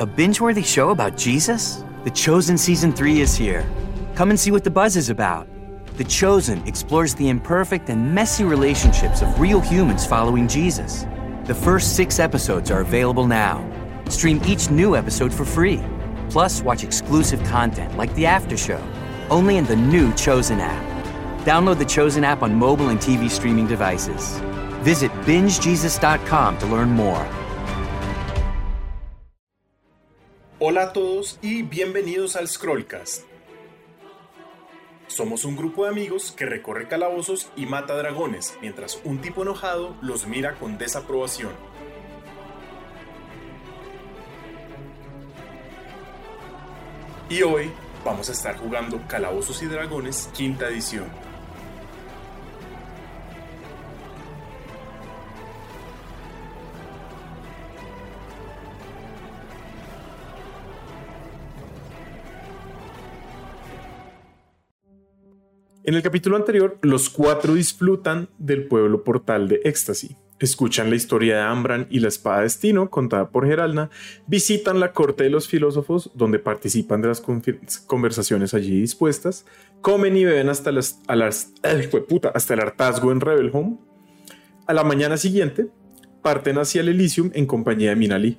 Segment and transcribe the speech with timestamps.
[0.00, 1.82] A binge worthy show about Jesus?
[2.04, 3.68] The Chosen Season 3 is here.
[4.14, 5.48] Come and see what the buzz is about.
[5.96, 11.04] The Chosen explores the imperfect and messy relationships of real humans following Jesus.
[11.46, 13.68] The first six episodes are available now.
[14.08, 15.82] Stream each new episode for free.
[16.30, 18.80] Plus, watch exclusive content like the After Show,
[19.30, 21.44] only in the new Chosen app.
[21.44, 24.38] Download the Chosen app on mobile and TV streaming devices.
[24.84, 27.26] Visit bingejesus.com to learn more.
[30.60, 33.22] Hola a todos y bienvenidos al Scrollcast.
[35.06, 39.94] Somos un grupo de amigos que recorre calabozos y mata dragones, mientras un tipo enojado
[40.02, 41.52] los mira con desaprobación.
[47.30, 47.70] Y hoy
[48.04, 51.06] vamos a estar jugando Calabozos y Dragones quinta edición.
[65.88, 70.16] En el capítulo anterior, los cuatro disfrutan del pueblo portal de Éxtasis.
[70.38, 73.88] Escuchan la historia de Ambran y la espada de destino contada por Geralna,
[74.26, 77.22] visitan la corte de los filósofos donde participan de las
[77.86, 79.46] conversaciones allí dispuestas,
[79.80, 83.78] comen y beben hasta, las, hasta el hartazgo en Rebel Home.
[84.66, 85.68] A la mañana siguiente,
[86.20, 88.38] parten hacia el Elysium en compañía de Minali.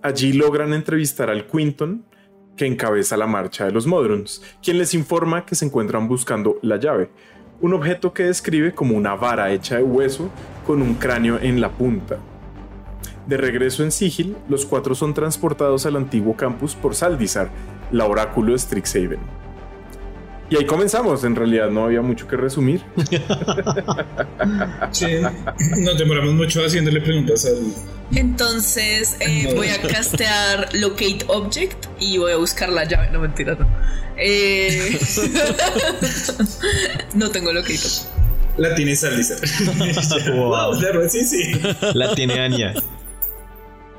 [0.00, 2.06] Allí logran entrevistar al Quinton,
[2.58, 6.76] que encabeza la marcha de los Modrons, quien les informa que se encuentran buscando la
[6.76, 7.08] llave,
[7.62, 10.28] un objeto que describe como una vara hecha de hueso
[10.66, 12.18] con un cráneo en la punta.
[13.26, 17.50] De regreso en Sigil, los cuatro son transportados al antiguo campus por Saldizar,
[17.90, 19.20] la oráculo de Strixhaven.
[20.50, 22.82] Y ahí comenzamos, en realidad no había mucho que resumir.
[24.92, 25.06] sí,
[25.78, 27.72] nos demoramos mucho haciéndole preguntas al,
[28.12, 33.10] entonces eh, voy a castear Locate Object y voy a buscar la llave.
[33.10, 33.68] No, mentira, no.
[34.16, 34.98] Eh,
[37.14, 37.78] no tengo Locate.
[38.56, 39.36] La tiene Salisa.
[40.32, 40.74] wow.
[41.08, 41.52] sí, sí.
[41.94, 42.74] La tiene Anya.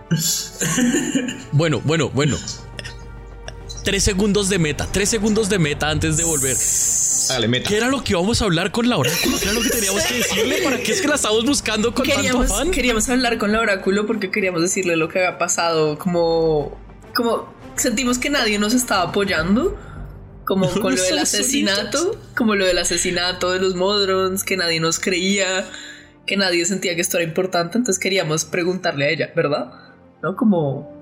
[1.51, 2.35] bueno, bueno, bueno.
[3.83, 4.87] Tres segundos de meta.
[4.91, 6.55] Tres segundos de meta antes de volver.
[7.63, 9.37] ¿Qué era lo que íbamos a hablar con la oráculo?
[9.37, 10.61] ¿Qué era lo que teníamos que decirle?
[10.63, 12.71] ¿Para qué es que la estamos buscando con queríamos, tanto afán?
[12.71, 15.97] Queríamos hablar con la oráculo porque queríamos decirle lo que había pasado.
[15.97, 16.77] Como,
[17.15, 19.77] como sentimos que nadie nos estaba apoyando.
[20.45, 22.19] Como con lo del asesinato.
[22.35, 24.43] Como lo del asesinato de los Modrons.
[24.43, 25.65] Que nadie nos creía.
[26.25, 27.77] Que nadie sentía que esto era importante.
[27.77, 29.71] Entonces queríamos preguntarle a ella, ¿verdad?
[30.21, 30.35] ¿No?
[30.35, 30.98] Como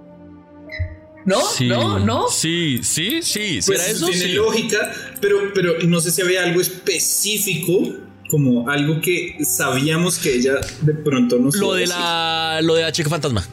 [1.28, 1.42] ¿No?
[1.60, 2.00] ¿No?
[2.00, 2.30] ¿No?
[2.30, 3.62] Sí, sí, sí.
[3.62, 4.08] ¿Será pues eso?
[4.08, 7.96] Tiene lógica, pero, pero no sé si había algo específico
[8.30, 12.92] como algo que sabíamos que ella de pronto nos lo de la lo de la
[12.92, 13.48] chica fantasma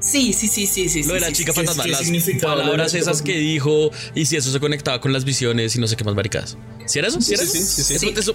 [0.00, 1.02] Sí, sí, sí, sí, sí.
[1.04, 2.08] Lo de la chica fantasma, las
[2.40, 5.96] palabras esas que dijo y si eso se conectaba con las visiones y no sé
[5.96, 6.56] qué más maricadas.
[6.86, 7.20] ¿Sí era eso?
[7.20, 7.66] ¿Sí era sí, eso?
[7.66, 8.14] Sí, sí, sí.
[8.16, 8.32] Eso,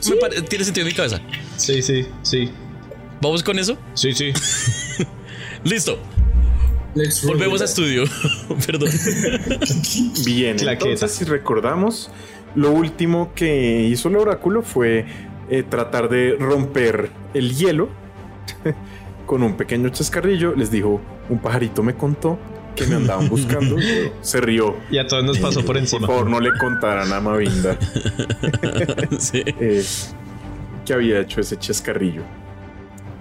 [0.49, 1.21] tiene sentido en mi cabeza.
[1.57, 2.49] Sí, sí, sí.
[3.21, 3.77] ¿Vamos con eso?
[3.93, 4.33] Sí, sí.
[5.63, 5.97] Listo.
[7.25, 8.03] Volvemos a estudio.
[8.65, 8.89] Perdón.
[10.25, 12.11] Bien, entonces si recordamos,
[12.55, 15.05] lo último que hizo el oráculo fue
[15.49, 17.89] eh, tratar de romper el hielo
[19.25, 20.55] con un pequeño chascarrillo.
[20.55, 22.37] Les dijo, un pajarito me contó
[22.75, 23.77] que me andaban buscando.
[24.21, 24.75] se rió.
[24.91, 26.07] Y a todos nos pasó por encima.
[26.07, 27.77] Por favor, no le contaran a Mavinda
[29.33, 29.83] eh,
[30.85, 32.23] que había hecho ese chascarrillo.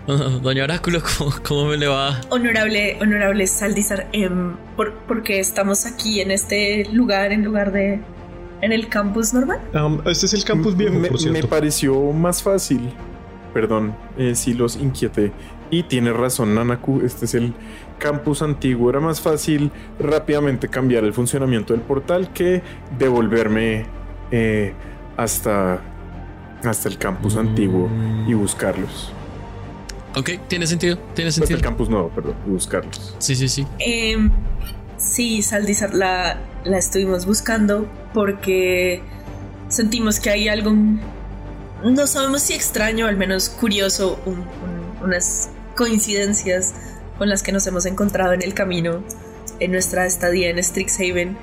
[0.43, 1.01] Doña Oráculo,
[1.47, 2.21] ¿cómo, me le va?
[2.31, 8.01] Honorable, honorable Saldizar, em, ¿por, qué estamos aquí en este lugar en lugar de
[8.63, 9.61] en el campus normal?
[10.07, 11.41] este es el campus viejo, me, por cierto.
[11.41, 12.93] Me pareció más fácil.
[13.53, 15.33] Perdón, eh, si los inquieté.
[15.71, 17.55] Y tiene razón, Nanaku, este es el
[17.99, 18.91] campus antiguo.
[18.91, 22.63] Era más fácil rápidamente cambiar el funcionamiento del portal que
[22.99, 23.87] devolverme
[24.31, 24.75] eh,
[25.17, 25.81] hasta,
[26.65, 27.89] hasta el campus antiguo
[28.27, 29.13] y buscarlos.
[30.15, 31.57] Ok, tiene sentido, tiene pues sentido.
[31.57, 33.15] el campus nuevo, perdón, buscarlos.
[33.19, 33.67] Sí, sí, sí.
[33.79, 34.31] Em,
[34.99, 39.03] sí, Saldizar la, la estuvimos buscando porque
[39.69, 40.73] sentimos que hay algo,
[41.83, 44.19] no sabemos si extraño, al menos curioso,
[45.03, 46.75] unas coincidencias
[47.17, 49.03] con las que nos hemos encontrado en el camino
[49.61, 51.37] en nuestra estadía en Strixhaven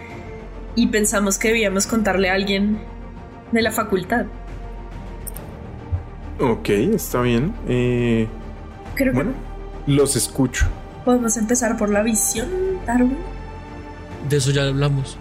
[0.76, 2.80] y pensamos que debíamos contarle a alguien
[3.52, 4.26] de la facultad.
[6.40, 7.54] Ok, está bien.
[7.68, 8.28] Eh,
[9.14, 9.34] bueno,
[9.88, 10.68] los escucho.
[11.06, 12.50] ¿Podemos empezar por la visión,
[12.86, 13.18] Darwin?
[14.30, 15.18] De eso ya hablamos.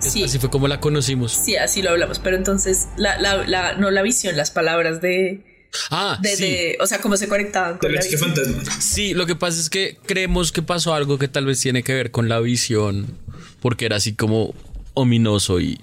[0.00, 0.22] Sí.
[0.22, 1.32] Así fue como la conocimos.
[1.32, 2.18] Sí, así lo hablamos.
[2.18, 5.42] Pero entonces, la, la, no la visión, las palabras de,
[5.90, 6.74] Ah, sí.
[6.80, 8.62] o sea, cómo se conectaban con la, fantasma.
[8.80, 11.94] Sí, lo que pasa es que creemos que pasó algo que tal vez tiene que
[11.94, 13.18] ver con la visión,
[13.60, 14.54] porque era así como
[14.94, 15.80] ominoso y.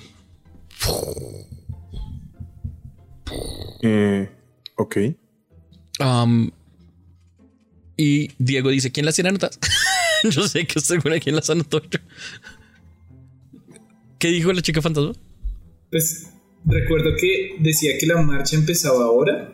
[3.81, 4.29] Eh,
[4.75, 4.97] ok.
[7.97, 9.59] Y Diego dice: ¿Quién las tiene notas?
[10.23, 11.81] Yo sé que usted seguro quién las anotó.
[14.19, 15.13] ¿Qué dijo la chica fantasma?
[15.89, 16.27] Pues
[16.65, 19.51] recuerdo que decía que la marcha empezaba ahora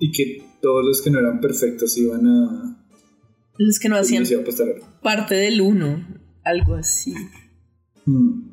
[0.00, 2.76] y que todos los que no eran perfectos iban a.
[3.58, 4.24] Los que no hacían
[5.02, 6.06] parte del uno,
[6.44, 7.14] algo así.
[8.06, 8.49] Hmm.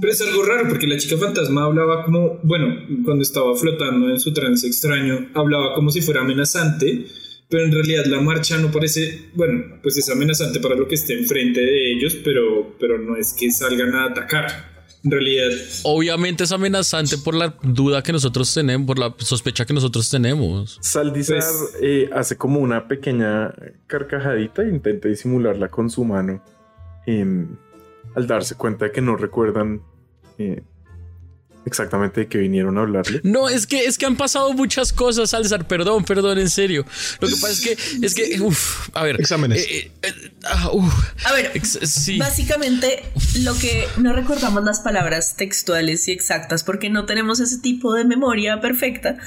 [0.00, 2.74] Pero es algo raro porque la chica fantasma hablaba como, bueno,
[3.04, 7.06] cuando estaba flotando en su trance extraño, hablaba como si fuera amenazante,
[7.48, 11.14] pero en realidad la marcha no parece, bueno, pues es amenazante para lo que esté
[11.18, 14.74] enfrente de ellos, pero, pero no es que salgan a atacar
[15.04, 15.50] en realidad.
[15.84, 20.78] Obviamente es amenazante por la duda que nosotros tenemos, por la sospecha que nosotros tenemos.
[20.80, 23.52] Saldizar pues- eh, hace como una pequeña
[23.86, 26.42] carcajadita e intenta disimularla con su mano.
[27.06, 27.48] Em,
[28.14, 29.82] al darse cuenta de que no recuerdan
[30.38, 30.62] eh,
[31.66, 33.20] exactamente de qué vinieron a hablarle.
[33.24, 35.66] No, es que es que han pasado muchas cosas, Alzar.
[35.66, 36.84] Perdón, perdón, en serio.
[37.20, 39.62] Lo que pasa es que es que uf, a ver, exámenes.
[39.62, 40.70] Eh, eh, ah,
[41.24, 41.52] a ver,
[42.18, 43.04] básicamente
[43.40, 48.04] lo que no recordamos las palabras textuales y exactas porque no tenemos ese tipo de
[48.04, 49.18] memoria perfecta.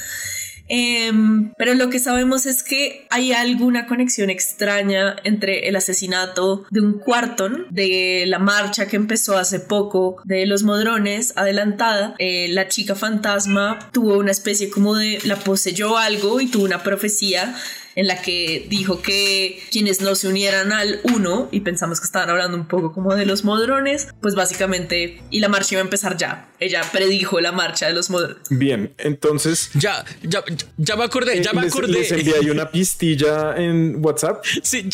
[0.67, 6.81] Em, pero lo que sabemos es que hay alguna conexión extraña entre el asesinato de
[6.81, 12.15] un cuarton, de la marcha que empezó hace poco, de los modrones adelantada.
[12.19, 16.83] Eh, la chica fantasma tuvo una especie como de la poseyó algo y tuvo una
[16.83, 17.55] profecía
[17.97, 22.29] en la que dijo que quienes no se unieran al uno, y pensamos que estaban
[22.29, 26.15] hablando un poco como de los modrones, pues básicamente, y la marcha iba a empezar
[26.15, 26.47] ya.
[26.59, 28.37] Ella predijo la marcha de los modrones.
[28.51, 29.71] Bien, entonces.
[29.73, 30.43] Ya, ya,
[30.77, 31.93] ya me acordé, ya me les, acordé.
[31.93, 34.45] Les envié ahí una pistilla en WhatsApp.
[34.67, 34.89] Sí.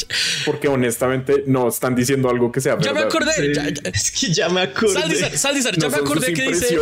[0.46, 2.92] Porque honestamente no están diciendo algo que sea verdad.
[2.92, 3.32] Ya me acordé.
[3.92, 5.36] es que ya me acordé.
[5.36, 6.78] Saldizar, ya me acordé que dice.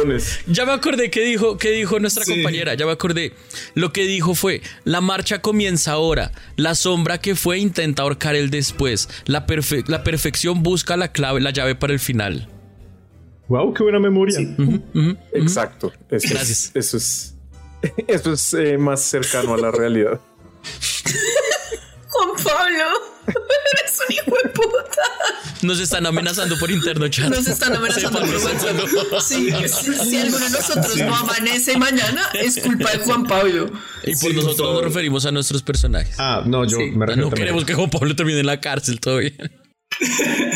[0.48, 2.74] Ya me acordé que dijo, que dijo nuestra compañera.
[2.74, 3.34] Ya me acordé.
[3.76, 6.11] Lo que dijo fue: la marcha comienza ahora
[6.56, 9.10] la sombra que fue intenta ahorcar el después.
[9.26, 9.46] La,
[9.88, 12.48] la perfección busca la clave, la llave para el final.
[13.48, 14.40] Wow, qué buena memoria.
[15.34, 15.92] Exacto.
[16.10, 16.72] Gracias.
[16.74, 17.36] eso es,
[18.08, 20.20] eso es eh, más cercano a la realidad.
[22.10, 22.86] Juan Pablo,
[23.28, 25.02] eres un hijo de puta.
[25.62, 27.30] Nos están amenazando por interno, chat.
[27.30, 29.22] Nos están amenazando por interno.
[29.22, 29.52] Sí,
[30.10, 33.72] si, alguno de nosotros no amanece mañana, es culpa de Juan Pablo.
[34.04, 36.16] Y por nosotros nos referimos a nuestros personajes.
[36.18, 37.30] Ah, no, yo me refiero.
[37.30, 39.34] No queremos que Juan Pablo termine en la cárcel todavía.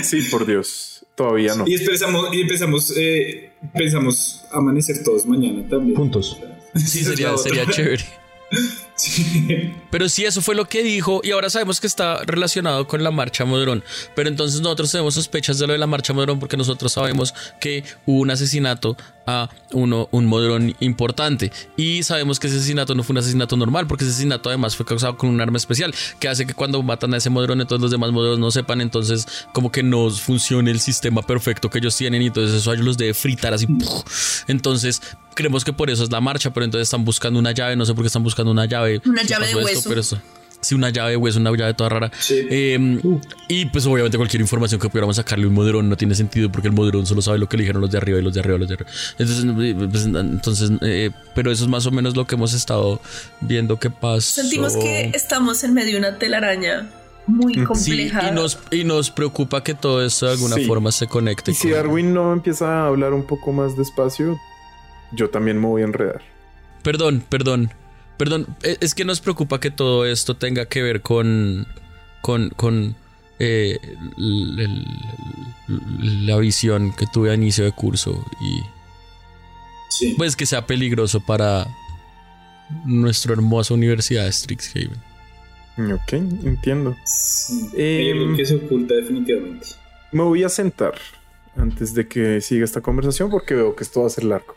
[0.04, 1.06] Sí, por Dios.
[1.16, 1.66] Todavía no.
[1.68, 5.96] Y empezamos, y empezamos, eh, pensamos amanecer todos mañana también.
[5.96, 6.38] Juntos.
[6.76, 8.06] Sí, sería, sería chévere.
[9.92, 13.12] Pero sí, eso fue lo que dijo y ahora sabemos que está relacionado con la
[13.12, 13.84] marcha Modrón.
[14.16, 17.84] Pero entonces nosotros tenemos sospechas de lo de la marcha Modrón porque nosotros sabemos que
[18.06, 18.96] hubo un asesinato
[19.26, 21.52] a uno, un modrón importante.
[21.78, 24.86] Y sabemos que ese asesinato no fue un asesinato normal, porque ese asesinato además fue
[24.86, 27.92] causado con un arma especial, que hace que cuando matan a ese modrón, entonces los
[27.92, 32.22] demás modrones no sepan, entonces como que no funcione el sistema perfecto que ellos tienen,
[32.22, 33.68] y entonces eso ellos los debe fritar así.
[34.48, 35.02] Entonces,
[35.34, 37.94] creemos que por eso es la marcha, pero entonces están buscando una llave, no sé
[37.94, 38.85] por qué están buscando una llave.
[39.06, 39.90] Una llave de hueso.
[39.90, 40.20] pero eso,
[40.66, 42.12] Sí, una llave de hueso, una llave toda rara.
[42.30, 43.00] Em,
[43.48, 46.74] y pues obviamente cualquier información que pudiéramos sacarle un moderón no tiene sentido porque el
[46.74, 48.68] moderón solo sabe lo que le dijeron los de arriba y los de arriba, los
[48.68, 48.90] de arriba.
[49.20, 53.00] Entonces, eh, pues, entonces eh, pero eso es más o menos lo que hemos estado
[53.42, 54.42] viendo que pasa.
[54.42, 56.90] Sentimos que estamos en medio de una telaraña
[57.28, 58.28] muy compleja.
[58.28, 61.52] y, nos, y nos preocupa que todo esto de alguna forma se conecte.
[61.52, 64.36] Y si Darwin no empieza a hablar un poco más despacio,
[65.12, 66.22] yo también me voy a enredar.
[66.82, 67.72] Perdón, perdón.
[68.18, 71.68] Perdón, e, es que nos preocupa que todo esto tenga que ver con.
[72.22, 72.50] con.
[72.50, 72.96] con.
[73.40, 73.78] Eh,
[74.18, 78.62] la visión que tuve a inicio de curso y.
[79.90, 80.14] Sí.
[80.18, 81.68] Pues que sea peligroso para
[82.86, 85.02] nuestra hermosa universidad de Strixhaven.
[85.78, 86.96] Ok, entiendo.
[87.74, 89.68] Em, que se oculta definitivamente.
[90.12, 90.96] Me voy a sentar
[91.58, 94.56] antes de que siga esta conversación porque veo que esto va a ser largo.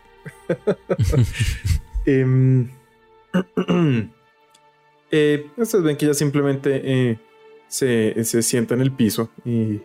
[2.07, 2.69] eh,
[5.11, 7.19] eh, ustedes ven que ella simplemente eh,
[7.69, 9.81] se, se, sienta en el piso y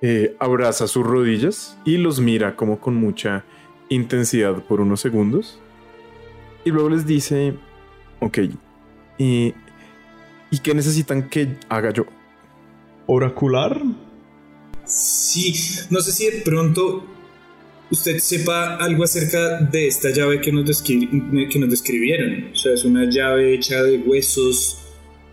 [0.00, 3.44] eh, abraza sus rodillas y los mira como con mucha
[3.88, 5.58] intensidad por unos segundos.
[6.64, 7.54] Y luego les dice,
[8.20, 8.38] ok,
[9.18, 9.52] ¿y
[10.62, 12.06] qué necesitan que haga yo?
[13.06, 13.82] ¿Oracular?
[14.84, 15.54] Sí,
[15.90, 17.04] no sé si de pronto
[17.92, 22.48] usted sepa algo acerca de esta llave que nos, que nos describieron.
[22.52, 24.78] O sea, es una llave hecha de huesos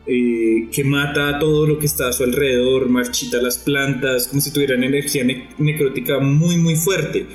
[0.06, 4.42] eh, que mata a todo lo que está a su alrededor, marchita las plantas, como
[4.42, 5.24] si tuvieran energía
[5.58, 7.26] necrótica muy, muy fuerte.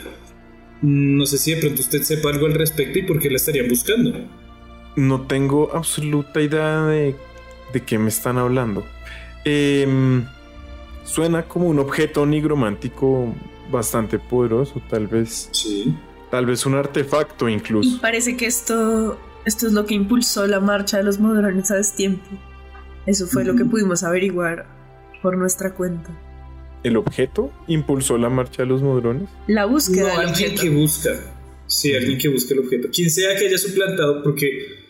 [0.82, 3.68] No sé si de pronto usted sepa algo al respecto y por qué la estarían
[3.68, 4.12] buscando.
[4.96, 7.16] No tengo absoluta idea de,
[7.72, 8.84] de qué me están hablando.
[9.46, 10.26] Em,
[11.04, 13.34] suena como un objeto nigromántico
[13.70, 15.48] bastante poderoso, tal vez.
[15.52, 15.94] Sí.
[16.30, 17.96] Tal vez un artefacto incluso.
[17.96, 21.76] Y parece que esto, esto es lo que impulsó la marcha de los modrones a
[21.76, 22.28] destiempo.
[23.06, 24.66] Eso fue lo que pudimos averiguar
[25.22, 26.10] por nuestra cuenta.
[26.82, 29.28] ¿El objeto impulsó la marcha de los modrones?
[29.46, 30.14] La búsqueda.
[30.14, 31.10] No, alguien que busca.
[31.66, 32.88] Sí, alguien que busca el objeto.
[32.92, 34.84] Quien sea que haya suplantado, porque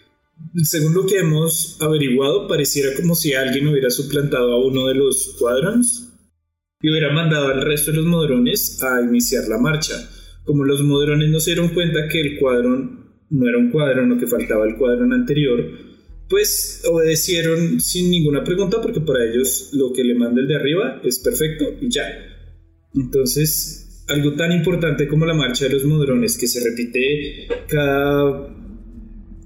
[0.62, 5.37] según lo que hemos averiguado, pareciera como si alguien hubiera suplantado a uno de los
[5.38, 6.03] cuadrons
[6.85, 9.95] y hubiera mandado al resto de los modrones a iniciar la marcha.
[10.45, 14.19] Como los modrones no se dieron cuenta que el cuadrón no era un cuadrón o
[14.19, 15.64] que faltaba el cuadrón anterior,
[16.29, 21.00] pues obedecieron sin ninguna pregunta porque para ellos lo que le manda el de arriba
[21.03, 22.05] es perfecto y ya.
[22.95, 28.55] Entonces, algo tan importante como la marcha de los modrones que se repite cada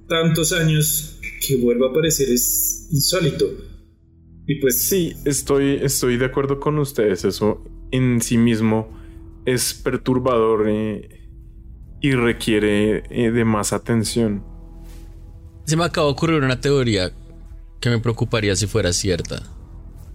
[0.09, 3.67] tantos años que vuelva a aparecer es insólito.
[4.49, 7.23] Y pues sí, estoy, estoy de acuerdo con ustedes.
[7.26, 8.88] Eso en sí mismo
[9.45, 11.28] es perturbador eh,
[12.00, 14.43] y requiere eh, de más atención.
[15.67, 17.12] Se me acaba de ocurrir una teoría
[17.78, 19.43] que me preocuparía si fuera cierta.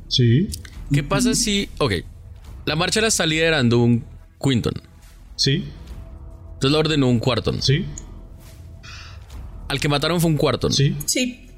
[0.07, 0.49] Sí.
[0.91, 1.93] ¿Qué pasa si, ok,
[2.65, 4.03] la marcha la está liderando un
[4.43, 4.73] Quinton?
[5.35, 5.63] Sí.
[6.53, 7.61] Entonces la ordenó un Quarton.
[7.61, 7.85] Sí.
[9.67, 10.73] Al que mataron fue un Quarton.
[10.73, 10.97] Sí.
[11.05, 11.49] Sí.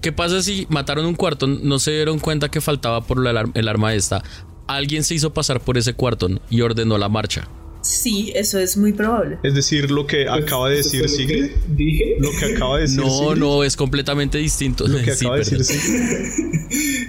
[0.00, 3.18] ¿Qué pasa si mataron un Quarton, no se dieron cuenta que faltaba por
[3.54, 4.22] el arma esta?
[4.66, 7.48] Alguien se hizo pasar por ese Quarton y ordenó la marcha.
[7.82, 9.38] Sí, eso es muy probable.
[9.44, 11.50] Es decir, lo que Pues, acaba de decir ¿eso fue lo Sigrid.
[11.52, 12.16] que Dije.
[12.18, 13.36] Lo que acaba de decir No, Sigrid.
[13.40, 14.88] no, es completamente distinto.
[14.88, 15.80] Lo que Sí, acaba de decir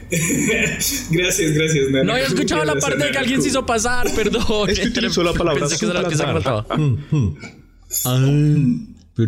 [1.10, 1.90] gracias, gracias.
[1.90, 2.04] Nana.
[2.04, 4.70] No había escuchado la parte de que alguien se hizo pasar, perdón.
[4.70, 6.66] Es que utilizó la palabra Pensé que era la que se faltaba.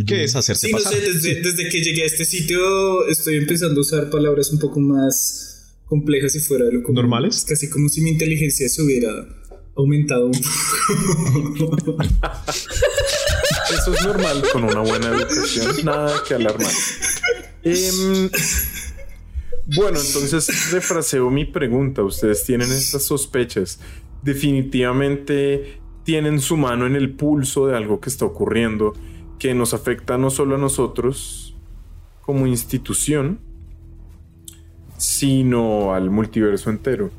[0.05, 0.93] ¿Qué es hacerse Sí, no pasar?
[0.93, 4.79] sé, desde, desde que llegué a este sitio estoy empezando a usar palabras un poco
[4.79, 6.96] más complejas y fuera de lo común.
[6.96, 7.38] ¿Normales?
[7.38, 9.10] Es casi como si mi inteligencia se hubiera
[9.75, 11.98] aumentado un poco.
[13.72, 15.75] Eso es normal con una buena educación.
[15.84, 16.72] Nada que alarmar.
[17.63, 18.29] Em,
[19.75, 22.03] bueno, entonces refraseo mi pregunta.
[22.03, 23.79] Ustedes tienen estas sospechas.
[24.24, 28.93] Definitivamente tienen su mano en el pulso de algo que está ocurriendo
[29.39, 31.55] que nos afecta no solo a nosotros
[32.22, 33.39] como institución,
[34.98, 37.10] sino al multiverso entero.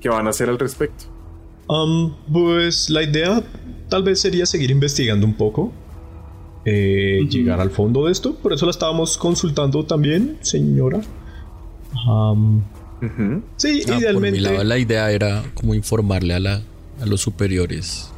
[0.00, 1.04] ¿Qué van a hacer al respecto?
[1.68, 3.42] Um, pues la idea
[3.88, 5.72] tal vez sería seguir investigando un poco.
[6.64, 8.34] eh, Llegar al fondo de esto.
[8.34, 11.00] Por eso la estábamos consultando también, señora.
[12.08, 12.62] Um,
[13.56, 14.40] sí, Ah, por mi idealmente.
[14.40, 16.62] lado, la idea era como informarle a, la,
[17.00, 18.10] a los superiores.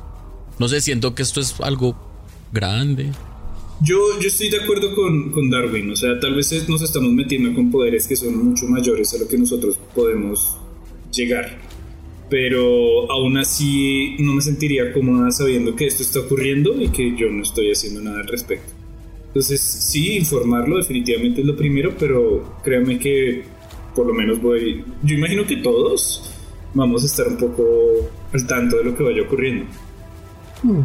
[0.58, 1.96] No sé, siento que esto es algo
[2.52, 3.10] grande.
[3.80, 7.52] Yo, yo estoy de acuerdo con, con Darwin, o sea, tal vez nos estamos metiendo
[7.52, 10.56] con poderes que son mucho mayores a lo que nosotros podemos
[11.10, 11.58] llegar.
[12.30, 17.28] Pero aún así no me sentiría cómoda sabiendo que esto está ocurriendo y que yo
[17.28, 18.72] no estoy haciendo nada al respecto.
[19.26, 23.42] Entonces, sí, informarlo definitivamente es lo primero, pero créanme que
[23.94, 24.84] por lo menos voy...
[25.02, 26.32] Yo imagino que todos
[26.74, 27.64] vamos a estar un poco
[28.32, 29.66] al tanto de lo que vaya ocurriendo.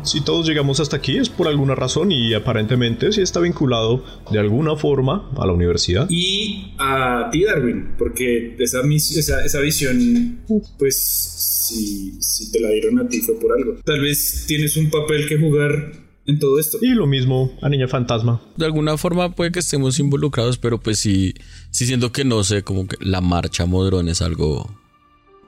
[0.04, 4.40] Si todos llegamos hasta aquí es por alguna razón y aparentemente sí está vinculado de
[4.40, 6.08] alguna forma a la universidad.
[6.10, 10.40] y a ti Darwin, porque esa, mis- esa, esa visión,
[10.80, 13.76] pues si, si te la dieron a ti fue por algo.
[13.86, 15.92] Tal vez tienes un papel que jugar
[16.26, 16.78] en todo esto.
[16.82, 18.42] Y lo mismo a Niña Fantasma.
[18.58, 21.34] De alguna forma puede que estemos involucrados, pero pues sí,
[21.72, 24.70] sí siento que no sé, como que la marcha modrón es algo...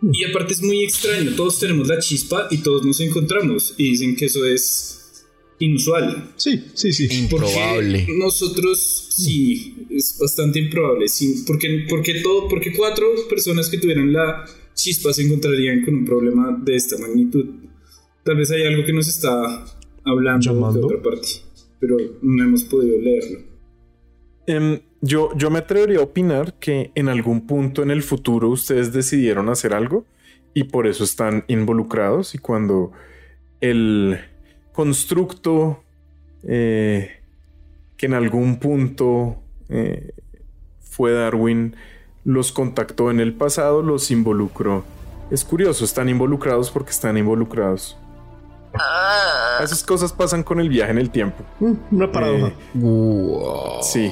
[0.02, 4.16] Y aparte es muy extraño, todos tenemos la chispa y todos nos encontramos y dicen
[4.16, 5.26] que eso es
[5.60, 6.32] inusual.
[6.38, 7.08] Sí, sí, sí.
[7.30, 8.08] Porque Improbable.
[8.18, 11.08] nosotros sí, es bastante improbable.
[11.08, 16.06] Sí, porque, porque, todo, porque cuatro personas que tuvieran la chispa se encontrarían con un
[16.06, 17.46] problema de esta magnitud.
[18.24, 19.66] Tal vez hay algo que nos está
[20.06, 20.80] hablando Llamando.
[20.80, 21.28] de otra parte,
[21.80, 23.40] pero no hemos podido leerlo.
[24.48, 28.92] Em, yo, yo me atrevería a opinar que en algún punto en el futuro ustedes
[28.92, 30.06] decidieron hacer algo
[30.54, 32.92] y por eso están involucrados y cuando
[33.62, 34.20] el
[34.74, 35.84] constructo
[36.44, 37.20] eh,
[37.98, 39.38] que en algún punto
[39.70, 40.12] eh,
[40.80, 41.76] fue Darwin
[42.26, 44.84] los contactó en el pasado, los involucró.
[45.32, 47.98] Es curioso, están involucrados porque están involucrados.
[48.74, 49.60] Ah.
[49.64, 51.44] Esas cosas pasan con el viaje en el tiempo.
[51.60, 52.48] Mm, una paradoja.
[52.48, 54.12] Eh, sí,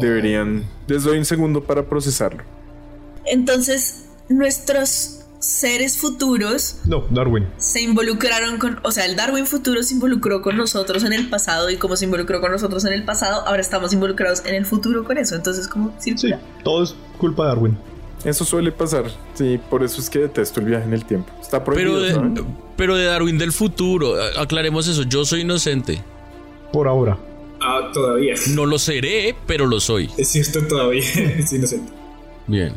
[0.00, 0.64] deberían.
[0.86, 2.42] Les doy un segundo para procesarlo.
[3.24, 6.78] Entonces, nuestros seres futuros.
[6.86, 7.46] No, Darwin.
[7.58, 8.80] Se involucraron con.
[8.82, 12.06] O sea, el Darwin futuro se involucró con nosotros en el pasado y como se
[12.06, 15.34] involucró con nosotros en el pasado, ahora estamos involucrados en el futuro con eso.
[15.34, 16.14] Entonces, como Sí,
[16.62, 17.78] todo es culpa de Darwin.
[18.24, 19.04] Eso suele pasar.
[19.34, 21.30] Sí, por eso es que detesto el viaje en el tiempo.
[21.40, 22.00] Está prohibido.
[22.00, 22.44] Pero de,
[22.76, 25.02] pero de Darwin del futuro, aclaremos eso.
[25.02, 26.02] Yo soy inocente.
[26.72, 27.18] Por ahora.
[27.60, 28.34] Ah, todavía.
[28.50, 30.10] No lo seré, pero lo soy.
[30.16, 31.02] Es cierto, todavía
[31.38, 31.92] es inocente.
[32.46, 32.72] Bien.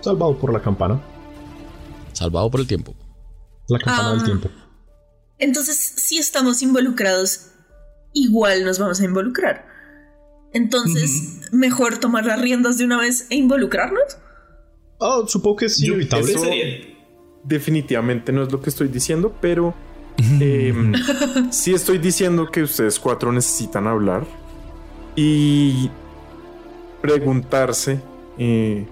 [0.00, 1.00] Salvado por la campana.
[2.12, 2.94] Salvado por el tiempo.
[3.68, 4.24] La campana del ah.
[4.24, 4.50] tiempo.
[5.38, 7.52] Entonces, si estamos involucrados,
[8.12, 9.66] igual nos vamos a involucrar.
[10.52, 14.18] Entonces, ¿mejor tomar las riendas de una vez e involucrarnos?
[15.00, 16.94] Oh, supongo que es inevitable.
[17.42, 19.74] definitivamente no es lo que estoy diciendo, pero
[20.18, 20.92] em,
[21.50, 24.26] sí estoy diciendo que ustedes cuatro necesitan hablar
[25.16, 25.90] y
[27.00, 28.00] preguntarse
[28.36, 28.86] eh,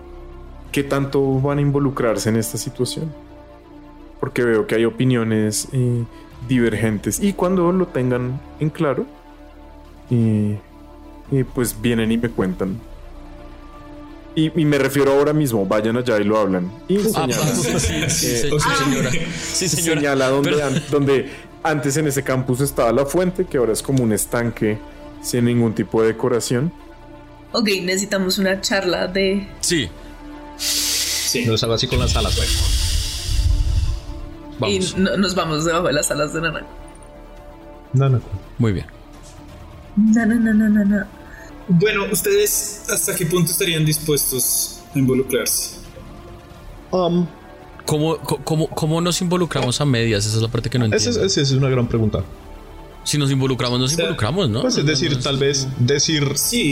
[0.72, 3.12] qué tanto van a involucrarse en esta situación.
[4.18, 6.04] Porque veo que hay opiniones eh,
[6.48, 9.06] divergentes y cuando lo tengan en claro,
[10.10, 10.58] eh,
[11.54, 12.80] pues vienen y me cuentan
[14.34, 16.70] y, me refiero ahora mismo, vayan allá y lo hablan.
[16.86, 17.46] Y señala,
[18.08, 20.28] sí, señora.
[20.28, 21.30] donde, donde
[21.62, 24.78] antes en ese campus estaba la fuente, que ahora es como un estanque
[25.22, 26.72] sin ningún tipo de decoración.
[27.52, 29.48] Ok, necesitamos una charla de.
[29.60, 29.88] Sí.
[30.56, 31.44] Sí.
[31.46, 32.48] Nos hago así con las alas, güey.
[34.72, 36.66] Y nos vamos debajo de las alas de Nana.
[37.92, 38.20] Nana.
[38.58, 38.86] Muy bien.
[39.96, 41.08] Nana, nana, nana.
[41.68, 45.76] Bueno, ¿ustedes hasta qué punto estarían dispuestos a involucrarse?
[46.90, 47.26] Um,
[47.84, 50.26] ¿Cómo, cómo, nos involucramos a medias?
[50.26, 51.22] Esa es la parte que no entiendo.
[51.22, 52.24] Esa es, una gran pregunta.
[53.04, 54.62] Si nos involucramos, nos involucramos, ¿no?
[54.62, 56.24] Pues es decir, tal vez decir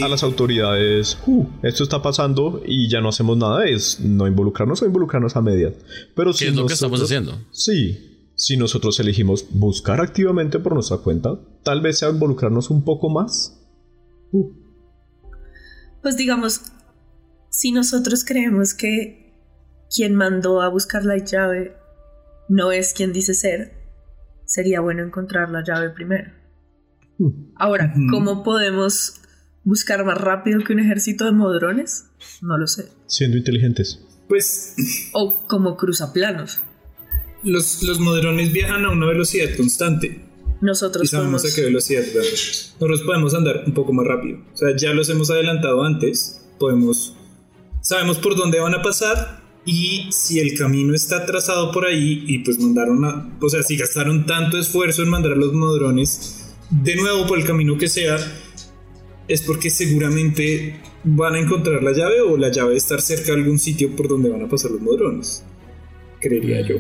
[0.03, 4.83] a las autoridades, uh, esto está pasando y ya no hacemos nada, es no involucrarnos
[4.83, 5.75] o involucrarnos a medias.
[6.15, 7.38] Pero ¿Qué es lo que estamos haciendo?
[7.50, 13.09] Sí, si nosotros elegimos buscar activamente por nuestra cuenta, tal vez sea involucrarnos un poco
[13.09, 13.59] más.
[14.32, 14.66] Uh
[16.06, 16.60] pues digamos,
[17.50, 19.34] si nosotros creemos que
[19.92, 21.75] quien mandó a buscar la llave
[22.49, 23.73] no es quien dice ser,
[24.45, 26.30] sería bueno encontrar la llave primero.
[27.19, 27.50] Hmm.
[27.56, 29.21] Ahora, ¿cómo podemos
[29.64, 32.04] buscar más rápido que un ejército de modrones?
[32.40, 32.88] No lo sé.
[33.08, 34.00] Siendo inteligentes.
[34.28, 34.76] Pues...
[35.12, 36.60] O como cruzaplanos.
[37.42, 40.25] Los, los modrones viajan a una velocidad constante.
[40.60, 42.02] Nosotros sabemos a qué velocidad
[42.80, 44.38] Nosotros podemos andar un poco más rápido.
[44.52, 46.47] O sea, ya los hemos adelantado antes.
[46.58, 47.14] Podemos.
[47.80, 49.45] Sabemos por dónde van a pasar.
[49.64, 52.25] Y si el camino está trazado por ahí.
[52.26, 53.36] Y pues mandaron a.
[53.40, 56.54] O sea, si gastaron tanto esfuerzo en mandar a los modrones.
[56.71, 58.16] De nuevo por el camino que sea.
[59.28, 62.23] Es porque seguramente van a encontrar la llave.
[62.23, 65.45] O la llave estar cerca de algún sitio por donde van a pasar los modrones.
[66.21, 66.76] Creería yo.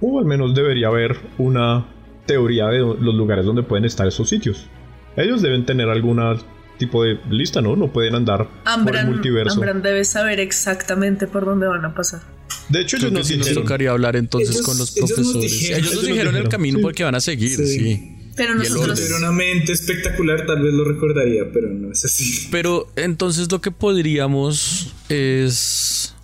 [0.00, 1.97] O al menos debería haber una
[2.28, 4.68] teoría de los lugares donde pueden estar esos sitios.
[5.16, 6.36] Ellos deben tener alguna
[6.78, 7.74] tipo de lista, ¿no?
[7.74, 8.48] No pueden andar
[8.84, 9.54] por el multiverso.
[9.54, 12.20] Ambran debe saber exactamente por dónde van a pasar.
[12.68, 15.70] De hecho, ellos nos nos tocaría hablar entonces con los profesores.
[15.70, 18.14] ellos nos dijeron, el camino porque van a seguir, sí.
[18.36, 19.00] Pero nosotros...
[19.00, 22.46] Si una mente espectacular, tal vez lo recordaría, pero no es así.
[22.52, 26.14] Pero entonces lo que podríamos es...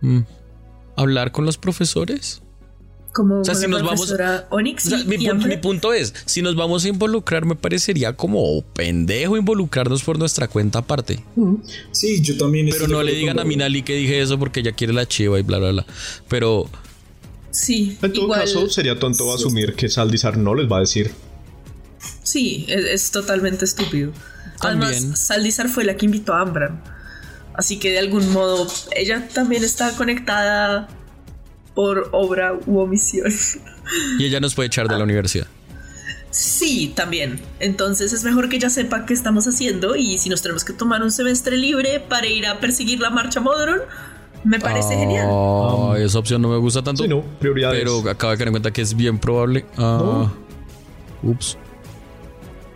[0.00, 0.22] Mm,
[0.96, 2.42] hablar con los profesores
[3.12, 4.14] como o sea, si nos vamos
[4.50, 10.18] Onyx mi, punto, es si nos vamos a involucrar me parecería como pendejo involucrarnos por
[10.18, 11.22] nuestra cuenta aparte.
[11.92, 14.92] Sí yo también pero no le digan a Minali que dije eso porque ella quiere
[14.92, 15.86] la chiva y bla bla bla.
[16.28, 16.68] Pero
[17.50, 21.12] sí en todo caso sería tonto asumir que Saldizar no les va a decir.
[22.22, 24.12] Sí es, totalmente estúpido.
[24.60, 26.82] Además Saldizar fue la que invitó a Ambran
[27.54, 30.88] así que de algún modo ella también está conectada
[31.74, 33.32] por obra u omisión.
[34.18, 35.46] Y ella nos puede echar de la universidad.
[36.30, 37.40] Sí, también.
[37.60, 41.02] Entonces es mejor que ella sepa qué estamos haciendo y si nos tenemos que tomar
[41.02, 43.80] un semestre libre para ir a perseguir la marcha Modron,
[44.44, 45.28] me parece genial.
[45.98, 47.02] esa opción no me gusta tanto.
[47.02, 47.78] Sí, no, prioridades.
[47.78, 49.66] Pero acaba de caer en cuenta que es bien probable.
[49.76, 50.32] Ah,
[51.22, 51.58] ups.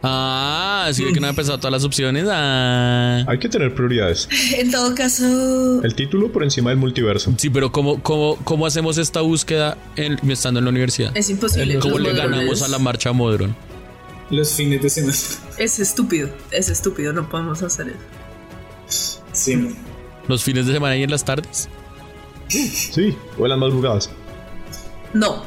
[0.08, 2.26] Ah, así que no he pensado todas las opciones.
[2.30, 3.24] Ah.
[3.26, 4.28] Hay que tener prioridades.
[4.56, 5.82] En todo caso.
[5.82, 7.34] El título por encima del multiverso.
[7.36, 11.16] Sí, pero ¿cómo, cómo, cómo hacemos esta búsqueda estando en la universidad?
[11.16, 11.78] Es imposible.
[11.78, 13.54] ¿Cómo le ganamos a la marcha Modron?
[14.30, 15.14] Los fines de semana.
[15.58, 16.28] Es estúpido.
[16.50, 17.12] Es estúpido.
[17.12, 17.88] No podemos hacer
[18.88, 19.22] eso.
[19.32, 19.76] Sí.
[20.28, 21.68] ¿Los fines de semana y en las tardes?
[22.48, 24.10] Sí, o en las madrugadas.
[25.12, 25.42] No.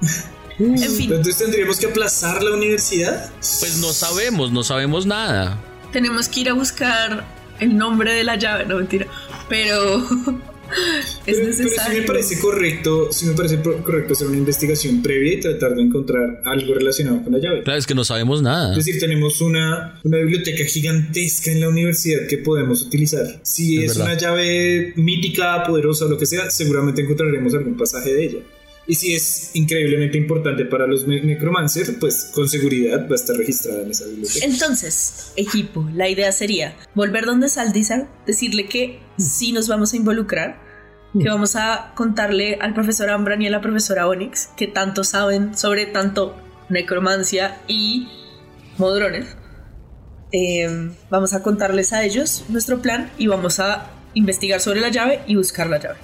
[0.58, 3.30] En fin, Entonces tendríamos que aplazar la universidad.
[3.60, 5.58] Pues no sabemos, no sabemos nada.
[5.92, 7.24] tenemos que ir a buscar
[7.60, 9.06] el nombre de la llave, no mentira,
[9.48, 10.06] pero es
[11.24, 12.00] Pero, pero sí necesario.
[12.00, 16.40] me parece correcto, sí me parece correcto hacer una investigación previa y tratar de encontrar
[16.44, 17.62] algo relacionado con la llave.
[17.62, 18.70] Claro, es que no sabemos nada.
[18.76, 23.26] Es decir, tenemos una, una biblioteca gigantesca en la universidad que podemos utilizar.
[23.42, 28.38] Si Es una llave mítica, poderosa lo que sea, seguramente encontraremos algún pasaje de ella.
[28.86, 33.34] Y si es increíblemente importante para los ne- necromancer, pues con seguridad va a estar
[33.36, 34.44] registrada en esa biblioteca.
[34.44, 40.62] Entonces, equipo, la idea sería volver donde Saldizar, decirle que sí nos vamos a involucrar,
[41.18, 45.56] que vamos a contarle al profesor Ambran y a la profesora Onyx que tanto saben
[45.56, 46.36] sobre tanto
[46.68, 48.08] necromancia y
[48.78, 49.36] modrones.
[50.32, 55.20] Eh, vamos a contarles a ellos nuestro plan y vamos a investigar sobre la llave
[55.26, 55.96] y buscar la llave.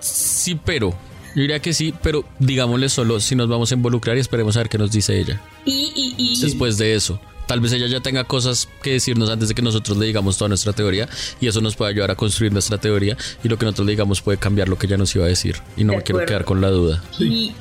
[0.00, 0.92] Sí, pero.
[1.34, 4.60] Yo diría que sí, pero digámosle solo si nos vamos a involucrar y esperemos a
[4.60, 5.40] ver qué nos dice ella.
[5.64, 7.20] Y, y, y Después de eso.
[7.46, 10.48] Tal vez ella ya tenga cosas que decirnos antes de que nosotros le digamos toda
[10.48, 11.08] nuestra teoría
[11.40, 14.22] y eso nos puede ayudar a construir nuestra teoría y lo que nosotros le digamos
[14.22, 16.44] puede cambiar lo que ella nos iba a decir y no De me quiero quedar
[16.44, 17.02] con la duda.
[17.18, 17.52] Y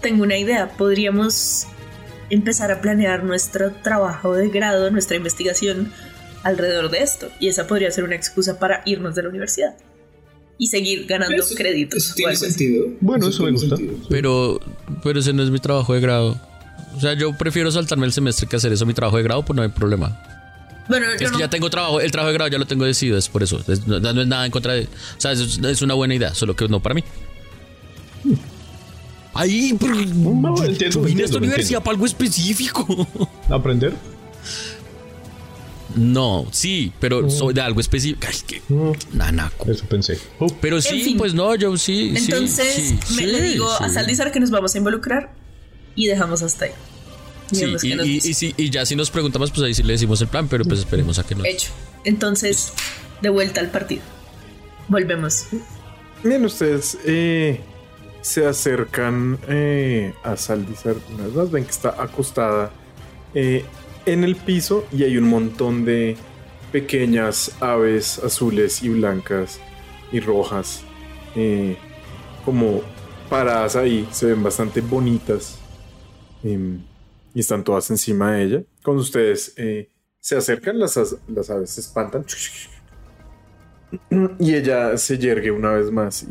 [0.00, 1.66] tengo una idea, podríamos
[2.30, 5.92] empezar a planear nuestro trabajo de grado, nuestra investigación
[6.42, 7.28] alrededor de esto.
[7.38, 9.76] Y esa podría ser una excusa para irnos de la universidad
[10.58, 12.04] y seguir ganando Eso- créditos.
[12.04, 12.86] eso tiene sentido.
[13.00, 13.76] Bueno, eso me gusta.
[13.76, 13.94] sentido.
[14.08, 14.60] Pero,
[15.02, 16.40] pero ese no es mi trabajo de grado.
[16.96, 19.56] O sea, yo prefiero saltarme el semestre que hacer eso mi trabajo de grado, pues
[19.56, 20.20] no hay problema.
[20.88, 23.18] Bueno, Es que no- ya tengo trabajo, el trabajo de grado ya lo tengo decidido,
[23.18, 23.62] es por eso.
[23.68, 24.84] Es- no, no es nada en contra de.
[24.84, 27.04] O sea, es, es una buena idea, solo que no para mí.
[29.34, 29.94] Ahí, pero.
[29.94, 33.06] No, entiendo, yo vine a entiendo, esta universidad para algo específico.
[33.50, 33.92] ¿Aprender?
[35.96, 38.26] No, sí, pero soy de algo específico.
[38.28, 38.62] Ay, que.
[39.12, 39.70] Nanaco.
[39.70, 40.18] Eso pensé.
[40.38, 41.16] Oh, Pero sí, fin.
[41.16, 42.12] pues no, yo sí.
[42.14, 43.88] Entonces sí, me sí, le digo a.
[43.88, 45.32] Saldizar que nos vamos a involucrar
[45.94, 46.72] y dejamos hasta ahí.
[47.50, 49.82] Y Sí, qué y, y- y sí, y ya si nos preguntamos, pues ahí sí
[49.82, 51.44] le decimos el plan, pero pues esperemos a que no.
[51.46, 51.70] Hecho.
[52.04, 52.72] Entonces,
[53.22, 54.02] de vuelta al partido.
[54.88, 55.46] Volvemos.
[56.22, 57.60] Bien, ustedes eh,
[58.20, 60.96] se acercan eh, a Saldizar.
[61.14, 62.70] Una vez más, ven que está acostada
[63.34, 63.64] eh,
[64.12, 66.16] en el piso y hay un montón de
[66.72, 69.60] pequeñas aves azules y blancas
[70.12, 70.82] y rojas.
[71.36, 71.76] eh,
[72.44, 72.80] como
[73.28, 75.58] paradas ahí, se ven bastante bonitas.
[76.42, 76.80] em,
[77.34, 78.62] y están todas encima de ella.
[78.82, 79.90] Cuando ustedes eh,
[80.20, 82.24] se acercan, las, as- las aves se espantan.
[84.38, 86.28] Y ella se yergue una vez más y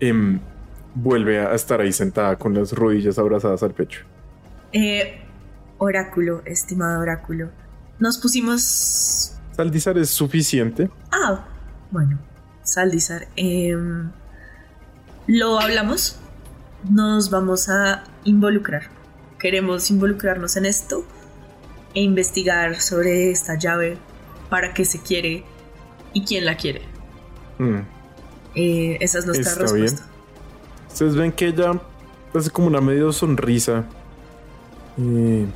[0.00, 0.40] em,
[0.94, 4.04] vuelve a estar ahí sentada con las rodillas abrazadas al pecho.
[4.72, 5.18] Eh,
[5.78, 7.50] oráculo, estimado oráculo.
[7.98, 10.88] Nos pusimos Saldizar es suficiente.
[11.10, 11.44] Ah,
[11.90, 12.18] bueno,
[12.62, 13.26] Saldizar.
[13.34, 14.10] em,
[15.26, 16.16] lo hablamos.
[16.88, 18.82] Nos vamos a involucrar.
[19.38, 21.04] Queremos involucrarnos en esto
[21.92, 23.98] e investigar sobre esta llave,
[24.48, 25.44] para qué se quiere
[26.12, 26.82] y quién la quiere.
[27.58, 27.80] Mm.
[28.54, 30.06] Eh, esa es nuestra Está respuesta.
[30.86, 31.72] Ustedes ven que ella
[32.32, 33.84] hace como una medio sonrisa,
[34.98, 35.46] eh,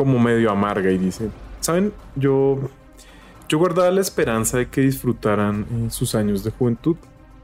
[0.00, 1.28] como medio amarga y dice,
[1.60, 1.92] ¿saben?
[2.16, 2.58] Yo,
[3.50, 6.96] yo guardaba la esperanza de que disfrutaran eh, sus años de juventud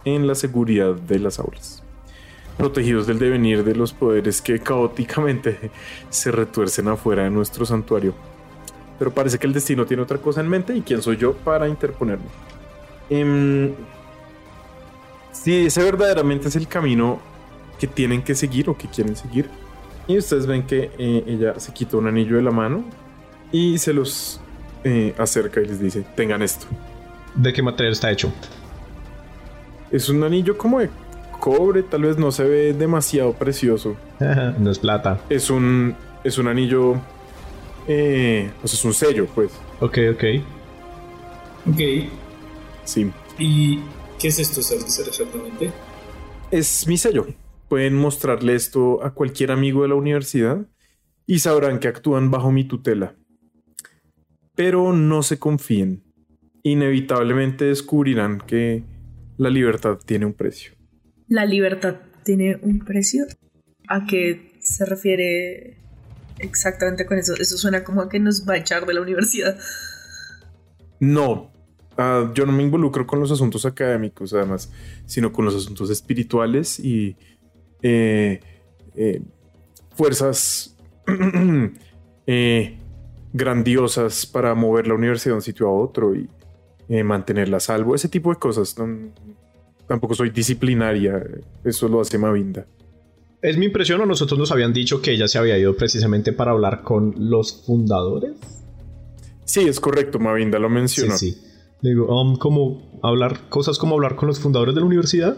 [0.06, 1.82] en la seguridad de las aulas,
[2.56, 5.70] protegidos del devenir de los poderes que caóticamente
[6.08, 8.14] se retuercen afuera de nuestro santuario.
[8.98, 11.68] Pero parece que el destino tiene otra cosa en mente y quién soy yo para
[11.68, 12.24] interponerme.
[13.10, 13.74] Em,
[15.30, 17.20] si ese verdaderamente es el camino
[17.78, 19.50] que tienen que seguir o que quieren seguir.
[20.08, 22.84] Y ustedes ven que eh, ella se quita un anillo de la mano
[23.50, 24.40] y se los
[24.84, 26.66] eh, acerca y les dice, tengan esto.
[27.34, 28.32] ¿De qué material está hecho?
[29.90, 30.90] Es un anillo como de
[31.40, 33.96] cobre, tal vez no se ve demasiado precioso.
[34.58, 35.20] no es plata.
[35.28, 36.94] Es un, es un anillo,
[37.88, 39.50] eh, o sea, es un sello, pues.
[39.80, 40.24] Ok, ok.
[41.68, 41.80] Ok.
[42.84, 43.10] Sí.
[43.38, 43.80] ¿Y
[44.18, 45.72] qué es esto, Saldizar, exactamente?
[46.50, 47.26] Es mi sello.
[47.68, 50.66] Pueden mostrarle esto a cualquier amigo de la universidad
[51.26, 53.16] y sabrán que actúan bajo mi tutela.
[54.54, 56.04] Pero no se confíen.
[56.62, 58.84] Inevitablemente descubrirán que
[59.36, 60.72] la libertad tiene un precio.
[61.28, 63.26] La libertad tiene un precio.
[63.88, 65.78] ¿A qué se refiere
[66.38, 67.34] exactamente con eso?
[67.34, 69.58] Eso suena como a que nos va a echar de la universidad.
[70.98, 71.52] No,
[71.98, 74.72] ah, yo no me involucro con los asuntos académicos, además,
[75.04, 77.16] sino con los asuntos espirituales y
[77.82, 78.40] eh,
[78.94, 79.20] eh,
[79.94, 80.76] fuerzas
[82.26, 82.78] eh,
[83.32, 86.28] grandiosas para mover la universidad de un sitio a otro y
[87.04, 88.78] mantenerla a salvo, ese tipo de cosas.
[88.78, 89.10] No-
[89.88, 91.22] tampoco soy disciplinaria,
[91.64, 92.66] eso lo hace Mavinda.
[93.42, 96.52] ¿Es mi impresión o nosotros nos habían dicho que ella se había ido precisamente para
[96.52, 98.32] hablar con los fundadores?
[99.44, 101.16] Sí, es correcto, Mavinda lo mencionó.
[101.16, 101.42] Sí, sí.
[101.82, 105.36] Digo, um, como hablar, cosas como hablar con los fundadores de la universidad.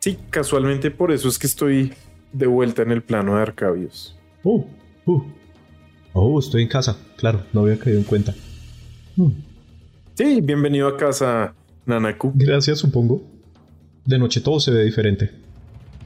[0.00, 1.92] Sí, casualmente por eso es que estoy
[2.32, 4.18] de vuelta en el plano de Arcabios.
[4.42, 4.66] Oh,
[5.04, 5.26] oh.
[6.14, 6.96] Oh, estoy en casa.
[7.16, 8.34] Claro, no había caído en cuenta.
[9.16, 9.32] Hmm.
[10.14, 12.32] Sí, bienvenido a casa, Nanaku.
[12.34, 13.22] Gracias, supongo.
[14.06, 15.32] De noche todo se ve diferente.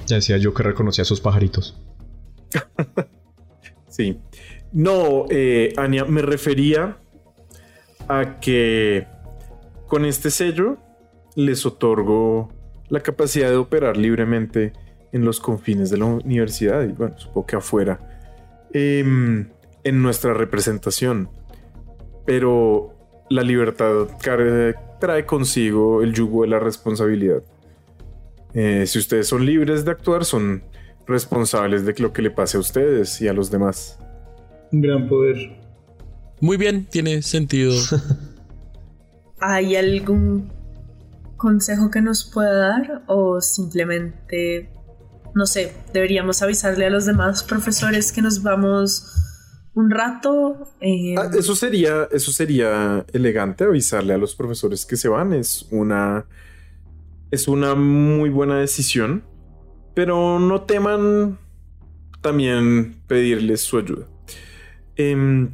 [0.07, 1.81] Ya decía yo que reconocía a sus pajaritos.
[3.89, 4.19] sí.
[4.73, 6.99] No, eh, Ania, me refería
[8.09, 9.07] a que
[9.87, 10.79] con este sello
[11.37, 12.53] les otorgo
[12.88, 14.73] la capacidad de operar libremente
[15.12, 18.01] en los confines de la universidad y bueno, supongo que afuera
[18.73, 19.49] em,
[19.85, 21.29] en nuestra representación.
[22.27, 22.94] Pero
[23.31, 24.09] la libertad
[25.01, 27.42] trae consigo el yugo de la responsabilidad.
[28.55, 30.62] Eh, si ustedes son libres de actuar, son
[31.07, 33.99] responsables de lo que le pase a ustedes y a los demás.
[34.73, 35.37] Un gran poder.
[36.40, 37.73] Muy bien, tiene sentido.
[39.40, 40.51] ¿Hay algún
[41.45, 44.73] consejo que nos pueda dar o simplemente,
[45.35, 49.13] no sé, deberíamos avisarle a los demás profesores que nos vamos
[49.75, 50.75] un rato?
[50.81, 55.35] Eh, ah, eso sería, eso sería elegante avisarle a los profesores que se van.
[55.35, 56.25] Es una
[57.31, 59.23] es una muy buena decisión,
[59.95, 61.39] pero no teman
[62.23, 64.07] también pedirles su ayuda.
[64.97, 65.51] Em,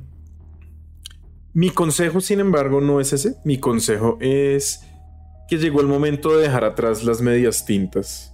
[1.53, 3.35] mi consejo, sin embargo, no es ese.
[3.45, 4.87] Mi consejo es
[5.51, 8.33] que llegó el momento de dejar atrás las medias tintas.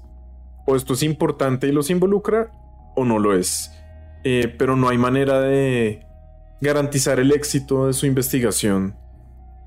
[0.67, 2.53] O esto es importante y los involucra,
[2.95, 3.73] o no lo es.
[4.23, 6.05] Eh, pero no hay manera de
[6.61, 8.97] garantizar el éxito de su investigación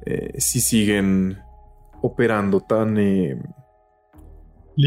[0.06, 1.40] eh, si siguen
[2.02, 3.42] operando tan eh,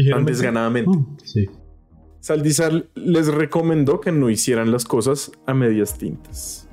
[0.09, 0.89] tan desganadamente.
[0.89, 1.45] Mm, sí.
[2.21, 6.69] Saldizar les recomendó que no hicieran las cosas a medias tintas.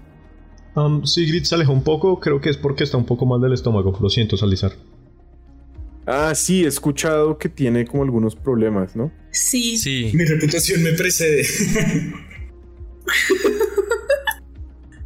[0.77, 3.55] Um, Sigrid se alejó un poco, creo que es porque está un poco mal del
[3.55, 3.99] estómago.
[4.01, 4.73] Lo siento, Saldizar.
[6.13, 9.13] Ah, sí, he escuchado que tiene como algunos problemas, ¿no?
[9.31, 9.79] Sí.
[9.79, 10.11] Sí.
[10.13, 11.45] Mi reputación me precede.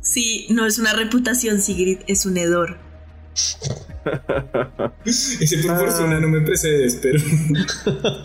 [0.00, 2.78] sí, no es una reputación, Sigrid, es un hedor.
[5.04, 7.18] Ese por fortuna no me precedes, pero.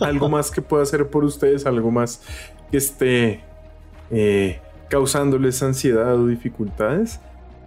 [0.00, 2.22] algo más que pueda hacer por ustedes, algo más
[2.70, 3.40] que esté
[4.10, 7.20] eh, causándoles ansiedad o dificultades.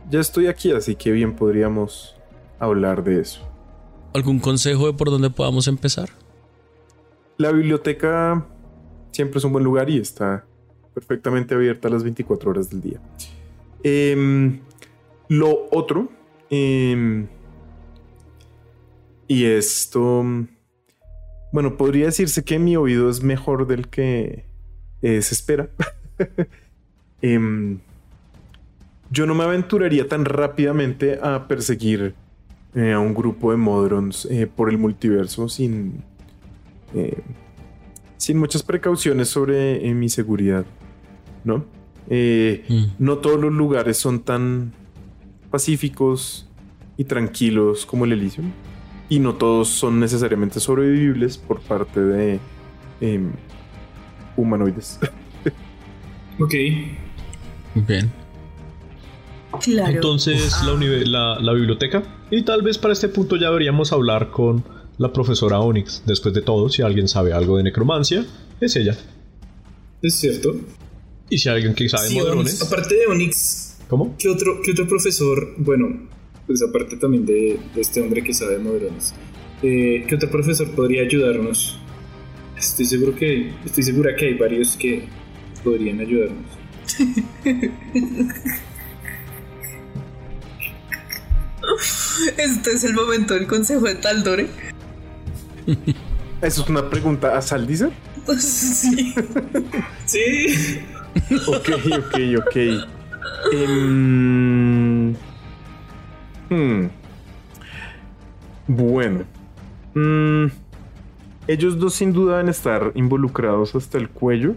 [0.09, 2.15] Ya estoy aquí, así que bien podríamos
[2.57, 3.52] hablar de eso.
[4.13, 6.09] ¿Algún consejo de por dónde podamos empezar?
[7.37, 8.45] La biblioteca
[9.11, 10.45] siempre es un buen lugar y está
[10.93, 13.01] perfectamente abierta las 24 horas del día.
[13.81, 14.59] Em,
[15.29, 16.09] lo otro
[16.49, 17.27] em,
[19.27, 20.23] y esto,
[21.51, 24.45] bueno, podría decirse que mi oído es mejor del que
[25.01, 25.69] se espera.
[27.25, 27.79] Em,
[29.11, 32.15] yo no me aventuraría tan rápidamente a perseguir
[32.75, 36.03] eh, a un grupo de Modrons eh, por el multiverso sin,
[36.93, 37.21] eh,
[38.17, 40.65] sin muchas precauciones sobre mi seguridad,
[41.43, 41.65] ¿no?
[42.09, 42.85] Mm.
[42.99, 44.73] No todos los lugares son tan
[45.49, 46.49] pacíficos
[46.97, 48.51] y tranquilos como el Elysium
[49.09, 52.39] y no todos son necesariamente sobrevivibles por parte de
[53.01, 53.31] em,
[54.35, 54.99] humanoides.
[56.39, 56.53] ok.
[57.87, 58.11] Bien.
[59.61, 59.91] Claro.
[59.91, 60.51] Entonces,
[61.05, 62.01] la, la, biblioteca.
[62.35, 64.63] Y tal vez para este punto ya deberíamos hablar con
[64.97, 66.01] la profesora Onyx.
[66.07, 68.25] Después de todo, si alguien sabe algo de necromancia,
[68.59, 68.97] es ella.
[70.01, 70.55] Es cierto.
[71.29, 72.19] Y si alguien que sabe de
[72.59, 73.77] Aparte de Onyx.
[73.87, 74.15] ¿Cómo?
[74.17, 75.53] ¿Qué otro, ¿Qué otro profesor?
[75.57, 76.09] Bueno,
[76.47, 79.13] pues aparte también de, este hombre que sabe modernos,
[79.61, 81.77] eh, ¿qué otro profesor podría ayudarnos?
[82.57, 85.03] Estoy seguro que, estoy segura que hay varios que
[85.63, 86.49] podrían ayudarnos.
[92.37, 94.47] Este es el momento del consejo de Taldore.
[96.41, 97.91] ¿Eso es una pregunta a Saldizer?
[98.39, 99.13] Sí.
[100.05, 100.79] sí.
[101.47, 102.55] Ok, ok, ok.
[103.53, 105.13] Um,
[106.53, 106.87] Hmm.
[108.67, 109.23] Bueno.
[109.95, 110.45] Mm,
[111.47, 114.55] ellos dos sin duda deben estar involucrados hasta el cuello.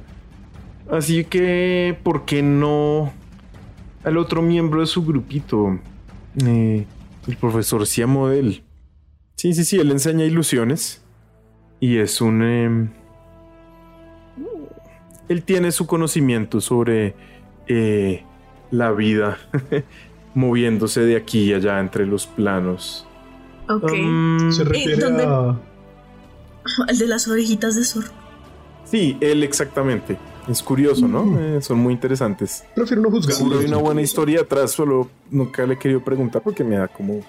[0.91, 3.13] Así que, ¿por qué no
[4.05, 5.79] al otro miembro de su grupito?
[6.45, 6.87] Eh,
[7.27, 8.63] el profesor Siamodel.
[9.37, 11.03] Sí, sí, sí, él enseña ilusiones.
[11.81, 12.43] Y es un...
[12.43, 12.91] Em,
[15.29, 17.15] él tiene su conocimiento sobre
[17.67, 18.25] eh,
[18.71, 19.39] la vida
[20.35, 23.07] moviéndose de aquí y allá entre los planos.
[23.69, 23.93] Ok.
[23.93, 25.59] Um, Se refiere a...
[26.89, 28.11] El de las orejitas de zorro.
[28.85, 30.17] Sí, él exactamente.
[30.49, 31.25] Es curioso, ¿no?
[31.25, 31.39] Mm.
[31.57, 32.65] Eh, son muy interesantes.
[32.75, 33.35] Prefiero no juzgar.
[33.35, 36.87] Seguro hay una buena historia atrás, solo nunca le he querido preguntar porque me da
[36.89, 37.21] como,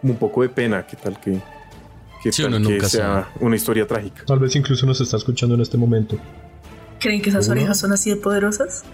[0.00, 0.86] como un poco de pena.
[0.86, 1.40] ¿Qué tal que,
[2.22, 4.24] que, Sí, tal uno que nunca sea una historia trágica?
[4.26, 6.18] Tal vez incluso nos está escuchando en este momento.
[7.00, 8.84] ¿Creen que esas orejas son así de poderosas?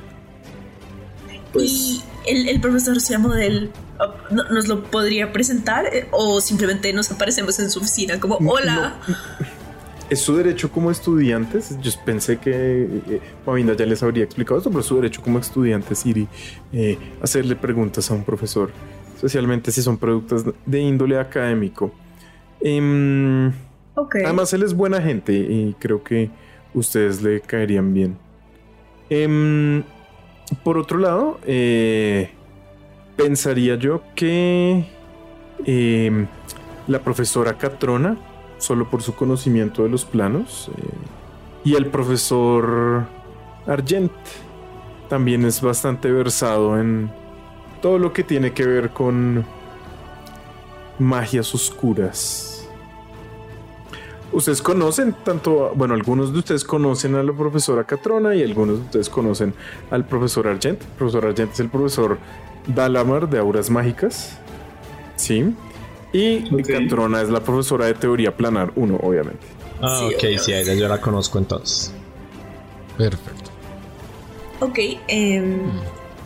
[1.52, 3.70] Pues- y el, el profesor se llama del...
[4.30, 5.86] ¿no- ¿Nos lo podría presentar?
[5.92, 8.94] Eh, ¿O simplemente nos aparecemos en su oficina como, hola?
[10.12, 11.74] Es su derecho como estudiantes.
[11.80, 15.38] Yo pensé que eh, Mavinda ya les habría explicado esto, pero es su derecho como
[15.38, 16.28] estudiantes ir y
[16.74, 18.70] eh, hacerle preguntas a un profesor,
[19.14, 21.94] especialmente si son productos de índole académico.
[22.60, 23.50] Em.
[23.96, 26.28] Además, él es buena gente y creo que
[26.74, 28.18] ustedes le caerían bien.
[29.08, 29.82] Em,
[30.62, 32.32] por otro lado, eh,
[33.16, 34.84] pensaría yo que
[35.64, 36.26] em,
[36.86, 38.18] la profesora Catrona,
[38.62, 40.82] solo por su conocimiento de los planos, eh,
[41.64, 43.06] y el profesor
[43.66, 44.12] Argent
[45.08, 47.10] también es bastante versado en
[47.80, 49.44] todo lo que tiene que ver con
[50.98, 52.68] magias oscuras.
[54.32, 58.84] Ustedes conocen tanto, bueno, algunos de ustedes conocen a la profesora Catrona y algunos de
[58.84, 59.52] ustedes conocen
[59.90, 60.80] al profesor Argent.
[60.80, 62.18] El profesor Argent es el profesor
[62.66, 64.38] Dalamar de Auras Mágicas.
[65.16, 65.54] Sí.
[66.12, 66.66] Y Ok.
[66.66, 69.46] Catrona es la profesora de Teoría Planar 1, obviamente.
[69.80, 70.38] Ah, Sí, ok, obvio.
[70.38, 71.92] sí, a ella yo la conozco entonces.
[72.98, 73.50] Perfecto.
[74.60, 75.60] Ok, em,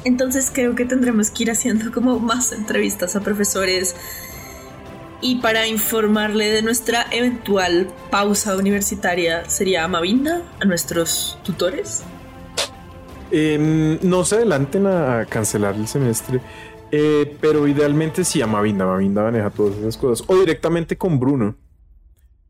[0.04, 3.94] entonces creo que tendremos que ir haciendo como más entrevistas a profesores
[5.22, 12.02] y para informarle de nuestra eventual pausa universitaria sería a Mavinda, a nuestros tutores.
[13.30, 16.40] Eh, no se adelanten a cancelar el semestre,
[16.92, 18.86] eh, pero idealmente sí a Mavinda.
[18.86, 20.26] Mavinda maneja todas esas cosas.
[20.28, 21.56] O directamente con Bruno.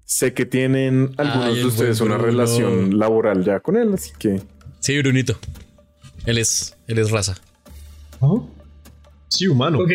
[0.05, 2.31] Sé que tienen algunos Ay, de ustedes una Bruno.
[2.31, 4.40] relación laboral ya con él, así que
[4.81, 5.37] Sí, Brunito.
[6.27, 7.37] Él es, él es raza.
[8.20, 8.35] ¿Ah?
[9.29, 9.81] Sí, humano.
[9.81, 9.90] Ok.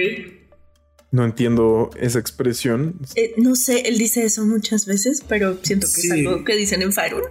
[1.11, 2.95] no entiendo esa expresión.
[3.15, 6.81] Eh, no sé, él dice eso muchas veces, pero siento que es algo que dicen
[6.81, 7.23] en Faerun.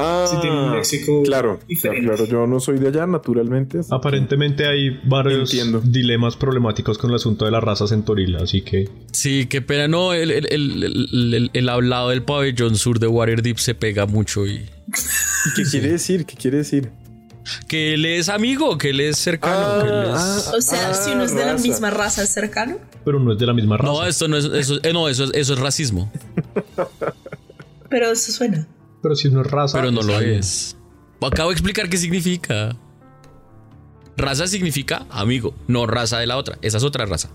[0.00, 2.06] Ah, Sí, tiene un léxico claro, claro, diferente.
[2.06, 2.24] claro.
[2.26, 3.78] Yo no soy de allá, naturalmente.
[3.78, 5.80] que- Aparentemente hay varios Entiendo.
[5.80, 9.88] dilemas problemáticos con el asunto de la raza centoril, así que Sí, qué pena.
[9.88, 14.06] No, el, el, el, el- el- el hablado del pabellón sur de Waterdeep se pega
[14.06, 14.52] mucho y.
[14.56, 16.24] ¿Y ¿Qué quiere decir?
[16.26, 16.90] ¿Qué quiere decir?
[17.66, 19.82] Que él es amigo, que él es cercano.
[19.82, 22.28] que él es- ah, O sea, ah, si uno es de la misma raza, es
[22.30, 22.76] cercano.
[23.04, 23.90] pero no es de la misma raza.
[23.92, 24.44] No, esto no es.
[24.44, 26.12] Eso, eh, no, eso, es- eso es racismo.
[27.88, 28.66] Pero eso suena.
[29.02, 29.78] Pero si no es raza.
[29.78, 30.38] Pero no lo alguien.
[30.40, 30.76] es.
[31.20, 32.76] Acabo de explicar qué significa.
[34.16, 36.58] Raza significa amigo, no raza de la otra.
[36.62, 37.30] Esa es otra raza.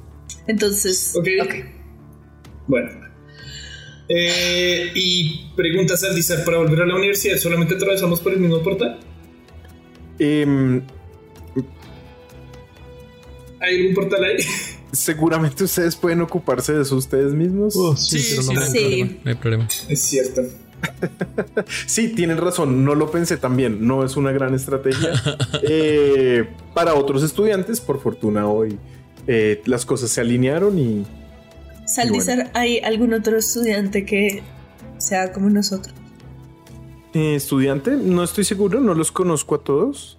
[0.47, 1.27] Entonces, Ok.
[1.41, 1.53] ok.
[2.67, 2.89] Bueno.
[4.09, 8.99] Eh, y pregunta Saldizar, para volver a la universidad, ¿solamente atravesamos por el mismo portal?
[10.19, 10.81] Em,
[13.61, 14.37] ¿Hay algún portal ahí?
[14.91, 17.75] seguramente ustedes pueden ocuparse de eso ustedes mismos.
[17.77, 18.77] Oh, sí, Sí, pero no sí, me- no hay Sí.
[18.79, 19.67] problema, no hay problema.
[19.89, 20.41] es cierto.
[21.85, 25.09] Sí, tienen razón, no lo pensé también, no es una gran estrategia.
[25.65, 28.77] Eh, para otros estudiantes, por fortuna hoy,
[29.27, 31.05] eh, las cosas se alinearon y
[31.85, 34.41] Saldizar, ¿hay algún otro estudiante que
[34.97, 35.93] sea como nosotros?
[37.13, 40.17] eh, estudiante, no estoy seguro, no los conozco a todos.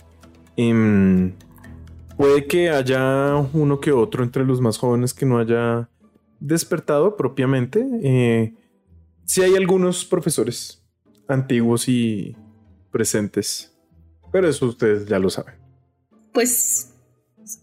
[0.56, 1.32] Em,
[2.16, 5.88] puede que haya uno que otro entre los más jóvenes que no haya
[6.40, 7.84] despertado propiamente.
[8.02, 8.54] Eh,
[9.26, 10.82] sí hay algunos profesores
[11.28, 12.36] antiguos y
[12.90, 13.72] presentes,
[14.32, 15.54] pero eso ustedes ya lo saben.
[16.32, 16.90] Pues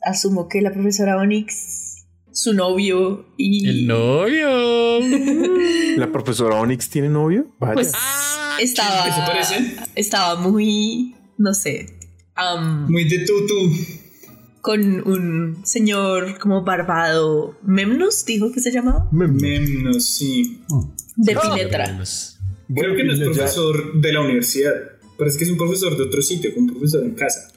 [0.04, 3.68] asumo que la profesora Onyx, su novio y...
[3.68, 5.00] El novio.
[5.98, 7.48] ¿La profesora Onyx tiene novio?
[7.60, 7.74] Vaya.
[7.74, 9.76] Pues Ah, estaba, ¿Eso parece?
[9.96, 11.86] estaba muy, no sé,
[12.90, 13.72] Muy de tutu.
[14.62, 20.62] Con un señor como barbado, Memnos, dijo que se llamaba, Mem- Memnos, sí.
[21.16, 22.00] de Ah, Pinetra.
[22.74, 24.74] Creo que no es ya- profesor de la universidad.
[25.18, 27.52] Parece que es un profesor de otro sitio, un profesor en casa.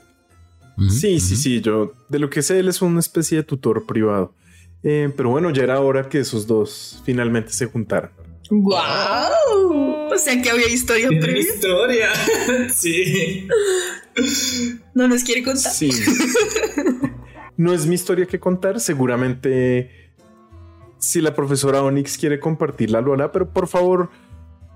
[0.91, 4.35] Sí, sí, sí, yo de lo que sé, él es una especie de tutor privado.
[4.83, 8.11] Eh, pero bueno, ya era hora que esos dos finalmente se juntaran.
[8.51, 8.75] ¡Wow!
[10.13, 11.41] O sea que había historia previa.
[11.41, 12.09] historia.
[12.75, 13.47] sí.
[14.95, 15.73] No nos quiere contar.
[15.73, 15.91] Sí.
[17.57, 20.05] no es mi historia que contar, seguramente
[21.05, 24.11] si la profesora Onyx quiere compartirla, lo hará, pero por favor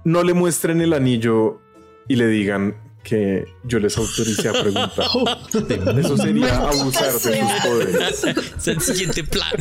[0.04, 1.60] no le muestren el anillo
[2.06, 4.92] y le digan que yo les autorice a preguntar.
[5.98, 7.30] Eso sería abusar de sus
[7.64, 8.24] poderes.
[8.58, 9.52] Es el siguiente plan.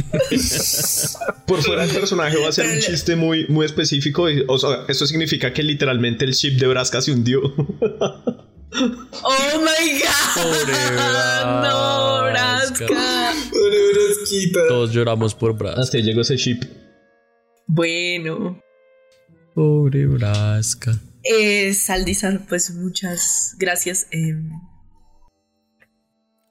[1.46, 4.30] Por fuera del personaje va a ser un chiste muy, muy específico.
[4.30, 7.42] y, o sea, eso significa que literalmente el ship de Braska se hundió.
[8.74, 10.44] Oh my god.
[10.44, 10.74] Pobre
[11.46, 12.86] No, Braska.
[12.86, 13.34] Braska.
[13.52, 14.60] Pobre Brasquita.
[14.68, 15.82] Todos lloramos por Braska.
[15.82, 16.62] Hasta llegó ese ship.
[17.66, 18.62] Bueno.
[19.56, 21.00] Pobre Braska.
[21.24, 24.08] Eh, Saldizar, pues muchas gracias.
[24.12, 24.36] eh,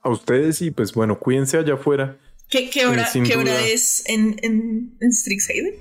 [0.02, 2.18] A ustedes y pues bueno, cuídense allá afuera.
[2.48, 3.66] ¿qué, qué hora, Eh, sin ¿qué hora duda.
[3.66, 5.74] es en, en, en Strixhaven?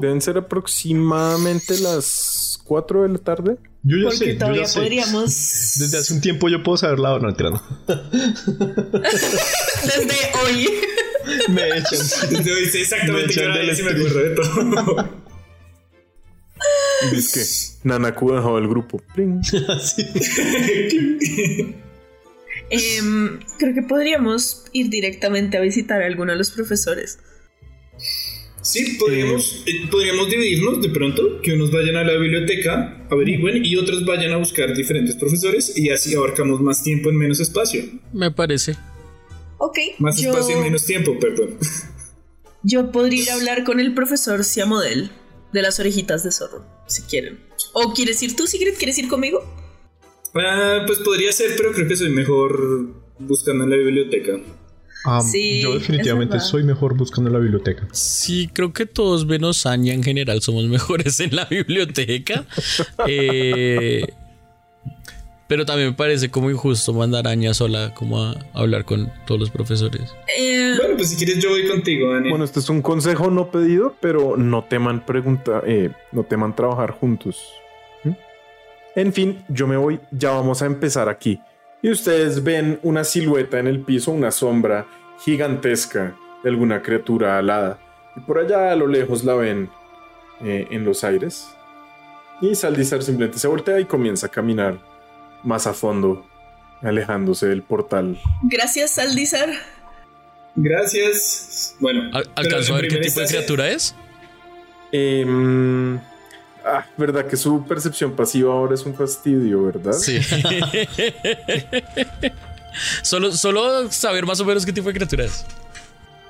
[0.00, 3.56] Deben ser aproximadamente las 4 de la tarde.
[3.88, 4.80] Yo ya Porque sé, yo todavía sé.
[4.80, 5.30] podríamos.
[5.78, 7.22] Desde hace un tiempo yo puedo saber la hora.
[7.22, 7.62] No, mentira, no.
[9.84, 10.68] Desde hoy.
[11.48, 12.00] Me echan.
[12.30, 15.26] Desde hoy sé exactamente Me qué hora del es y me acuerdo de todo.
[17.12, 17.40] Dice
[17.82, 19.00] que Nanaku dejó el grupo.
[22.70, 27.18] Em, creo que podríamos ir directamente a visitar a alguno de los profesores.
[28.66, 33.76] Sí, podríamos, eh, podríamos dividirnos de pronto, que unos vayan a la biblioteca, averigüen y
[33.76, 37.84] otros vayan a buscar diferentes profesores y así abarcamos más tiempo en menos espacio.
[38.12, 38.76] Me parece.
[39.58, 39.78] Ok.
[39.98, 41.56] Más yo, espacio en menos tiempo, perdón.
[42.64, 45.10] yo podría ir a hablar con el profesor Siamodel
[45.52, 47.38] de las orejitas de zorro, si quieren.
[47.72, 48.74] ¿O quieres ir tú, Sigrid?
[48.76, 49.44] ¿Quieres ir conmigo?
[50.34, 52.90] Ah, pues podría ser, pero creo que soy mejor
[53.20, 54.40] buscando en la biblioteca.
[55.30, 57.86] Sí, yo definitivamente soy mejor buscando en la biblioteca.
[57.92, 62.44] Sí, creo que todos menos Anya en general somos mejores en la biblioteca.
[63.06, 64.06] Eh,
[65.48, 69.40] pero también me parece como injusto mandar a Anya sola como a hablar con todos
[69.40, 70.12] los profesores.
[70.36, 72.30] Eh, Bueno, pues si quieres yo voy contigo, Dani.
[72.30, 76.90] Bueno, este es un consejo no pedido, pero no teman preguntar, eh, no teman trabajar
[76.90, 77.36] juntos.
[78.02, 78.10] ¿Mm?
[78.96, 81.40] En fin, yo me voy, ya vamos a empezar aquí.
[81.82, 84.86] Y ustedes ven una silueta en el piso, una sombra
[85.24, 87.78] gigantesca de alguna criatura alada.
[88.16, 89.70] Y por allá a lo lejos la ven
[90.42, 91.48] eh, en los aires.
[92.40, 94.78] Y Saldizar simplemente se voltea y comienza a caminar
[95.42, 96.26] más a fondo,
[96.82, 98.18] alejándose del portal.
[98.42, 99.48] gracias, Saldizar.
[100.54, 101.76] Gracias.
[101.80, 103.94] Bueno, ¿Al- pero ¿Alcanzó a ver qué tipo de criatura es?
[104.92, 105.98] Em,
[106.66, 109.92] ah, verdad que su percepción pasiva ahora es un fastidio, ¿verdad?
[109.92, 110.20] Sí.
[113.02, 115.46] solo, solo saber más o menos qué tipo de criatura es.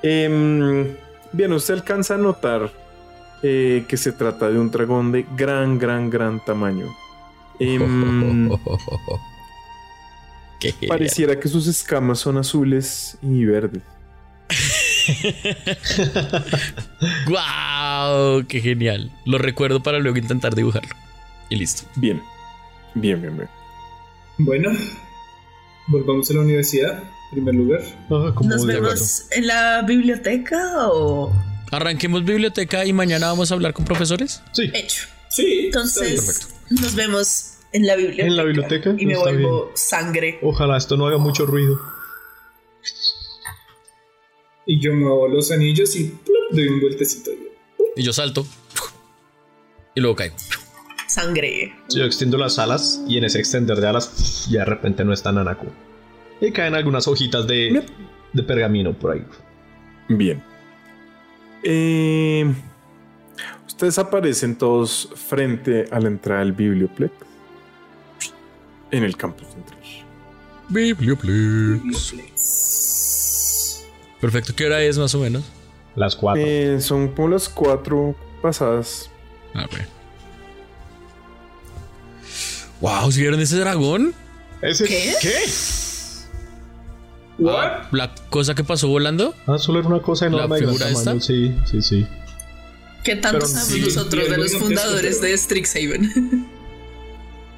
[0.02, 0.94] Em,
[1.32, 2.70] bien, usted alcanza a notar
[3.42, 6.94] eh, que se trata de un dragón de gran, gran, gran tamaño.
[10.58, 10.88] Qué genial.
[10.88, 13.82] pareciera que sus escamas son azules y verdes.
[17.26, 18.44] ¡Guau!
[18.46, 19.10] ¡Qué genial!
[19.24, 20.94] Lo recuerdo para luego intentar dibujarlo.
[21.48, 21.84] Y listo.
[21.96, 22.22] Bien,
[22.94, 23.48] bien, bien, bien.
[24.38, 24.70] Bueno,
[25.86, 27.80] volvamos a la universidad, en primer lugar.
[28.10, 31.32] Ah, ¿Nos vemos en la biblioteca o...?
[31.70, 34.42] Arranquemos biblioteca y mañana vamos a hablar con profesores.
[34.52, 34.70] Sí.
[34.72, 35.06] Hecho.
[35.28, 35.64] Sí, bien.
[35.66, 38.26] Entonces, nos vemos en la biblioteca.
[38.26, 38.94] ¿En la biblioteca?
[38.98, 40.38] Y me Está vuelvo sangre.
[40.42, 41.80] Ojalá esto no haga mucho ruido.
[44.66, 47.30] Y yo muevo los anillos y plop, doy un vueltecito.
[47.94, 48.44] Y yo salto.
[49.94, 50.36] Y luego caigo.
[51.06, 51.74] Sangre.
[51.88, 55.32] Yo extiendo las alas y en ese extender de alas ya de repente no está
[55.32, 55.68] Nanaku.
[56.40, 57.86] Y caen algunas hojitas de,
[58.32, 59.24] de pergamino por ahí.
[60.08, 60.42] Bien.
[61.62, 62.52] Eh,
[63.66, 67.12] ustedes aparecen todos frente a la entrada del Biblioplex
[68.90, 69.80] en el campus central.
[70.68, 72.75] Biblioplex.
[74.20, 74.54] Perfecto.
[74.54, 75.42] ¿Qué hora es más o menos?
[75.94, 76.42] Las cuatro.
[76.44, 79.10] Eh, son como las cuatro pasadas.
[79.54, 79.86] A ver.
[82.80, 84.14] Wow, ¿sí vieron ese dragón?
[84.62, 84.84] ¿Ese?
[84.84, 85.14] ¿Qué?
[87.48, 89.34] Ah, la cosa que pasó volando.
[89.46, 90.56] Ah, solo era una cosa enorme.
[90.56, 91.20] de gran figura esta?
[91.20, 92.06] Sí, sí, sí.
[93.04, 96.46] ¿Qué tanto Pero sabemos sí, nosotros de los fundadores de Strixhaven?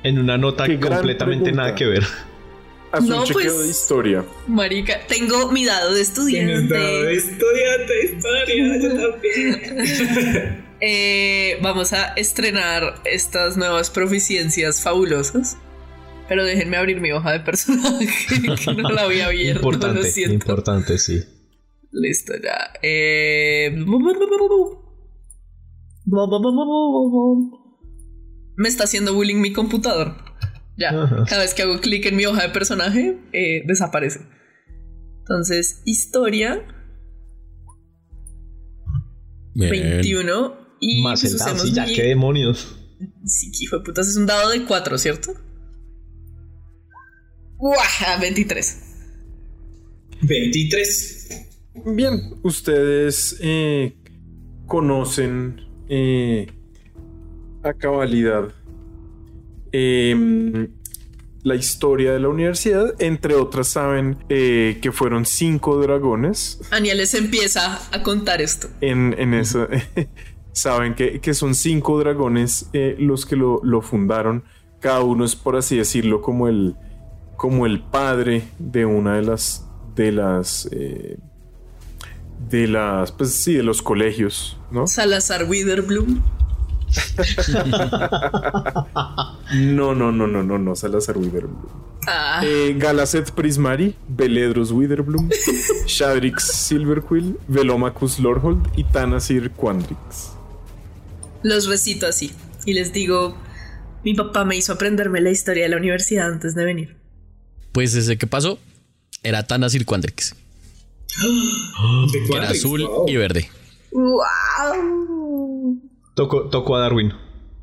[0.02, 1.62] En una nota Qué completamente pregunta.
[1.64, 2.04] nada que ver.
[2.92, 4.24] Haz No, un chequeo pues- de historia.
[4.46, 8.02] Marica, tengo mi dado de Tienes dado de estudiante.
[8.02, 10.68] estudiante, historia, yo también.
[10.80, 15.56] Eh, vamos a estrenar estas nuevas proficiencias fabulosas.
[16.28, 18.06] Pero déjenme abrir mi hoja de personaje,
[18.64, 20.34] que no la había abierto, lo Importante, siento.
[20.34, 21.20] importante, sí.
[21.90, 22.70] Listo, ya.
[22.82, 23.74] Eh...
[28.56, 30.14] Me está haciendo bullying mi computador.
[30.78, 31.24] Ya, Ajá.
[31.28, 34.20] cada vez que hago clic en mi hoja de personaje, eh, desaparece.
[35.20, 36.62] Entonces, historia
[39.54, 39.70] Bien.
[39.70, 42.76] 21 y Más pues el usemos Dancy, ya, mi- qué demonios.
[43.26, 45.32] Sí, hijo de putas, es un dado de 4, ¿cierto?
[47.56, 47.76] ¡Guau!
[48.20, 48.78] 23.
[50.22, 51.48] 23.
[51.86, 53.96] Bien, ustedes eh,
[54.66, 56.46] conocen eh,
[57.62, 58.52] a cabalidad
[59.78, 60.68] em,
[61.42, 62.94] la historia de la universidad.
[62.98, 66.60] Entre otras, saben eh, que fueron cinco dragones.
[66.70, 68.68] Ania les empieza a contar esto.
[68.80, 69.68] En, en eso.
[70.52, 74.44] saben que, que, son cinco dragones los que lo, lo fundaron.
[74.80, 76.76] Cada uno es, por así decirlo, como el,
[77.38, 79.64] como el padre de una de las
[79.94, 81.18] de las eh,
[82.50, 86.20] de las pues sí de los colegios no Salazar Witherbloom
[89.54, 91.68] no no no no no no Salazar Witherbloom
[92.06, 92.40] ah.
[92.44, 95.30] eh, Galacet Prismari Beledros Witherbloom
[95.86, 100.32] Shadrix Silverquill Velomacus Lordhold y Tanasir Quandrix
[101.42, 102.32] los recito así
[102.66, 103.36] y les digo
[104.04, 106.96] mi papá me hizo aprenderme la historia de la universidad antes de venir
[107.72, 108.58] pues desde que pasó
[109.22, 110.34] era Tanasir Quandrix.
[112.34, 113.50] era azul y verde.
[113.90, 115.17] ¡Wow!
[116.26, 117.12] Tocó, a Darwin.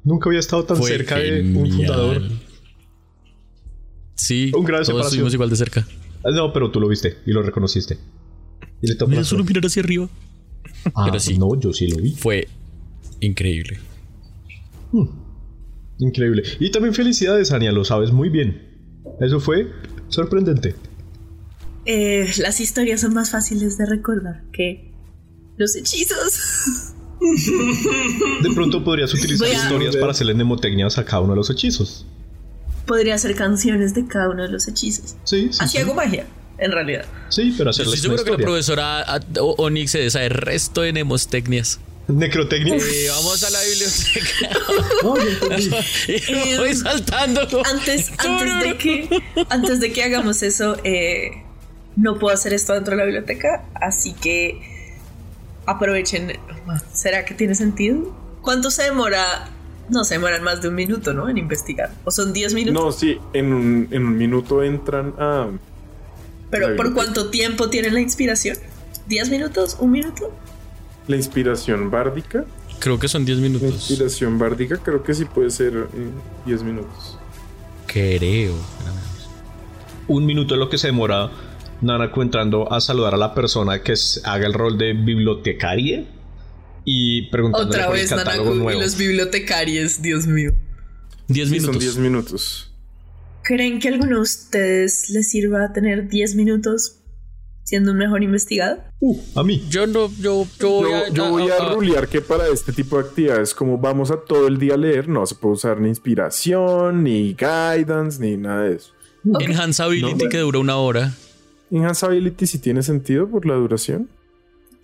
[0.03, 2.22] Nunca había estado tan cerca de un fundador.
[4.16, 5.86] Sí, un gran todos estuvimos igual de cerca.
[6.24, 7.97] Ah, no, pero tú lo viste y lo reconociste.
[8.82, 10.10] Y le tocó Mira, solo mirar hacia arriba.
[10.95, 11.38] Ah, pero sí.
[11.38, 12.12] No, yo sí lo vi.
[12.12, 12.47] Fue
[13.20, 13.80] increíble.
[14.91, 15.08] Hmm.
[15.99, 16.43] Increíble.
[16.60, 18.62] Y también felicidades, Ania, lo sabes muy bien.
[19.20, 19.72] Eso fue
[20.08, 20.76] sorprendente.
[21.86, 24.93] Eh, las historias son más fáciles de recordar que
[25.58, 26.93] los hechizos.
[28.41, 32.05] De pronto podrías utilizar historias para hacerle mnemotecnias a cada uno de los hechizos.
[32.86, 35.15] Podría hacer canciones de cada uno de los hechizos.
[35.23, 37.05] Sí, Así hago magia, en realidad.
[37.30, 39.21] Sí, pero hacerle Estoy seguro que la profesora
[39.57, 41.80] Onyx se sabe el resto de mnemotecnias.
[42.07, 42.78] Necrotecnia.
[43.09, 44.59] vamos a la biblioteca.
[46.51, 47.41] y voy saltando.
[47.65, 51.32] Antes, antes, de que, antes de que hagamos eso, eh,
[51.95, 54.74] no puedo hacer esto dentro de la biblioteca, así que
[55.66, 56.34] aprovechen.
[56.93, 58.16] ¿Será que tiene sentido?
[58.41, 59.49] ¿Cuánto se demora?
[59.89, 61.30] No, se demoran más de un minuto, ¿no?
[61.30, 61.91] En investigar.
[62.03, 62.84] ¿O son 10 minutos?
[62.84, 65.49] No, sí, en un, en un minuto entran a...
[66.49, 68.57] ¿Pero por cuánto tiempo tienen la inspiración?
[69.09, 69.78] ¿10 minutos?
[69.80, 70.32] ¿Un minuto?
[71.07, 72.45] La inspiración bárdica.
[72.80, 73.70] Creo que son 10 minutos.
[73.70, 75.88] La inspiración bárdica creo que sí puede ser
[76.45, 77.18] 10 minutos.
[77.86, 78.55] Creo.
[80.07, 81.30] Un minuto es lo que se demora
[81.82, 86.05] Nanako entrando a saludar a la persona que haga el rol de bibliotecaria
[86.84, 90.51] y preguntando Otra vez Nanako y los bibliotecarios, Dios mío.
[91.28, 91.73] 10 minutos.
[91.73, 92.71] son 10 minutos.
[93.43, 96.99] ¿Creen que a alguno de ustedes les sirva tener 10 minutos
[97.63, 98.84] siendo un mejor investigado?
[98.99, 99.63] Uh, a mí.
[99.69, 104.11] Yo no, yo, yo, voy a, rulear que para este tipo de actividades, como vamos
[104.11, 108.38] a todo el día a leer, no se puede usar ni inspiración, ni guidance, ni
[108.38, 108.91] nada de eso.
[109.39, 111.13] Enhanceability que dura una hora.
[111.76, 114.09] Enhanceability si tiene sentido por la duración.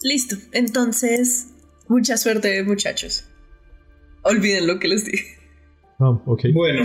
[0.04, 0.36] Listo.
[0.52, 1.48] Entonces,
[1.88, 3.24] mucha suerte, muchachos.
[4.24, 5.38] Olviden lo que les dije.
[6.00, 6.48] Ah, ok.
[6.54, 6.84] Bueno.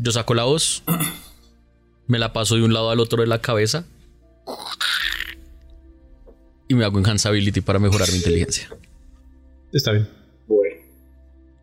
[0.00, 0.82] Yo saco la voz.
[2.08, 3.86] me la paso de un lado al otro de la cabeza
[6.66, 8.68] y me hago enhanceability para mejorar mi inteligencia.
[9.72, 10.08] Está bien.
[10.48, 10.76] Bueno.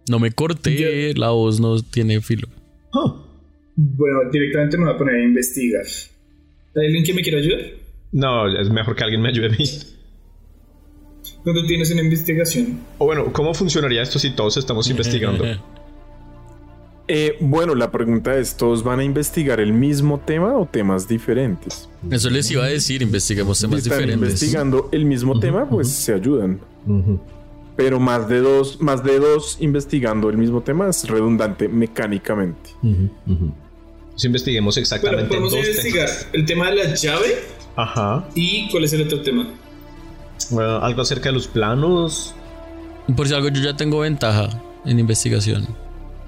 [0.10, 2.48] No me corté, la voz no tiene filo.
[2.94, 3.19] Ah.
[3.82, 5.86] Bueno, directamente me voy a poner a investigar.
[6.76, 7.62] ¿Hay alguien que me quiera ayudar?
[8.12, 9.66] No, es mejor que alguien me ayude a mí.
[11.46, 12.78] ¿Dónde tienes una investigación?
[12.98, 15.46] O bueno, ¿cómo funcionaría esto si todos estamos investigando?
[17.08, 21.88] Eh, bueno, la pregunta es, ¿todos van a investigar el mismo tema o temas diferentes?
[22.12, 24.30] Eso les iba a decir, investiguemos temas si están diferentes.
[24.30, 26.60] investigando el mismo tema, pues se ayudan.
[27.78, 32.72] Pero más de dos, más de dos investigando el mismo tema es redundante mecánicamente.
[34.20, 37.40] Pues investiguemos exactamente bueno, podemos investigar el tema de la llave.
[37.78, 38.28] Ajá.
[38.36, 39.48] ¿Y cuál es el otro tema?
[40.50, 42.36] Bueno, algo acerca de los planos.
[43.16, 44.50] Por si algo, yo ya tengo ventaja
[44.86, 45.70] en investigación.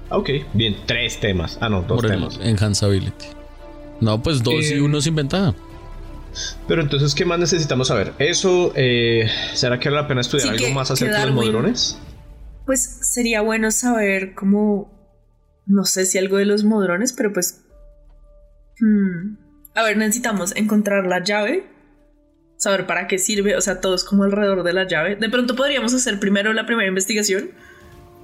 [0.08, 1.58] Ok, bien, tres temas.
[1.60, 2.40] Ah, no, dos temas.
[2.42, 3.26] Enhanceability.
[4.00, 5.54] No, pues dos y eh, uno sin ventaja.
[6.66, 8.14] Pero entonces, ¿qué más necesitamos saber?
[8.18, 11.98] ¿Eso eh, será que vale la pena estudiar algo más acerca de los modrones?
[12.64, 14.90] Pues sería bueno saber cómo.
[15.66, 17.61] No sé si algo de los modrones, pero pues.
[18.82, 19.36] Hmm,
[19.74, 21.64] a ver, necesitamos encontrar la llave.
[22.56, 25.16] Saber para qué sirve, o sea, todos como alrededor de la llave.
[25.16, 27.50] De pronto podríamos hacer primero la primera investigación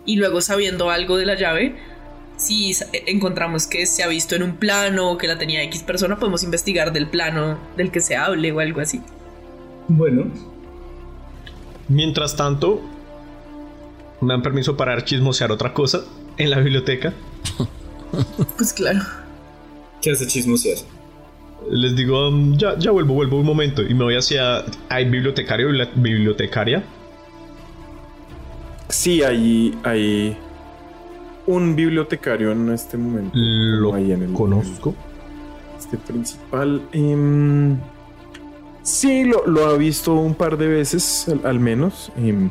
[0.04, 1.76] y luego sabiendo algo de la llave,
[2.36, 2.72] si
[3.06, 6.44] encontramos que se ha visto en un plano o que la tenía X persona, podemos
[6.44, 9.00] investigar del plano del que se hable o algo así.
[9.88, 10.30] Bueno.
[11.88, 12.82] Mientras tanto,
[14.20, 16.02] ¿Me dan permiso para chismosear otra cosa
[16.36, 17.12] en la biblioteca?
[18.56, 19.00] Pues claro.
[20.02, 20.78] ¿Qué hace chismosear?
[21.70, 23.82] Les digo, um, ya, ya vuelvo, vuelvo un momento.
[23.82, 24.64] Y me voy hacia.
[24.88, 26.84] ¿Hay bibliotecario y la bibliotecaria?
[28.88, 30.36] Sí, hay, hay
[31.46, 33.30] un bibliotecario en este momento.
[33.34, 34.94] Lo Ahí en el- conozco.
[35.78, 36.82] Este principal.
[36.92, 37.76] em,
[38.82, 42.10] sí, lo, lo ha visto un par de veces, al, al menos.
[42.16, 42.50] em,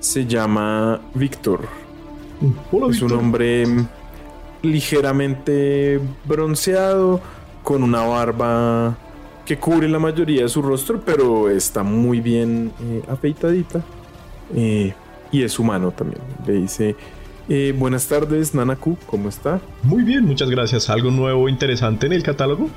[0.00, 1.66] se llama Víctor.
[2.72, 3.86] Hola, Es un hombre em,
[4.64, 7.20] ligeramente bronceado,
[7.62, 8.96] con una barba
[9.44, 13.82] que cubre la mayoría de su rostro, pero está muy bien eh, afeitadita.
[14.54, 14.94] Eh,
[15.32, 16.22] y es humano también.
[16.46, 16.96] Le dice,
[17.48, 19.60] eh, buenas tardes, Nanaku, ¿cómo está?
[19.82, 20.88] Muy bien, muchas gracias.
[20.88, 22.70] ¿Algo nuevo interesante en el catálogo?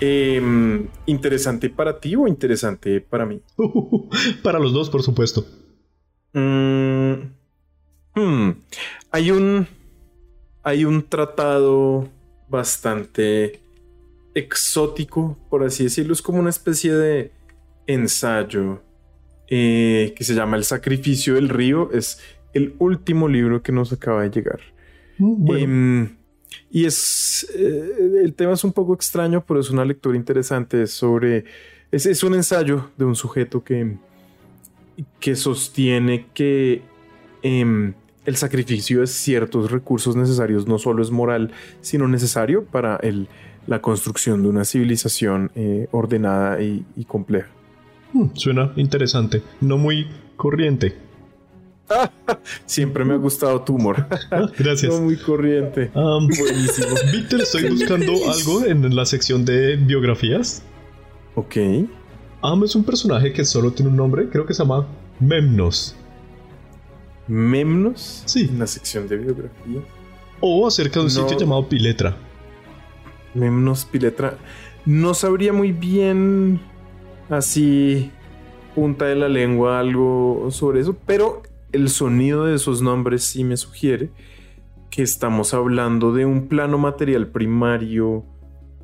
[0.00, 3.40] Em, ¿Interesante para ti o interesante para mí?
[4.42, 5.46] Para los dos, por supuesto.
[6.32, 7.12] Mm,
[8.14, 8.50] hmm,
[9.10, 9.66] Hay un.
[10.64, 12.08] Hay un tratado
[12.48, 13.60] bastante
[14.34, 16.12] exótico, por así decirlo.
[16.12, 17.32] Es como una especie de
[17.86, 18.80] ensayo
[19.48, 21.90] eh, que se llama El sacrificio del río.
[21.92, 22.20] Es
[22.54, 24.60] el último libro que nos acaba de llegar.
[25.18, 26.16] Mm, Bueno, Em,
[26.70, 27.46] y es.
[27.56, 30.82] eh, el tema es un poco extraño, pero es una lectura interesante.
[30.84, 31.44] Es sobre.
[31.90, 33.96] Es, es un ensayo de un sujeto que.
[35.18, 36.82] que sostiene que.
[37.42, 37.94] em,
[38.24, 41.50] el sacrificio de ciertos recursos necesarios no solo es moral,
[41.80, 43.28] sino necesario para el-
[43.66, 47.48] la construcción de una civilización eh, ordenada y, y compleja.
[48.12, 49.42] mm, suena interesante.
[49.60, 50.06] No muy
[50.36, 50.96] corriente.
[52.66, 54.06] Siempre me ha gustado tu humor.
[54.30, 54.92] Ah, gracias.
[54.92, 55.90] no muy corriente.
[55.94, 56.88] Um, Buenísimo.
[57.12, 60.62] Víctor, estoy buscando algo en la sección de biografías.
[61.34, 61.56] Ok.
[62.42, 64.86] Am es un personaje que solo tiene un nombre, creo que se llama
[65.20, 65.94] Memnos.
[67.28, 68.22] Memnos.
[68.26, 68.48] Sí.
[68.50, 69.80] En la sección de biografía.
[70.40, 71.20] O acerca de un No.
[71.28, 72.16] sitio llamado Piletra.
[73.34, 74.36] Memnos Piletra.
[74.84, 76.60] No sabría muy bien
[77.30, 78.10] así
[78.74, 81.42] punta de la lengua algo sobre eso, pero
[81.72, 84.10] el sonido de esos nombres sí me sugiere
[84.90, 88.24] que estamos hablando de un plano material primario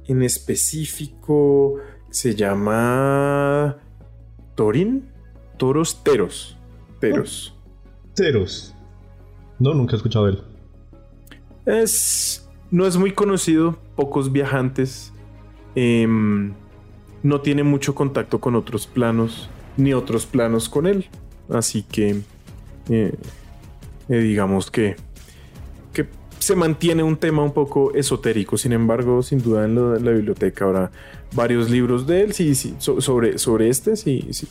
[0.07, 1.75] en específico.
[2.11, 3.77] Se llama
[4.55, 5.05] Torin.
[5.59, 6.57] Toros Teros.
[7.01, 7.55] Teros.
[8.19, 8.75] Ceros.
[9.59, 10.43] No, nunca he escuchado de él.
[11.67, 12.49] Es.
[12.71, 15.13] No es muy conocido, pocos viajantes.
[15.75, 16.53] em,
[17.23, 21.07] no tiene mucho contacto con otros planos, ni otros planos con él.
[21.49, 22.21] Así que.
[22.91, 23.15] eh,
[24.09, 24.97] eh, digamos que.
[25.93, 26.07] que
[26.39, 28.57] se mantiene un tema un poco esotérico.
[28.59, 30.91] Sin embargo, sin duda en la, en la biblioteca habrá
[31.35, 32.33] varios libros de él.
[32.35, 34.47] Sí, sí, so- sobre, sobre este, sí, sí,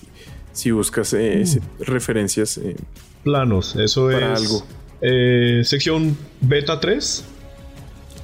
[0.53, 2.57] si buscas eh, sí, referencias.
[2.57, 2.75] eh,
[3.23, 4.39] Planos, eso Para es.
[4.41, 4.65] algo.
[5.01, 7.25] eh, sección beta 3.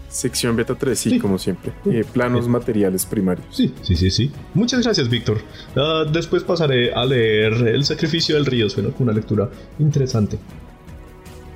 [0.09, 1.19] sección beta 3, sí, Sí.
[1.19, 1.73] como siempre.
[1.85, 3.47] Eh, planos materiales primarios.
[3.51, 4.31] Sí, sí, sí, sí.
[4.53, 5.41] Muchas gracias, Víctor.
[5.75, 8.69] Ah, después pasaré a leer El sacrificio del río.
[8.69, 10.37] Suena una lectura interesante.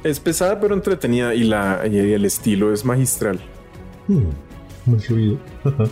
[0.04, 3.40] Es pesada pero entretenida y, la, y el estilo es magistral.
[4.08, 4.30] Hmm,
[4.86, 5.38] muy fluido.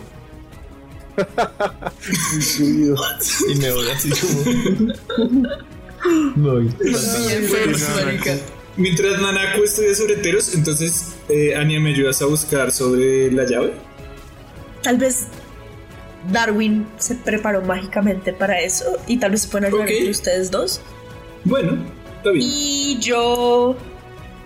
[3.48, 5.52] y me oye así como.
[6.36, 6.70] No, y-
[8.76, 13.72] Mientras Nanako estudia sobre Teros, entonces, eh, Anya, ¿me ayudas a buscar sobre la llave?
[14.82, 15.26] Tal vez
[16.30, 20.80] Darwin se preparó mágicamente para eso y tal vez se pueden ayudar entre ustedes dos.
[21.44, 21.78] Bueno,
[22.18, 22.46] está bien.
[22.46, 23.76] Y yo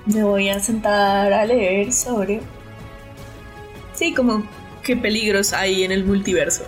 [0.06, 2.40] me voy a sentar a leer sobre.
[3.94, 4.46] Sí, como
[4.84, 6.62] qué peligros hay en el multiverso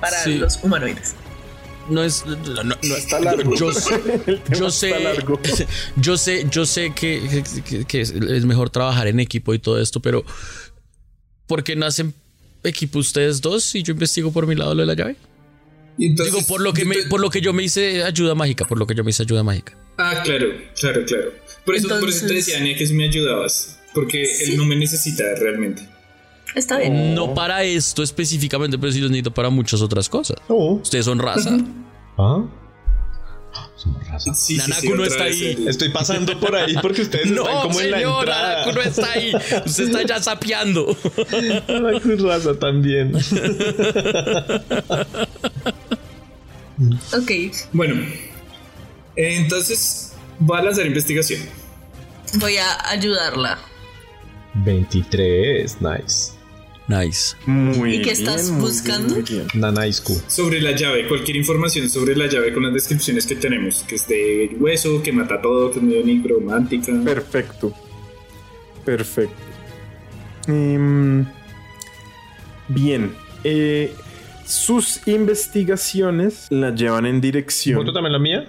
[0.00, 0.34] para Sí.
[0.34, 1.14] los humanoides.
[1.90, 2.24] No es.
[2.26, 3.54] No, no- Está largo.
[3.56, 4.00] Yo, sé-
[4.58, 5.00] yo está sé.
[5.00, 5.40] largo.
[5.96, 8.14] Yo sé, yo sé que, que- que es
[8.44, 10.24] mejor trabajar en equipo y todo esto, pero
[11.46, 12.14] ¿por qué no hacen
[12.64, 15.16] equipo ustedes dos y yo investigo por mi lado lo de la llave?
[15.98, 18.66] Y entonces- Digo, por lo que me, por lo que yo me hice ayuda mágica,
[18.66, 19.76] por lo que yo me hice ayuda mágica.
[19.98, 20.46] Ah, claro,
[20.78, 21.32] claro, claro.
[21.66, 23.76] Por eso, por eso te decía, Anya, que si me ayudabas.
[23.92, 24.52] Porque Sí.
[24.52, 25.82] él no me necesita realmente.
[26.54, 27.14] Está bien.
[27.14, 30.36] No para esto específicamente, pero sí los necesito para muchas otras cosas.
[30.48, 31.56] Oh, Ustedes son raza.
[32.18, 32.44] ah.
[33.76, 34.34] Somos raza.
[34.34, 35.56] Sí, sí, Nanaku sí, no está ahí.
[35.58, 38.62] el- Estoy pasando por ahí porque ustedes están No, como en la señor, entrada.
[38.62, 39.32] Araku no está ahí.
[39.66, 40.96] Usted está ya sapeando.
[41.68, 43.12] Araku es raza también.
[47.12, 47.30] Ok,
[47.72, 47.94] Bueno,
[49.16, 50.14] entonces
[50.50, 51.40] va a lanzar investigación.
[52.38, 53.58] voy a ayudarla.
[54.64, 56.32] 23, nice.
[56.90, 57.36] Nice.
[57.46, 59.14] Muy ¿Y qué estás muy buscando?
[59.22, 59.46] bien.
[59.54, 60.20] Nanaisku.
[60.26, 64.08] Sobre la llave, cualquier información sobre la llave con las descripciones que tenemos, que es
[64.08, 66.92] de hueso, que mata todo, que es medio nigromántica.
[67.04, 67.72] Perfecto.
[68.84, 69.34] Perfecto.
[70.48, 71.24] Em,
[72.68, 73.12] bien.
[73.44, 73.94] eh,
[74.44, 77.76] sus investigaciones la llevan en dirección.
[77.78, 78.48] ¿Voto también la mía?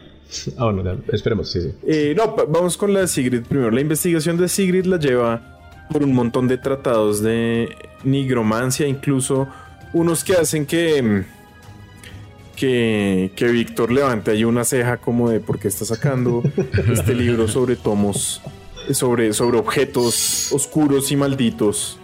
[0.57, 1.69] Ah, bueno, esperemos, sí, sí.
[1.85, 3.69] Eh, no, vamos con la de Sigrid primero.
[3.69, 5.59] La investigación de Sigrid la lleva
[5.91, 7.69] por un montón de tratados de
[8.03, 9.47] nigromancia, incluso
[9.93, 11.25] unos que hacen que mm,
[12.55, 16.43] que, que Víctor levante ahí una ceja como de por qué está sacando
[16.93, 18.41] este libro sobre tomos,
[18.91, 21.97] sobre, sobre objetos oscuros y malditos.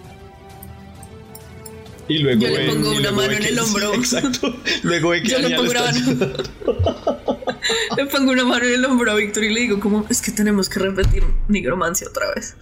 [2.07, 3.93] Y luego Yo le pongo una luego mano en que- el hombro.
[3.93, 4.55] Exacto.
[4.83, 6.33] Luego ve que Yo le pongo, una está mano,
[7.97, 10.31] le pongo una mano en el hombro a Víctor y le digo como es que
[10.31, 12.55] tenemos que repetir nigromancia otra vez.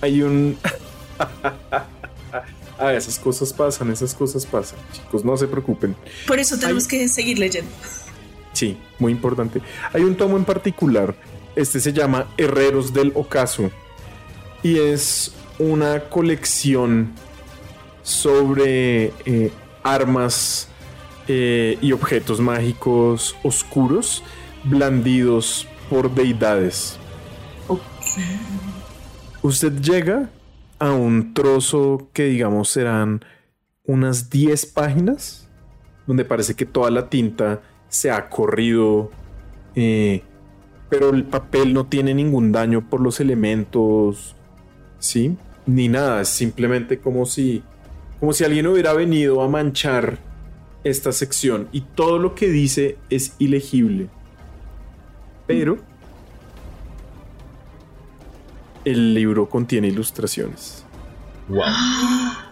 [0.00, 0.58] Hay un...
[2.86, 4.78] ah, esas cosas pasan, esas cosas pasan.
[4.92, 5.94] Chicos, no se preocupen.
[6.26, 7.70] Por eso tenemos que seguir leyendo.
[8.52, 9.60] Sí, muy importante.
[9.92, 11.14] Hay un tomo en particular.
[11.56, 13.70] Este se llama Herreros del Ocaso.
[14.62, 17.12] Y es una colección
[18.02, 20.68] sobre eh, armas
[21.28, 24.22] eh, y objetos mágicos oscuros
[24.64, 26.98] blandidos por deidades.
[29.42, 30.30] Usted llega
[30.84, 33.24] a un trozo que digamos serán
[33.86, 35.48] unas 10 páginas,
[36.06, 39.10] donde parece que toda la tinta se ha corrido,
[39.74, 40.22] eh,
[40.90, 44.36] pero el papel no tiene ningún daño por los elementos,
[44.98, 45.36] ¿sí?
[45.64, 47.62] Ni nada, es simplemente como si,
[48.20, 50.18] como si alguien hubiera venido a manchar
[50.84, 54.08] esta sección y todo lo que dice es ilegible.
[55.46, 55.78] Pero
[58.84, 60.84] el libro contiene ilustraciones.
[61.48, 61.62] Wow.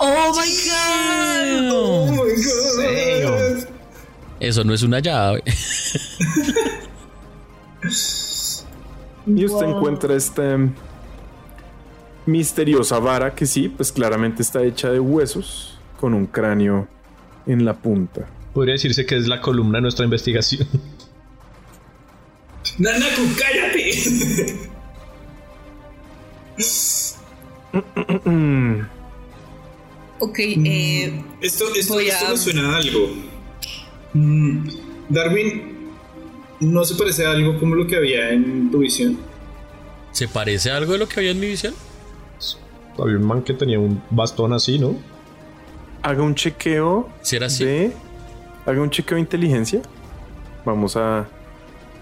[0.00, 1.72] Oh my god.
[1.72, 2.30] Oh my
[3.24, 3.64] god.
[4.38, 5.42] Eso no es una llave.
[9.26, 9.76] Y usted Wow.
[9.76, 10.72] encuentra esta em,
[12.26, 16.88] misteriosa vara que sí, pues claramente está hecha de huesos con un cráneo
[17.46, 18.26] en la punta.
[18.54, 20.66] Podría decirse que es la columna de nuestra investigación.
[22.78, 24.68] Nanaku, cállate.
[30.20, 33.08] Ok, eh, Esto, esto, esto a- me suena a algo.
[34.14, 34.68] Mm,
[35.08, 35.88] Darwin,
[36.60, 39.16] ¿no se parece a algo como lo que había en tu visión?
[40.12, 41.74] ¿Se parece a algo de lo que había en mi visión?
[43.00, 44.96] Había un man que tenía un bastón así, ¿no?
[46.02, 47.64] Haga un chequeo Si era así.
[47.64, 47.92] de.
[48.66, 49.82] Haga un chequeo de inteligencia.
[50.64, 51.28] Vamos a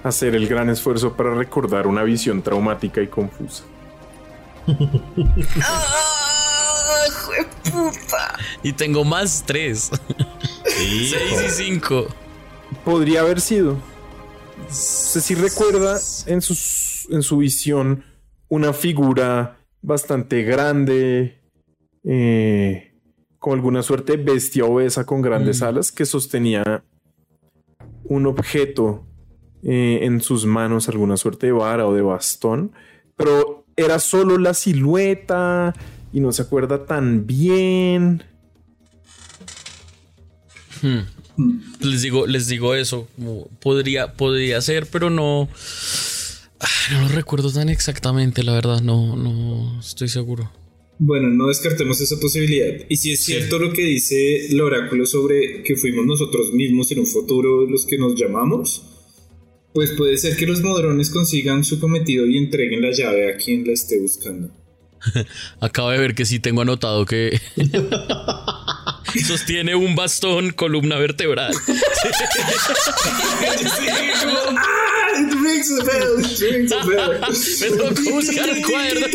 [0.02, 3.64] hacer el gran esfuerzo para recordar una visión traumática y confusa.
[5.62, 8.38] ¡Ah, jueputa!
[8.62, 9.90] Y tengo más tres.
[10.64, 11.14] Seis
[11.46, 12.06] y cinco.
[12.84, 13.76] Podría haber sido.
[14.68, 18.04] sé si recuerda en, sus, en su visión
[18.48, 21.40] una figura bastante grande,
[22.04, 22.92] eh,
[23.38, 26.84] con alguna suerte de bestia obesa con grandes alas que sostenía
[28.04, 29.06] un objeto
[29.62, 32.72] eh, en sus manos, alguna suerte de vara o de bastón,
[33.16, 35.74] pero era solo la silueta
[36.12, 38.24] y no se acuerda tan bien.
[41.80, 43.08] Les digo, les digo eso.
[43.60, 45.48] podría, podría ser, pero no.
[46.90, 48.80] No lo recuerdo tan exactamente, la verdad.
[48.80, 50.50] No, no estoy seguro.
[50.98, 52.72] Bueno, no descartemos esa posibilidad.
[52.88, 57.00] Y si es cierto lo que dice el oráculo sobre que fuimos nosotros mismos en
[57.00, 58.82] un futuro los que nos llamamos,
[59.76, 63.66] pues puede ser que los modrones consigan su cometido y entreguen la llave a quien
[63.66, 64.48] la esté buscando.
[65.60, 67.38] Acabo de ver que sí tengo anotado que.
[69.26, 71.52] Sostiene un bastón, columna vertebral.
[74.56, 75.08] ¡Ah!
[77.60, 79.06] Me tocó buscar el cuaderno.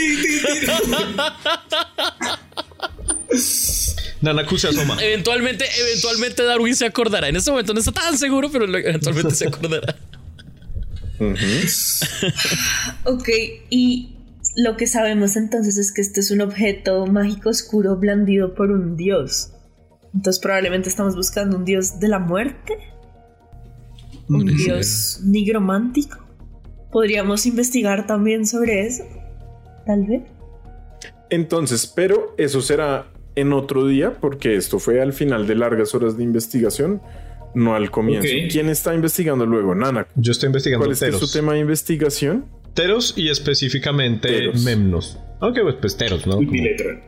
[4.22, 5.04] Nanaku se asoma.
[5.04, 7.30] Eventualmente, eventualmente Darwin se acordará.
[7.30, 9.98] En este momento no está tan seguro, pero eventualmente se acordará.
[13.06, 13.30] Ok,
[13.70, 14.18] y
[14.56, 18.98] lo que sabemos entonces es que este es un objeto mágico oscuro blandido por un
[18.98, 19.54] dios.
[20.14, 22.78] Entonces probablemente estamos buscando un dios de la muerte.
[24.28, 26.18] Un dios nigromántico.
[26.92, 29.04] Podríamos investigar también sobre eso.
[29.86, 30.24] Tal vez.
[31.30, 36.18] Entonces, pero eso será en otro día, porque esto fue al final de largas horas
[36.18, 37.02] de investigación,
[37.54, 38.28] no al comienzo.
[38.50, 39.76] ¿Quién está investigando luego?
[39.76, 40.08] Nana.
[40.16, 42.46] Yo estoy investigando ¿Cuál es su tema de investigación?
[42.74, 44.64] Teros y específicamente Teros.
[44.64, 45.20] Memnos.
[45.40, 46.40] Aunque pues, pues Teros, ¿no?
[46.40, 47.02] Mi letra.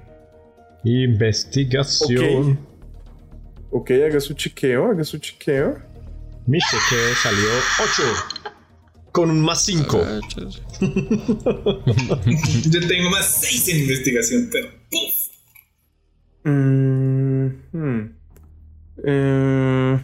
[0.84, 2.60] Investigación.
[3.72, 5.78] Ok, haga su chequeo, haga su chequeo.
[6.46, 7.48] Mi chequeo salió
[7.82, 8.04] 8.
[9.12, 10.06] Con un más 5.
[12.70, 15.14] Yo tengo más 6 en investigación, pero ¡puf!
[16.44, 18.23] Mm, hmm.
[19.04, 20.00] Eh,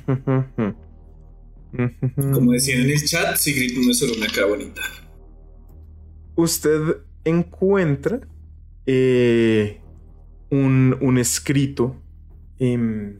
[2.33, 4.81] Como decían en el chat, Sigrid no es solo una cara bonita.
[6.35, 8.21] Usted encuentra
[8.85, 9.81] eh,
[10.49, 11.95] un, un escrito.
[12.57, 13.19] em,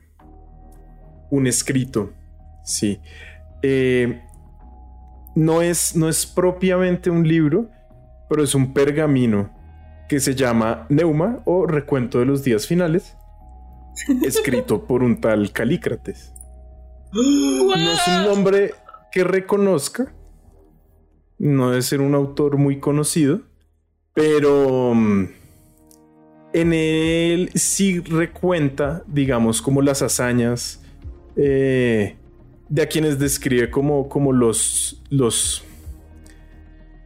[1.32, 2.14] un escrito.
[2.64, 3.00] Sí.
[3.62, 4.22] Eh,
[5.36, 7.70] no, es, no es propiamente un libro,
[8.30, 9.54] pero es un pergamino
[10.08, 13.16] que se llama Neuma o Recuento de los Días Finales,
[14.24, 16.34] escrito por un tal Calícrates.
[17.14, 18.74] No es un nombre
[19.12, 20.14] que reconozca.
[21.38, 23.42] No debe ser un autor muy conocido.
[24.14, 25.26] Pero mm,
[26.54, 30.82] en él sí recuenta, digamos, como las hazañas
[31.36, 32.18] eh,
[32.68, 35.64] de a quienes describe como, como los, los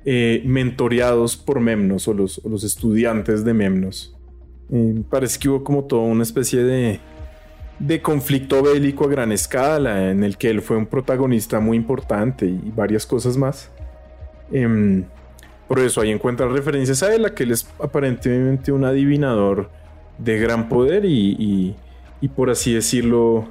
[0.05, 4.12] eh, mentoreados por Memnos o los, o los estudiantes de Memnos.
[4.71, 6.99] Eh, parece que hubo como toda una especie de,
[7.79, 12.45] de conflicto bélico a gran escala en el que él fue un protagonista muy importante
[12.45, 13.69] y varias cosas más.
[14.51, 15.03] Em,
[15.67, 19.69] por eso ahí encuentran referencias a él, a que él es aparentemente un adivinador
[20.17, 21.75] de gran poder y,
[22.21, 23.49] y- por así decirlo,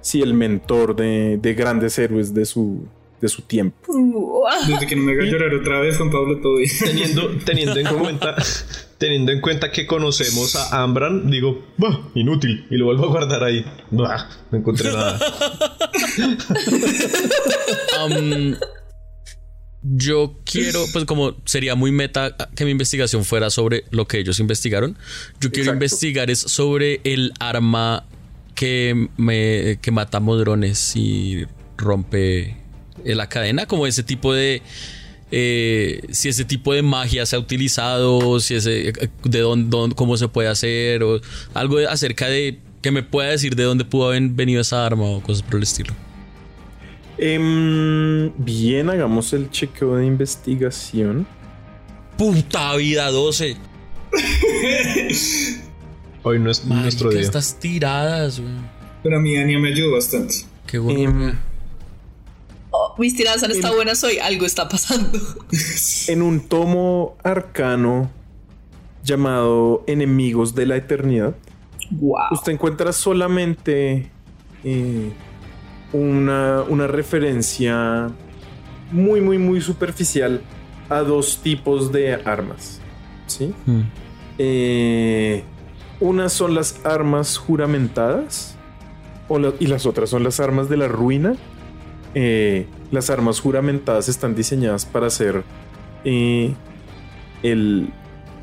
[0.00, 2.86] sí, el mentor de, de grandes héroes de su,
[3.20, 3.92] de su tiempo.
[4.66, 6.56] Desde que no me haga llorar otra vez, Juan Pablo, todo.
[6.84, 8.36] Teniendo, teniendo, en cuenta,
[8.98, 12.66] teniendo en cuenta que conocemos a Ambran, digo, bah, inútil.
[12.70, 13.64] Y lo vuelvo a guardar ahí.
[13.90, 15.18] Bah, no encontré nada.
[17.98, 18.56] Am,
[19.82, 24.40] yo quiero, pues como sería muy meta que mi investigación fuera sobre lo que ellos
[24.40, 24.96] investigaron,
[25.40, 25.72] yo quiero Exacto.
[25.72, 28.04] investigar es sobre el arma
[28.54, 31.46] que, me, que mata modrones y
[31.76, 32.56] rompe
[33.04, 34.62] la cadena, como ese tipo de...
[35.30, 38.92] eh, si ese tipo de magia se ha utilizado, si ese, eh,
[39.24, 41.20] de dónde, dónde- cómo se puede hacer, o
[41.54, 45.20] algo acerca de que me pueda decir de dónde pudo haber venido esa arma o
[45.22, 45.92] cosas por el estilo.
[47.18, 51.26] Em, bien, hagamos el chequeo de investigación.
[52.16, 53.56] Puta vida 12.
[56.22, 57.20] Hoy no es nuestro día.
[57.20, 58.52] Estas tiradas, güey.
[59.02, 60.34] Pero a mí Ania me ayudó bastante.
[60.66, 61.28] Qué bueno.
[61.30, 61.38] Em,
[62.70, 64.18] Oh, mis tiradas han estado buenas hoy.
[64.18, 65.18] Algo está pasando.
[66.08, 68.10] en un tomo arcano
[69.04, 71.34] llamado Enemigos de la Eternidad,
[71.92, 72.16] wow.
[72.32, 74.10] usted encuentra solamente
[74.64, 75.10] eh,
[75.94, 78.10] una, una referencia
[78.92, 80.42] muy, muy, muy superficial
[80.90, 82.80] a dos tipos de armas.
[83.26, 83.54] ¿Sí?
[83.66, 83.80] Mm.
[84.38, 85.42] Eh,
[86.00, 88.54] unas son las armas juramentadas
[89.28, 91.34] o la- y las otras son las armas de la ruina.
[92.14, 95.44] Eh, las armas juramentadas están diseñadas para ser
[96.04, 96.54] eh,
[97.42, 97.90] el,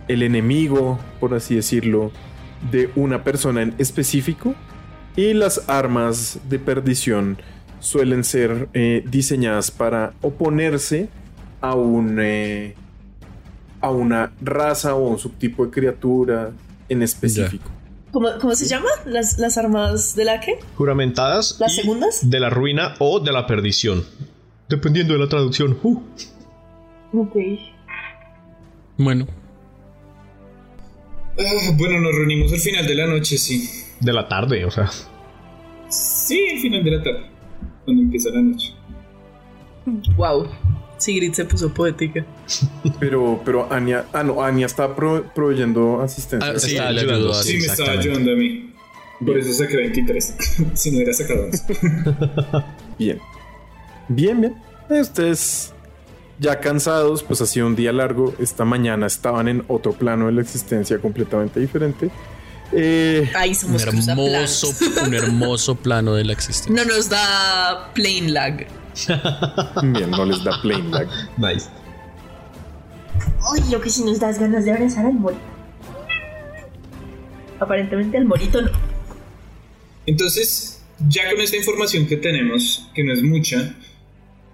[0.08, 2.12] el enemigo, por así decirlo,
[2.72, 4.56] de una persona en específico.
[5.16, 7.38] Y las armas de perdición
[7.80, 11.08] suelen ser eh, diseñadas para oponerse
[11.62, 12.76] a un, eh,
[13.80, 16.52] a una raza o un subtipo de criatura
[16.90, 17.70] en específico.
[18.16, 18.88] ¿Cómo, cómo se llama?
[19.06, 20.58] ¿Las, ¿Las armas de la qué?
[20.78, 21.58] Juramentadas.
[21.60, 22.30] ¿Las y segundas?
[22.30, 24.06] De la ruina o de la perdición.
[24.70, 25.78] Dependiendo de la traducción.
[25.84, 26.00] Uh.
[27.12, 27.36] Ok.
[28.98, 29.28] Bueno,
[31.38, 33.70] Ah, bueno, nos reunimos al final de la noche, sí.
[34.00, 34.90] De la tarde, o sea.
[35.90, 37.26] Sí, al final de la tarde.
[37.84, 38.74] Cuando empieza la noche.
[40.16, 40.48] Wow.
[41.06, 42.26] Sigrid se puso poética.
[43.00, 46.52] Pero, pero Anya, ah, no, Anya está pro- proveyendo asistencia.
[46.56, 47.52] Ah, sí, Está le ayudó sí.
[47.52, 48.74] Sí, me estaba ayudando a mí.
[49.26, 50.36] Por eso saqué 23.
[50.74, 51.66] si no hubiera sacado 11.
[53.00, 53.20] Bien.
[54.08, 54.56] Bien, bien.
[54.90, 55.74] Ustedes
[56.40, 58.34] ya cansados, pues ha sido un día largo.
[58.40, 62.10] Esta mañana estaban en otro plano de la existencia completamente diferente.
[62.72, 64.74] Eh, Ahí un somos hermoso,
[65.06, 66.84] un hermoso plano de la existencia.
[66.84, 68.66] No nos da plane lag.
[69.84, 71.08] Bien, no les da plain lag.
[71.38, 71.68] Nice.
[73.52, 75.42] Uy, lo que si nos das ganas de abrazar al morito.
[77.60, 78.72] Aparentemente el morito no.
[80.06, 83.76] Entonces, ya con esta información que tenemos, que no es mucha,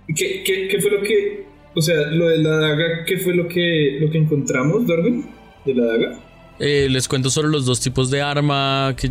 [0.08, 1.46] ¿qué, qué, qué fue lo que.
[1.74, 5.30] O sea, lo de la daga, ¿qué fue lo que, lo que encontramos, Darwin?
[5.66, 6.31] ¿De la daga?
[6.64, 9.10] Eh, les cuento sobre los dos tipos de arma que,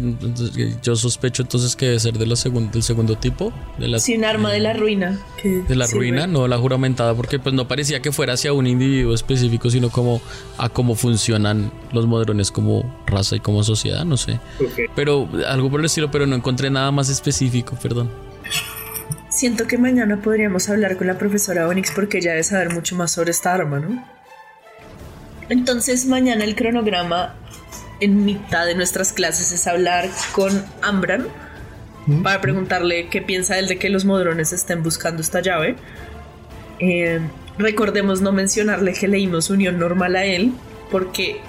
[0.54, 3.52] que yo sospecho entonces que debe ser de la segun- del segundo tipo.
[3.76, 5.18] De la, Sin arma de la ruina.
[5.42, 5.98] de la sirve.
[5.98, 9.90] ruina, no la juramentada, porque pues no parecía que fuera hacia un individuo específico, sino
[9.90, 10.22] como
[10.58, 14.38] a cómo funcionan los modrones como raza y como sociedad, no sé.
[14.94, 18.10] Pero algo por el estilo, pero no encontré nada más específico, perdón.
[19.28, 23.10] Siento que mañana podríamos hablar con la profesora Onyx porque ella debe saber mucho más
[23.12, 24.04] sobre esta arma, ¿no?
[25.50, 27.34] Entonces mañana el cronograma
[28.00, 31.26] en mitad de nuestras clases es hablar con Ambran
[32.22, 35.76] para preguntarle qué piensa él de que los modrones estén buscando esta llave.
[36.78, 37.20] Eh,
[37.58, 40.52] recordemos no mencionarle que leímos Unión Normal a él
[40.90, 41.40] porque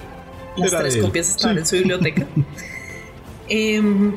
[0.56, 1.00] las Era tres él.
[1.02, 1.60] copias estaban Sí.
[1.60, 2.26] en su biblioteca.
[3.48, 4.14] Em,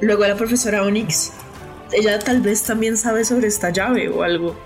[0.00, 1.32] luego a la profesora Onyx.
[1.92, 4.58] Ella tal vez también sabe sobre esta llave o algo.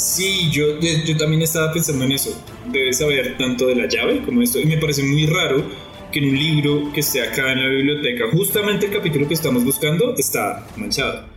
[0.00, 2.30] Sí, yo, yo, también estaba pensando en eso.
[2.72, 4.58] Debe saber tanto de la llave como esto.
[4.58, 5.62] Y me parece muy raro
[6.10, 9.62] que en un libro que esté acá en la biblioteca, justamente el capítulo que estamos
[9.62, 11.28] buscando está manchado.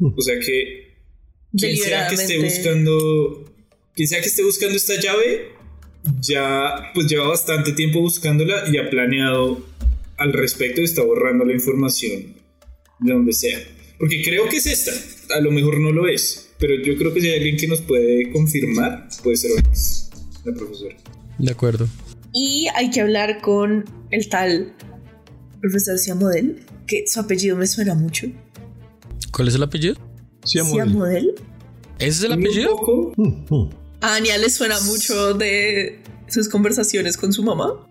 [0.00, 0.96] O sea que
[1.54, 3.54] quien sea que esté buscando,
[3.94, 5.52] quien sea que esté buscando esta llave,
[6.18, 9.62] ya pues lleva bastante tiempo buscándola y ha planeado
[10.16, 12.34] al respecto y está borrando la información
[13.00, 13.58] de donde sea.
[13.98, 15.34] Porque creo que es esta.
[15.34, 16.45] A lo mejor no lo es.
[16.58, 20.10] Pero yo creo que si hay alguien que nos puede confirmar, puede ser Onyx,
[20.44, 20.96] la profesora.
[21.38, 21.86] De acuerdo.
[22.32, 24.72] Y hay que hablar con el tal
[25.60, 28.26] profesor Siamodel, que su apellido me suena mucho.
[29.32, 29.96] ¿Cuál es el apellido?
[30.44, 31.34] Siamodel.
[31.98, 32.70] ¿Ese es el Un apellido?
[32.76, 33.70] poco, Mm, mm.
[34.02, 37.86] A Ania le suena mucho de sus conversaciones con su mamá.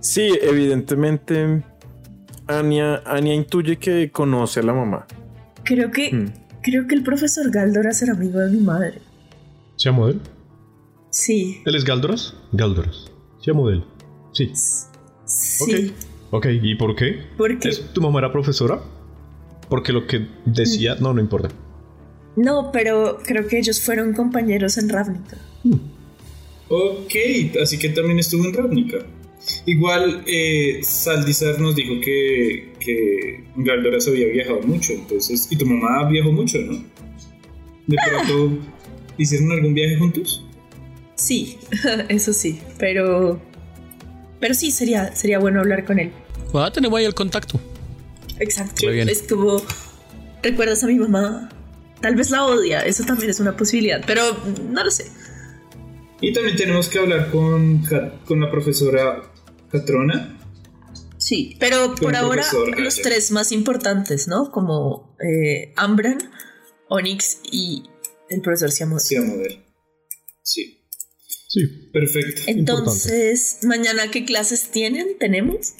[0.00, 1.62] Sí, evidentemente
[2.46, 5.06] Anya, Anya intuye que conoce a la mamá.
[5.64, 6.26] Creo que, Hmm.
[6.62, 9.00] Creo que el profesor Galdor era amigo de mi madre.
[9.76, 10.20] ¿Se llama él?
[11.10, 12.34] Sí, ¿Él es Galdoras?
[12.52, 13.10] Galdoras.
[13.40, 13.84] Se llama él.
[14.32, 14.52] Sí.
[15.24, 15.92] sí.
[16.30, 16.36] Ok.
[16.38, 17.24] Ok, ¿y por qué?
[17.36, 18.80] Porque ¿Es tu mamá era profesora?
[19.68, 20.94] Porque lo que decía.
[21.00, 21.48] No, no importa.
[22.36, 25.36] no, pero creo que ellos fueron compañeros en Ravnica.
[26.68, 27.12] Ok,
[27.60, 28.98] así que también estuvo en Ravnica.
[29.66, 35.48] Igual, eh, Saldizar nos dijo que, que Galdoras había viajado mucho, entonces.
[35.50, 36.84] Y tu mamá viajó mucho, ¿no?
[37.86, 38.58] De pronto,
[39.18, 40.44] ¿hicieron algún viaje juntos?
[41.14, 41.58] Sí,
[42.08, 43.40] eso sí, pero
[44.40, 46.12] pero sí sería sería bueno hablar con él.
[46.54, 47.60] Ah, tenemos ahí el contacto.
[48.38, 48.88] Exacto.
[48.88, 49.62] Es como
[50.42, 51.50] recuerdas a mi mamá.
[52.00, 54.22] Tal vez la odia, eso también es una posibilidad, pero
[54.70, 55.04] no lo sé.
[56.22, 57.82] Y también tenemos que hablar con,
[58.24, 59.22] con la profesora
[59.70, 60.36] Catrona.
[61.18, 64.50] Sí, pero por ahora profesor, los tres más importantes, ¿no?
[64.50, 66.18] Como eh, Ambran,
[66.88, 67.82] Onyx y
[68.30, 68.98] el profesor Siamod.
[69.00, 69.54] Sí, a modelo.
[70.42, 70.76] Sí,
[71.48, 71.66] Sí.
[71.92, 72.42] perfecto.
[72.46, 75.18] Entonces, mañana qué clases tienen?
[75.18, 75.74] ¿Tenemos?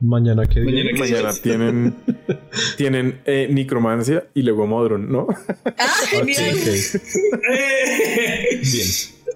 [0.00, 1.96] Mañana que Mañana que- Mañana tienen,
[2.76, 5.26] tienen eh, necromancia y luego modron, ¿no?
[5.78, 6.54] Ah, genial.
[8.62, 8.88] Bien.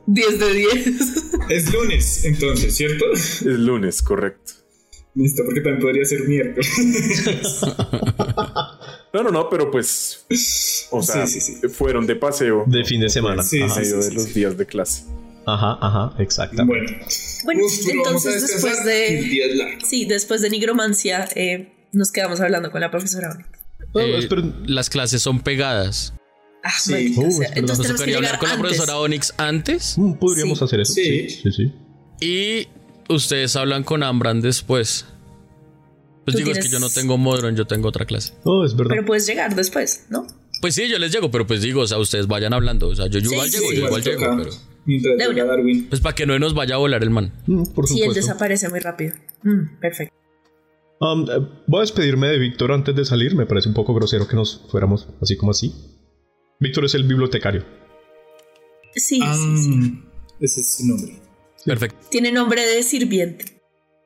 [0.07, 0.87] 10 de 10.
[1.51, 3.05] Es lunes, entonces, ¿cierto?
[3.13, 4.53] Es lunes, correcto.
[5.17, 6.69] Listo, porque también podría ser miércoles.
[9.13, 10.25] No, no, no, pero pues.
[10.93, 11.69] O sea, Sí, sí, sí.
[11.69, 12.63] fueron de paseo.
[12.69, 13.43] De fin de semana.
[13.43, 13.81] Sí, Ajá.
[13.81, 15.03] de los días de clase.
[15.47, 16.93] Ajá, ajá, exactamente.
[16.95, 17.07] Bueno,
[17.45, 19.21] Bueno, Uf, pero entonces después de.
[19.23, 19.85] día es largo.
[19.85, 23.37] Sí, después de nigromancia, eh, nos quedamos hablando con la profesora
[23.97, 24.55] Eh, esperen.
[24.67, 26.15] las clases son pegadas.
[26.63, 26.93] Ah, Sí.
[26.93, 27.29] maldita sea.
[27.31, 28.69] espera, Entonces ¿Nos tenemos que hablar con la antes.
[28.71, 29.99] profesora Onyx antes?
[29.99, 30.65] Mm, Podríamos Sí.
[30.65, 30.93] hacer eso.
[30.93, 31.29] Sí.
[31.31, 31.73] Sí, sí, sí.
[32.21, 32.69] Y
[33.13, 35.07] ustedes hablan con Ambran después.
[36.25, 38.35] Pues digo, es que yo no tengo Modron, yo tengo otra clase.
[38.45, 38.91] Oh, es verdad.
[38.91, 40.27] Pero puedes llegar después, ¿no?
[40.61, 42.89] Pues sí, yo les llego, pero pues digo, o sea, ustedes vayan hablando.
[42.89, 43.77] O sea, yo, yo Sí, igual sí, llego, sí.
[43.79, 44.51] yo igual llego, pero.
[44.85, 45.45] Mientras De llega.
[45.47, 45.89] Darwin.
[45.89, 47.33] Pues para que no nos vaya a volar el man.
[47.47, 48.21] Mm, por Si él supuesto.
[48.21, 49.15] desaparece muy rápido.
[49.43, 50.15] Mm, perfecto.
[51.01, 51.25] Um,
[51.67, 53.35] voy a despedirme de Víctor antes de salir.
[53.35, 55.75] Me parece un poco grosero que nos fuéramos así como así.
[56.61, 57.65] Víctor es el bibliotecario.
[58.95, 60.03] Sí, Ah, sí, sí.
[60.41, 61.13] ese es su nombre.
[61.65, 62.07] Perfecto.
[62.11, 63.61] Tiene nombre de sirviente.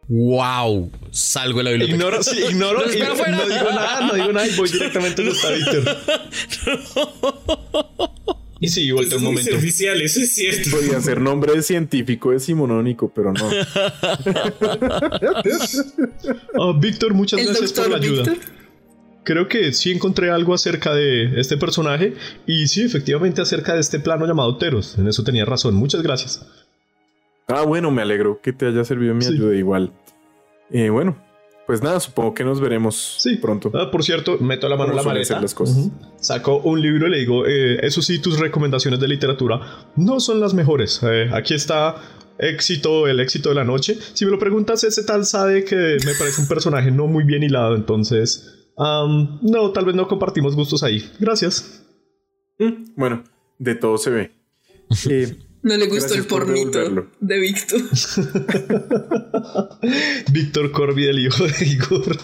[0.09, 0.91] Wow.
[1.11, 1.97] Salgo de la biblioteca.
[1.97, 2.81] Ignoro, sí, ignoro.
[2.85, 5.97] No digo nada, no digo nada y voy directamente a donde está Víctor.
[8.61, 9.51] Y sí, volteo un Es muy momento.
[9.51, 10.71] servicial, eso es cierto.
[10.71, 13.51] Podría ser nombre de científico decimonónico, pero no.
[16.59, 18.33] Ah, Víctor, muchas El gracias por la doctor ayuda.
[18.33, 18.64] Víctor.
[19.25, 22.15] Creo que sí encontré algo acerca de este personaje
[22.47, 24.99] y sí, efectivamente acerca de este plano llamado Teros.
[24.99, 25.75] En eso tenía razón.
[25.75, 26.47] Muchas gracias.
[27.49, 29.33] Ah, bueno, me alegro que te haya servido mi Sí.
[29.35, 29.93] ayuda igual.
[30.71, 31.17] Eh, bueno,
[31.67, 33.71] pues nada, supongo que nos veremos Sí, pronto.
[33.75, 35.41] Ah, por cierto, meto la mano en la maleta.
[35.41, 35.89] las cosas.
[36.21, 40.41] Saco un libro y le digo, eh, eso sí, tus recomendaciones de literatura no son
[40.41, 41.01] las mejores.
[41.03, 41.97] Eh, aquí está
[42.39, 43.97] éxito, el éxito de la noche.
[44.13, 47.43] Si me lo preguntas, ese tal sabe que me parece un personaje no muy bien
[47.43, 48.61] hilado, entonces...
[48.77, 51.09] no, tal vez no compartimos gustos ahí.
[51.19, 51.85] Gracias.
[52.59, 53.25] Mm, bueno,
[53.59, 54.33] de todo se ve.
[55.09, 57.81] Eh, no le gustó el pornito de Víctor.
[60.33, 62.19] Víctor Corby, el hijo de Igor.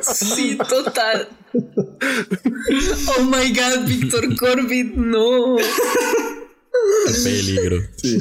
[0.00, 1.28] sí, total.
[1.54, 5.56] Oh my god, Víctor Corby, no.
[7.06, 7.78] Qué peligro.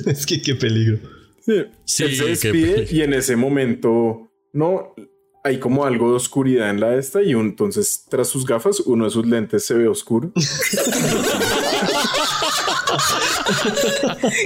[0.07, 0.99] Es que qué peligro.
[1.85, 4.93] Sí, Él se despide y en ese momento, no,
[5.43, 9.11] hay como algo de oscuridad en la esta y entonces tras sus gafas uno de
[9.11, 10.31] sus lentes se ve oscuro.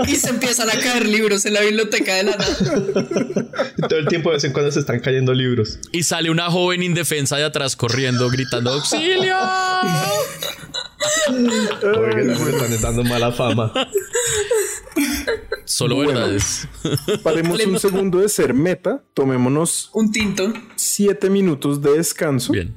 [0.08, 2.58] y se empiezan a caer libros en la biblioteca de la nada.
[3.90, 5.80] Todo el tiempo de vez en cuando se están cayendo libros.
[5.92, 9.36] Y sale una joven indefensa de atrás corriendo, gritando ¡Auxilio!
[11.28, 13.74] Oigan, me están dando mala fama.
[15.66, 16.68] Solo verdades.
[17.24, 20.54] Paremos un segundo de ser meta, tomémonos un tinto.
[20.76, 22.54] Siete minutos de descanso.
[22.54, 22.74] Bien.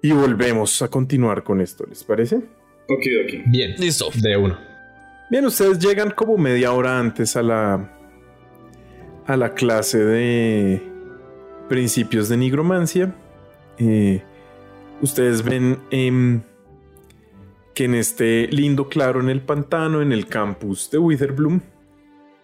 [0.00, 2.36] Y volvemos a continuar con esto, ¿les parece?
[2.36, 3.42] Ok, ok.
[3.46, 3.74] Bien.
[3.78, 4.08] Listo.
[4.14, 4.58] De uno.
[5.30, 7.98] Bien, ustedes llegan como media hora antes a la
[9.26, 10.82] a la clase de
[11.68, 13.14] principios de nigromancia.
[13.78, 14.22] Eh,
[15.00, 16.42] ustedes ven em,
[17.74, 21.60] que en este lindo claro en el pantano, en el campus de Witherbloom,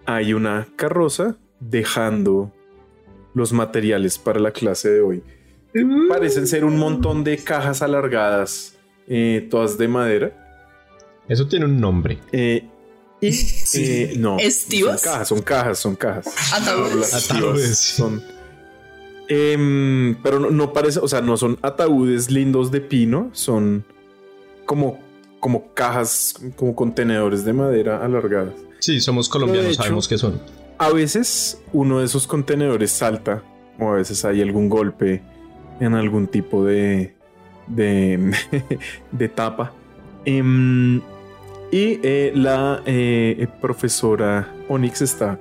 [0.09, 2.51] hay una carroza dejando
[3.35, 5.23] los materiales para la clase de hoy.
[6.09, 8.75] Parecen ser un montón de cajas alargadas,
[9.07, 10.33] eh, todas de madera.
[11.29, 12.19] Eso tiene un nombre.
[12.33, 12.67] Eh,
[13.21, 13.29] y
[13.75, 14.39] eh, no.
[14.39, 15.03] ¿Estivas?
[15.03, 16.53] Son cajas, son cajas, son cajas.
[16.55, 17.31] Ataúdes.
[17.31, 17.79] Ataúdes.
[17.79, 18.23] Son.
[19.29, 23.85] Pero no, no, parece, o sea, no son ataúdes lindos de pino, son
[24.65, 24.99] como,
[25.39, 28.55] como cajas, como contenedores de madera alargadas.
[28.79, 30.41] Sí, somos colombianos, sabemos qué son.
[30.79, 33.43] A veces uno de esos contenedores salta,
[33.79, 35.23] o a veces hay algún golpe
[35.81, 37.15] en algún tipo de,
[37.67, 38.33] de,
[39.13, 39.73] de tapa.
[40.25, 41.01] Em,
[41.71, 45.39] y eh, la eh, profesora Onyx está,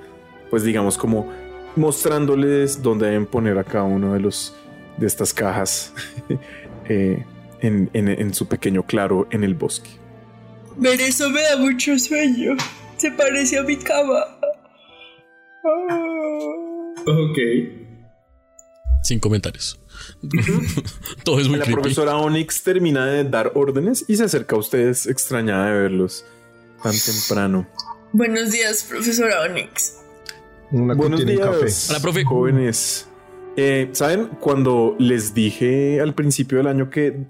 [0.50, 1.32] pues digamos, como
[1.76, 4.56] mostrándoles dónde deben poner a cada uno de los
[4.98, 5.94] de estas cajas
[6.90, 7.24] eh,
[7.62, 9.90] en, en, su pequeño claro en el bosque.
[10.76, 12.56] Ver eso me da mucho sueño.
[12.98, 14.26] Se parece a mi cama.
[17.06, 17.38] Ok.
[19.04, 19.80] Sin comentarios.
[21.24, 25.08] Todo es muy La profesora Onyx termina de dar órdenes y se acerca a ustedes
[25.08, 26.26] extrañada de verlos
[26.84, 27.68] tan temprano.
[28.14, 29.98] Buenos días, profesora Onyx.
[30.72, 32.26] Buenos días, profe.
[32.26, 33.08] jóvenes.
[33.56, 34.28] Eh, ¿Saben?
[34.40, 37.26] Cuando les dije al principio del año que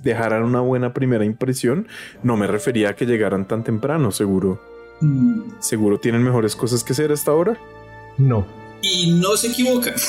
[0.00, 1.88] dejaran una buena primera impresión,
[2.22, 4.71] no me refería a que llegaran tan temprano, seguro.
[5.02, 5.60] Mm.
[5.60, 7.58] ¿Seguro tienen mejores cosas que hacer hasta ahora?
[8.16, 8.46] No.
[8.82, 9.94] Y no se equivoca.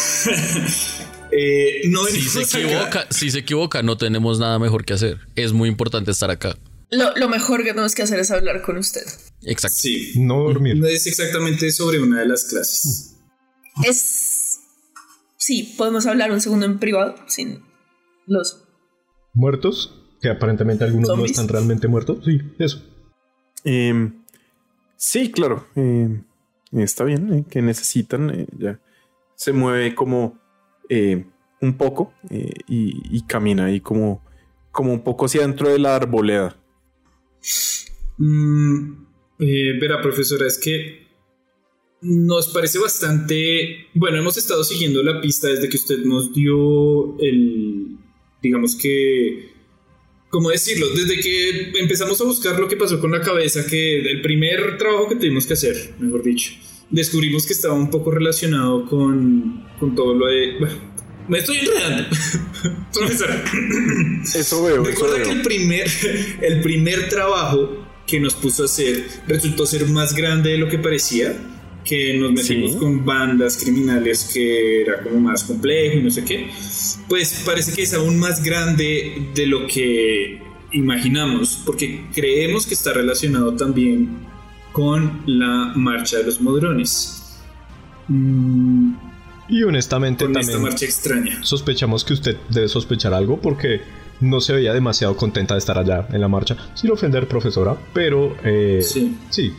[1.36, 5.18] Eh, no si se equivoca, si se equivoca, no tenemos nada mejor que hacer.
[5.36, 6.56] Es muy importante estar acá.
[6.92, 9.02] Lo, mejor que tenemos que hacer es hablar con usted.
[9.42, 9.78] Exacto.
[9.80, 10.14] Sí.
[10.18, 10.78] No dormir.
[10.78, 13.16] No es exactamente sobre una de las clases.
[13.84, 14.60] Es.
[15.38, 17.64] Sí, podemos hablar un segundo en privado sin
[18.28, 18.64] los.
[19.34, 20.00] ¿Muertos?
[20.22, 22.24] Que aparentemente algunos no están realmente muertos.
[22.24, 22.84] Sí, eso.
[23.64, 24.23] Em,
[25.04, 25.68] sí, claro.
[25.76, 26.24] Em,
[26.72, 27.34] está bien.
[27.34, 28.30] Eh, que necesitan.
[28.30, 28.80] Eh, ya.
[29.36, 30.40] Se mueve como
[30.90, 31.26] eh,
[31.64, 34.22] un poco eh, y, camina ahí como,
[34.72, 36.58] como un poco hacia dentro de la arboleda.
[38.18, 39.06] Mm,
[39.40, 41.08] eh, verá, profesora, es que
[42.02, 43.88] nos parece bastante.
[43.94, 47.98] Bueno, hemos estado siguiendo la pista desde que usted nos dio el.
[48.42, 49.53] Digamos que.
[50.34, 50.90] ¿Cómo decirlo?
[50.90, 55.08] Desde que empezamos a buscar lo que pasó con la cabeza, que el primer trabajo
[55.08, 56.54] que tuvimos que hacer, mejor dicho
[56.94, 60.58] descubrimos que estaba un poco relacionado con, con todo lo de...
[60.60, 60.76] Bueno,
[61.28, 62.16] me estoy enredando.
[64.24, 64.84] Eso veo.
[64.84, 65.88] Recuerda que el primer,
[66.42, 70.78] el primer trabajo que nos puso a hacer resultó ser más grande de lo que
[70.78, 71.36] parecía.
[71.84, 76.50] Que nos metimos con bandas criminales que era como más complejo y no sé qué.
[77.10, 80.42] Pues parece que es aún más grande de lo que
[80.72, 81.62] imaginamos.
[81.66, 84.10] Porque creemos que está relacionado también
[84.72, 87.40] con la marcha de los modrones.
[88.08, 88.94] Mm,
[89.50, 91.44] y honestamente con esta marcha extraña.
[91.44, 93.82] Sospechamos que usted debe sospechar algo porque
[94.20, 98.36] no se veía demasiado contenta de estar allá en la marcha, sin ofender profesora, pero
[98.44, 99.16] eh, sí.
[99.30, 99.54] sí.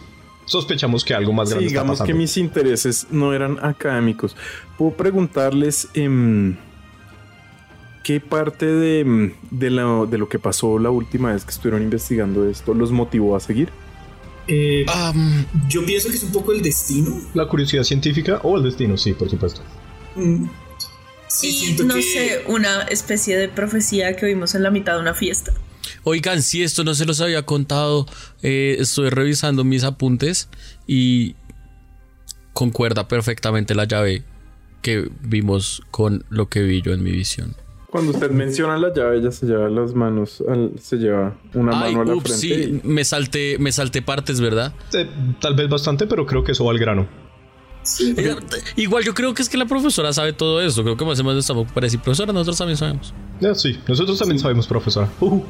[0.46, 2.04] Sospechamos que algo más grande está pasando.
[2.04, 4.36] que mis intereses no eran académicos.
[4.78, 6.56] Puedo preguntarles em,
[8.02, 12.48] qué parte de, de, lo, de lo que pasó la última vez que estuvieron investigando
[12.48, 13.70] esto los motivó a seguir.
[14.46, 14.84] Eh,
[15.68, 17.18] yo pienso que es un poco el destino.
[17.32, 19.62] La curiosidad científica o el destino, sí, por supuesto.
[20.16, 20.44] Mm,
[21.26, 25.00] Sí, y no que- sé, una especie de profecía que oímos en la mitad de
[25.00, 25.52] una fiesta.
[26.04, 28.06] Oigan, si esto no se los había contado,
[28.42, 30.48] eh, estoy revisando mis apuntes
[30.86, 31.34] y
[32.52, 34.22] concuerda perfectamente la llave
[34.82, 37.54] que vimos con lo que vi yo en mi visión.
[37.90, 41.92] Cuando usted menciona la llave, ella se lleva las manos, al- se lleva una Ay,
[41.94, 42.64] mano a la ups, frente.
[42.64, 44.72] sí, me salté, me salté partes, ¿verdad?
[44.92, 45.08] Eh,
[45.40, 47.06] tal vez bastante, pero creo que eso va al grano.
[47.84, 48.14] Sí.
[48.76, 50.82] Igual yo creo que es que la profesora sabe todo esto.
[50.82, 53.12] Creo que más o menos estamos para decir, profesora, nosotros también sabemos.
[53.54, 55.08] Sí, nosotros también sabemos, profesora.
[55.20, 55.42] Uh, y-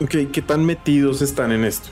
[0.00, 1.90] Ok, ¿qué tan metidos están en esto?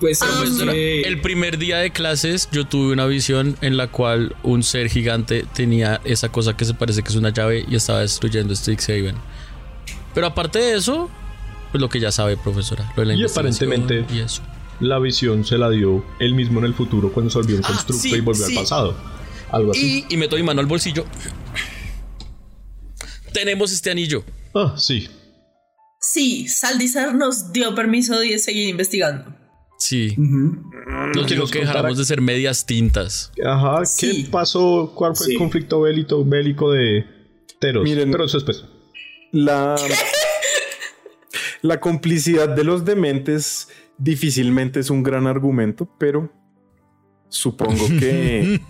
[0.00, 3.88] Pues Ah, Profesora, que- el primer día de clases yo tuve una visión en la
[3.88, 7.76] cual un ser gigante tenía esa cosa que se parece que es una llave y
[7.76, 9.14] estaba destruyendo Strixhaven.
[10.14, 11.10] Pero aparte de eso,
[11.70, 12.90] pues lo que ya sabe, profesora.
[12.96, 14.42] Lo de la Y aparentemente- Y eso.
[14.80, 17.68] la visión se la dio él mismo en el futuro cuando se volvió un Ah,
[17.68, 18.56] constructo sí, y volvió sí.
[18.56, 18.96] al pasado.
[19.52, 20.04] Algo así.
[20.08, 21.04] Y, y meto mi mano al bolsillo.
[23.32, 24.24] Tenemos este anillo.
[24.54, 25.08] Ah, sí.
[26.12, 29.34] Sí, Saldizar nos dio permiso de seguir investigando.
[29.78, 30.10] Sí.
[30.10, 30.16] Que
[31.26, 33.32] quiero nos que contara- dejáramos de ser medias tintas.
[33.44, 34.28] Ajá, ¿qué Sí.
[34.30, 34.92] pasó?
[34.94, 35.32] ¿Cuál fue Sí.
[35.32, 37.04] el conflicto bélico, bélico de
[37.60, 37.84] Teros?
[37.84, 38.64] Miren- Pero eso después.
[39.32, 39.76] La,
[41.62, 43.68] la complicidad de los dementes
[43.98, 46.32] difícilmente es un gran argumento, pero
[47.28, 48.60] supongo que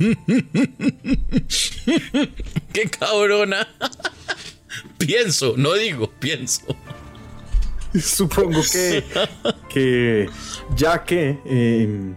[2.72, 3.68] ¡Qué cabrona!
[4.98, 6.62] pienso, no digo, pienso.
[8.00, 9.04] supongo que,
[9.68, 10.28] que
[10.74, 12.14] ya que eh,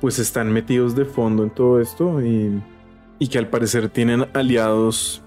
[0.00, 2.62] pues están metidos de fondo en todo esto y,
[3.18, 5.22] y que al parecer tienen aliados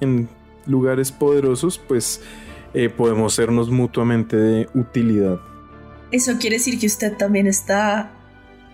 [0.00, 0.28] en
[0.66, 2.20] lugares poderosos, pues
[2.74, 5.40] eh, podemos sernos mutuamente de utilidad.
[6.10, 8.10] ¿Eso quiere decir que usted también está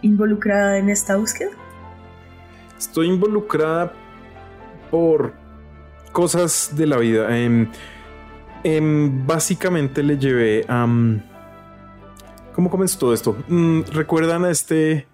[0.02, 1.50] involucrada en esta búsqueda?
[2.78, 3.92] Estoy involucrada
[4.90, 5.32] por
[6.12, 7.36] cosas de la vida.
[7.36, 7.68] Em,
[8.64, 10.86] em, básicamente le llevé a...
[12.54, 13.36] ¿Cómo comenzó todo esto?
[13.48, 15.06] Mm, ¿Recuerdan a este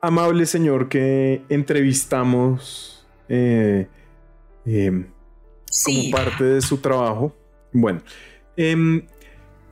[0.00, 3.88] amable señor que entrevistamos eh,
[4.66, 5.06] em,
[5.70, 6.10] Sí.
[6.10, 7.34] como parte de su trabajo?
[7.72, 8.02] Bueno,
[8.56, 9.06] em,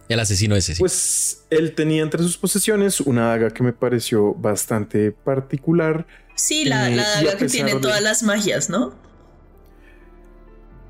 [0.09, 0.81] El asesino ese, sí.
[0.81, 6.07] pues él tenía entre sus posesiones una daga que me pareció bastante particular.
[6.37, 8.95] Sí, la, Eh, daga que tiene de- todas las magias, ¿no?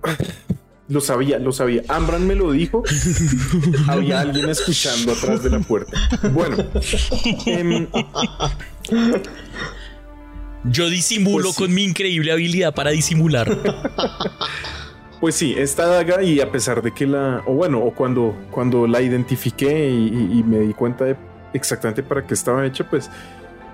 [0.91, 1.83] Lo sabía, lo sabía.
[1.89, 2.83] Ambran me lo dijo.
[3.89, 5.97] Había alguien escuchando atrás de la puerta.
[6.33, 6.57] Bueno,
[7.47, 7.87] em,
[10.65, 13.57] Yo disimulo Pues con mi increíble habilidad para disimular.
[15.21, 18.87] pues sí, esta daga y a pesar de que la, o bueno, o cuando, cuando
[18.87, 21.17] la identifiqué y, y- y me di cuenta de
[21.55, 23.11] exactamente para qué estaba hecha, pues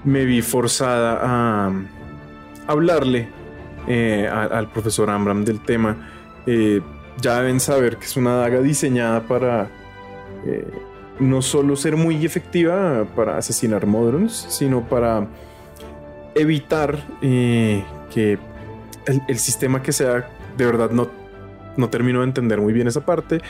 [0.05, 1.73] me vi forzada a
[2.67, 3.29] hablarle
[3.89, 6.11] eh, a- al profesor Ambram del tema.
[6.47, 6.81] Eh,
[7.21, 9.69] ya deben saber que es una daga diseñada para
[10.47, 10.67] eh,
[11.21, 15.27] no solo ser muy efectiva para asesinar Modrons, sino para
[16.35, 18.39] evitar eh, que
[19.07, 21.11] el, el sistema que sea, de verdad no,
[21.77, 23.41] no termino de entender muy bien esa parte,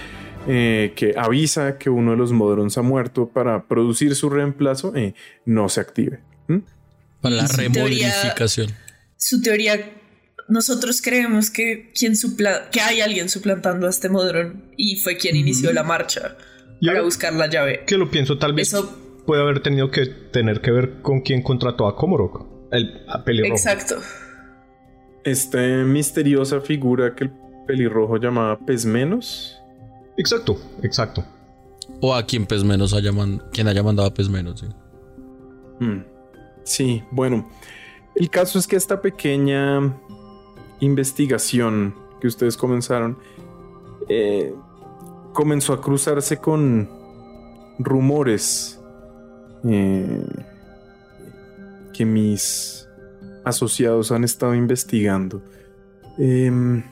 [0.49, 5.15] eh, que avisa que uno de los Modrons ha muerto para producir su reemplazo, eh,
[5.45, 6.21] no se active.
[6.47, 6.59] ¿Mm?
[7.21, 8.69] Para la Y su teoría- remodelificación.
[9.17, 9.91] Su teoría,
[10.49, 15.37] nosotros creemos que, quien supla- que hay alguien suplantando a este modrón y fue quien
[15.37, 16.37] inició la marcha
[16.85, 17.85] para buscar la llave.
[17.87, 18.97] que lo pienso, tal vez Eso,
[19.27, 22.47] puede haber tenido que tener que ver con quién contrató a Komorok.
[22.73, 23.55] El a pelirrojo.
[23.55, 23.97] exacto.
[25.25, 27.33] Esta misteriosa figura que el
[27.67, 29.57] pelirrojo llamaba Pesmenos.
[30.17, 31.25] Exacto, exacto.
[32.01, 34.61] O a quien pez menos haya, man- quien haya mandado a pez menos.
[34.61, 34.67] sí.
[35.81, 36.05] Mm.
[36.65, 37.49] Sí, bueno,
[38.17, 39.97] el caso es que esta pequeña
[40.81, 43.19] investigación que ustedes comenzaron
[44.09, 44.55] eh,
[45.33, 46.89] comenzó a cruzarse con
[47.79, 48.81] rumores
[49.65, 50.25] eh,
[51.93, 52.89] que mis
[53.45, 55.43] asociados han estado investigando.
[56.19, 56.83] Em,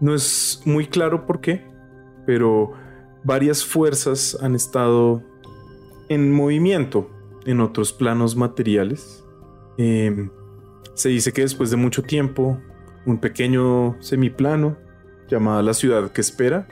[0.00, 1.66] no es muy claro por qué,
[2.26, 2.72] pero
[3.24, 5.22] varias fuerzas han estado
[6.08, 7.10] en movimiento
[7.44, 9.24] en otros planos materiales.
[9.78, 10.30] Eh,
[10.94, 12.60] se dice que después de mucho tiempo,
[13.06, 14.76] un pequeño semiplano
[15.28, 16.66] llamado la ciudad que espera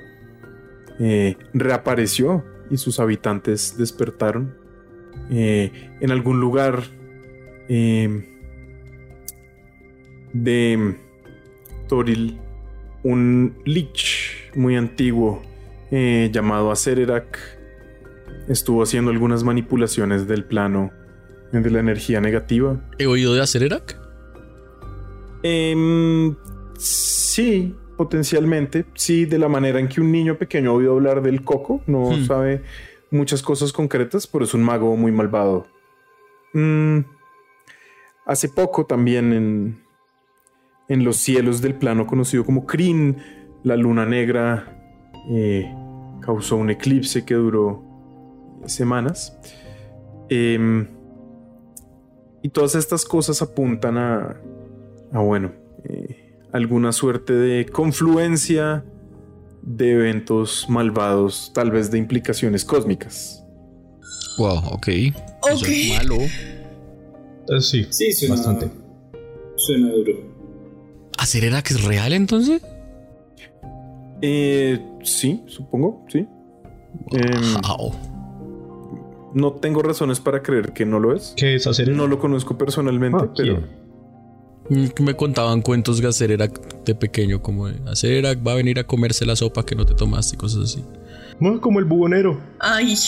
[1.01, 4.55] eh, reapareció y sus habitantes despertaron
[5.31, 6.83] eh, en algún lugar
[7.69, 8.29] eh,
[10.33, 10.97] de
[11.89, 12.39] Toril,
[13.03, 15.43] un lich muy antiguo
[15.91, 17.39] llamado Acererak
[18.49, 20.91] estuvo haciendo algunas manipulaciones del plano
[21.53, 22.81] de la energía negativa.
[22.99, 24.02] ¿He oído de Acererac?
[25.43, 26.35] Em,
[26.77, 28.85] sí, potencialmente.
[28.95, 31.83] Sí, de la manera en que un niño pequeño ha oído hablar del coco.
[31.87, 32.25] No Hmm.
[32.27, 32.63] sabe
[33.11, 35.67] muchas cosas concretas, pero es un mago muy malvado.
[36.55, 37.01] Mm,
[38.27, 39.83] hace poco también en,
[40.89, 43.17] en los cielos del plano conocido como Kryn,
[43.65, 44.79] la luna negra
[45.31, 45.73] eh,
[46.21, 47.83] causó un eclipse que duró
[48.67, 49.39] semanas.
[50.29, 50.87] Em,
[52.43, 54.41] y todas estas cosas apuntan a,
[55.13, 55.53] a bueno,
[55.85, 58.85] eh, alguna suerte de confluencia
[59.63, 63.45] de eventos malvados, tal vez de implicaciones cósmicas.
[64.39, 64.89] Wow, ok.
[64.89, 65.15] Eso
[65.53, 65.69] Ok.
[65.69, 66.17] es malo.
[66.17, 68.71] Eh, sí, Sí, suena, bastante.
[69.57, 70.13] Suena duro.
[71.19, 72.63] ¿Acererac es real entonces?
[74.23, 76.27] Eh, sí, supongo, sí.
[77.13, 77.93] Em, Wow.
[79.35, 81.35] no tengo razones para creer que no lo es.
[81.37, 81.89] ¿Qué es hacer?
[81.91, 83.67] No lo conozco personalmente, Ah, pero ¿quién?
[84.69, 89.27] Me contaban cuentos de Acererac de pequeño, como de Acererac va a venir a comerse
[89.27, 90.85] la sopa que no te tomaste cosas así.
[91.41, 92.41] Bueno, como el bubonero.
[92.61, 92.97] Ay.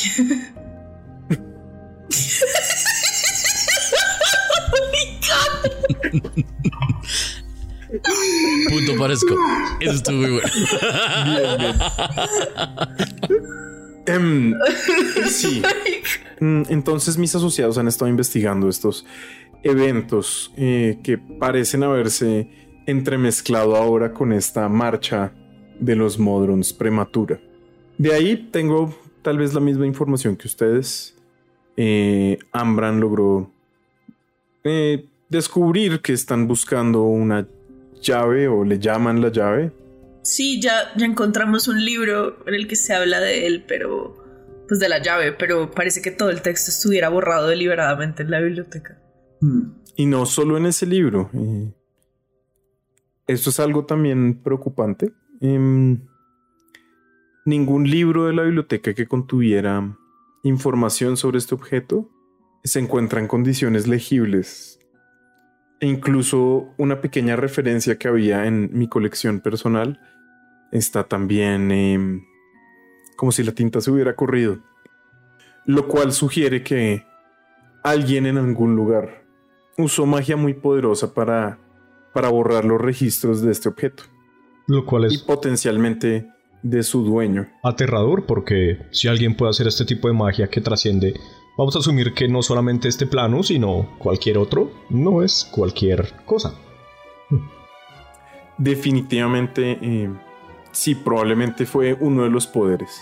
[8.68, 9.38] Punto para Scott.
[9.80, 10.48] Eso estuvo muy bueno.
[14.06, 14.54] Em,
[15.28, 15.62] sí.
[16.40, 19.06] Mm, Entonces mis asociados han estado investigando estos
[19.64, 22.48] eventos eh, que parecen haberse
[22.86, 25.32] entremezclado ahora con esta marcha
[25.80, 27.40] de los Modrons prematura.
[27.98, 31.16] De ahí tengo tal vez la misma información que ustedes.
[31.76, 33.50] Eh, Ambran logró
[34.62, 37.48] eh, descubrir que están buscando una
[38.00, 39.72] llave o le llaman la llave.
[40.22, 44.22] Sí, ya, ya encontramos un libro en el que se habla de él, pero.
[44.66, 48.40] Pues de la llave, pero parece que todo el texto estuviera borrado deliberadamente en la
[48.40, 48.98] biblioteca.
[49.44, 49.74] Hmm.
[49.96, 51.28] Y no solo en ese libro.
[51.34, 51.70] eh,
[53.26, 55.12] esto es algo también preocupante.
[55.40, 56.00] Em,
[57.44, 59.98] ningún libro de la biblioteca que contuviera
[60.44, 62.10] información sobre este objeto
[62.64, 64.78] se encuentra en condiciones legibles.
[65.80, 70.00] E incluso una pequeña referencia que había en mi colección personal
[70.72, 72.24] está también em,
[73.16, 74.60] como si la tinta se hubiera corrido.
[75.66, 77.04] Lo cual sugiere que
[77.82, 79.23] alguien en algún lugar
[79.78, 81.58] usó magia muy poderosa para,
[82.12, 84.04] para borrar los registros de este objeto
[84.66, 86.28] Lo cual y es potencialmente
[86.62, 87.46] de su dueño.
[87.62, 91.14] aterrador porque si alguien puede hacer este tipo de magia que trasciende,
[91.58, 96.54] vamos a asumir que no solamente este plano, sino cualquier otro, no es cualquier cosa.
[98.56, 100.10] Definitivamente, eh,
[100.72, 103.00] sí, probablemente fue uno de los poderes.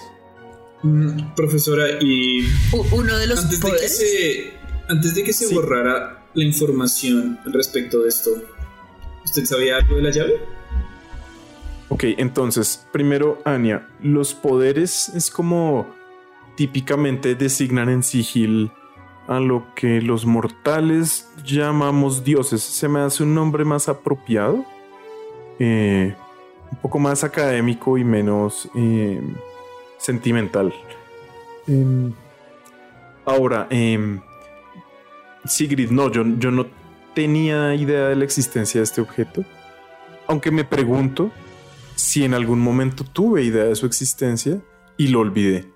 [0.82, 2.46] Mm, Profesora, y
[2.92, 3.98] uno de los antes de que poderes.
[3.98, 4.52] se,
[4.88, 5.54] antes de que se Sí.
[5.54, 8.30] borrara la información respecto de esto,
[9.24, 10.40] ¿usted sabía algo de la llave?
[11.88, 15.86] Ok, entonces, primero, Anya, los poderes es como
[16.56, 18.70] típicamente designan en sigil
[19.28, 22.62] a lo que los mortales llamamos dioses.
[22.62, 24.64] Se me hace un nombre más apropiado,
[25.58, 26.14] eh,
[26.70, 29.20] un poco más académico y menos eh,
[29.98, 30.72] sentimental.
[31.66, 32.12] Em,
[33.24, 34.20] ahora, em,
[35.44, 36.66] Sigrid, no, yo, yo no
[37.14, 39.44] tenía idea de la existencia de este objeto.
[40.28, 41.30] Aunque me pregunto
[41.94, 44.60] si en algún momento tuve idea de su existencia
[44.96, 45.68] y lo olvidé.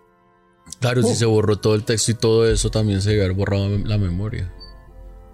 [0.81, 3.69] Claro, si se borró todo el texto y todo eso, también se debe haber borrado
[3.85, 4.53] la memoria.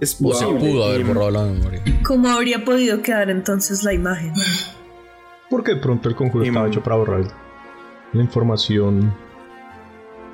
[0.00, 1.82] Es O se pudo haber Em, borrado la memoria.
[2.04, 4.32] ¿Cómo habría podido quedar entonces la imagen?
[5.48, 6.50] Porque de pronto el conjuro Em.
[6.50, 7.24] estaba hecho para borrar
[8.12, 9.14] la información.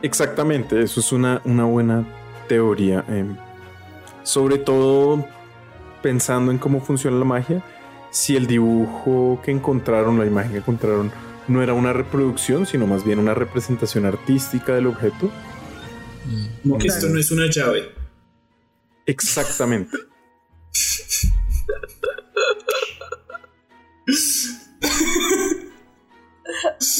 [0.02, 2.06] Exactamente, eso es una, una buena
[2.48, 3.04] teoría.
[3.08, 3.36] em,
[4.28, 5.26] sobre todo
[6.02, 7.64] pensando en cómo funciona la magia.
[8.10, 11.10] Si el dibujo que encontraron, la imagen que encontraron,
[11.48, 15.32] no era una reproducción, sino más bien una representación artística del objeto.
[16.62, 17.88] No, esto no es una llave.
[19.06, 19.96] Exactamente.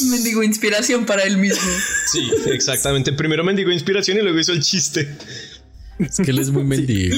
[0.09, 1.69] Mendigo inspiración para él mismo.
[2.11, 3.13] Sí, exactamente.
[3.13, 5.15] Primero mendigo inspiración y luego hizo el chiste.
[5.99, 7.15] Es que él es muy mendigo.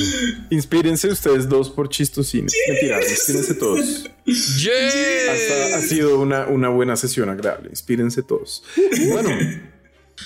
[0.50, 2.54] Inspírense ustedes dos por chistosines.
[2.68, 4.10] Mentira, inspírense todos.
[4.26, 5.32] ¡Yeah!
[5.34, 7.70] Hasta ha sido una, una buena sesión agradable.
[7.70, 8.64] Inspírense todos.
[9.10, 9.30] Bueno,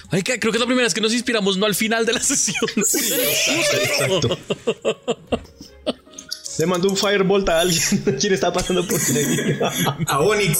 [0.09, 2.13] Ay, que- creo que es la primera vez que nos inspiramos, no al final de
[2.13, 2.57] la sesión.
[2.77, 4.37] Exacto.
[6.57, 7.81] Le mandó un firebolt a alguien.
[8.19, 9.59] ¿Quién está pasando por ahí?
[10.07, 10.59] A Onyx.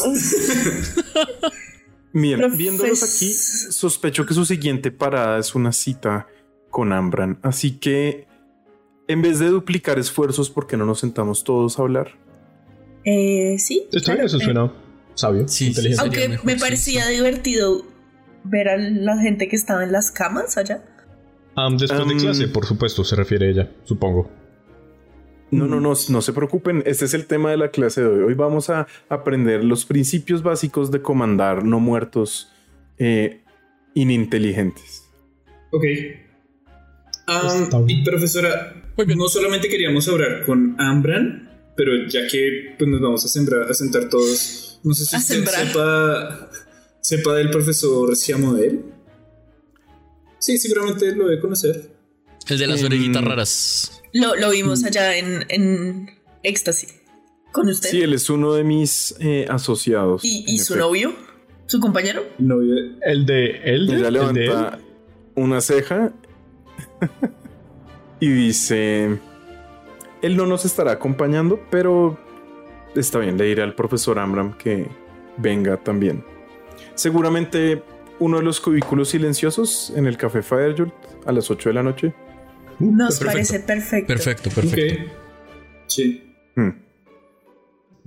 [2.13, 6.27] Bien, Profes- viéndolos aquí, sospecho que su siguiente parada es una cita
[6.75, 7.39] con Ambran.
[7.41, 8.27] Así que,
[9.07, 12.09] en vez de duplicar esfuerzos, ¿por qué no nos sentamos todos a hablar?
[13.05, 13.87] Eh, sí.
[13.93, 14.73] Está bien, eso eh, suena
[15.13, 16.01] sabio, Sí, inteligente.
[16.01, 17.85] Aunque mejor, me sí, parecía divertido
[18.43, 20.83] ver a la gente que estaba en las camas allá.
[21.55, 24.29] Am, después de Am, clase, por supuesto, se refiere ella, supongo.
[25.51, 26.83] No, no, no, no se preocupen.
[26.85, 28.19] Este es el tema de la clase de hoy.
[28.23, 32.51] Hoy vamos a aprender los principios básicos de comandar no muertos
[32.97, 33.43] eh,
[33.93, 35.09] ininteligentes.
[35.71, 35.85] Ok.
[37.27, 37.85] Bien.
[37.87, 39.17] y profesora, Muy bien.
[39.17, 43.73] no solamente queríamos hablar con Ambran, pero ya que pues, nos vamos a, sembrar, a
[43.73, 45.67] sentar todos, no sé si A usted sembrar.
[45.67, 46.49] sepa,
[47.01, 48.85] sepa del profesor Siamodel.
[50.39, 51.89] Sí, seguramente lo debe conocer.
[52.47, 54.01] El de las Em, orejitas raras.
[54.13, 56.09] Lo, lo vimos allá en, en
[56.43, 56.93] Éxtasis.
[57.51, 57.89] ¿Con usted?
[57.89, 60.23] Sí, él es uno de mis eh, asociados.
[60.23, 60.87] ¿Y, su efecto.
[60.87, 61.15] novio?
[61.67, 62.23] ¿Su compañero?
[62.37, 64.13] El novio de- El de él, Ella el de él.
[64.13, 64.79] levanta
[65.35, 66.13] una ceja
[68.19, 69.19] y dice:
[70.21, 72.17] Él no nos estará acompañando, pero
[72.95, 74.87] está bien, le diré al profesor Amram que
[75.37, 76.23] venga también.
[76.95, 77.83] Seguramente
[78.19, 80.93] uno de los cubículos silenciosos en el café Firejolt
[81.25, 82.13] a las 8 de la noche.
[82.79, 83.25] Nos Perfecto.
[83.25, 84.07] parece perfecto.
[84.07, 85.11] Perfecto, perfecto.
[85.87, 86.23] Sí.
[86.55, 86.85] Hmm.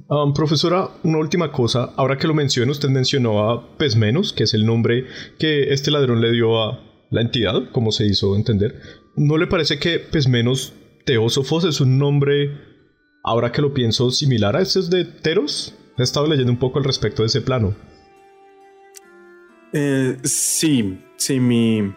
[0.08, 1.92] Um, profesora, una última cosa.
[1.96, 5.06] Ahora que lo menciona, usted mencionó a Pesmenos, que es el nombre
[5.38, 6.80] que este ladrón le dio a
[7.10, 8.80] la entidad, como se hizo entender.
[9.16, 10.72] ¿No le parece que Pesmenos
[11.04, 12.56] Teósofos es un nombre,
[13.22, 15.74] ahora que lo pienso, similar a estos de Teros?
[15.96, 17.74] He estado leyendo un poco al respecto de ese plano.
[19.72, 21.92] Eh, sí, sí, mi,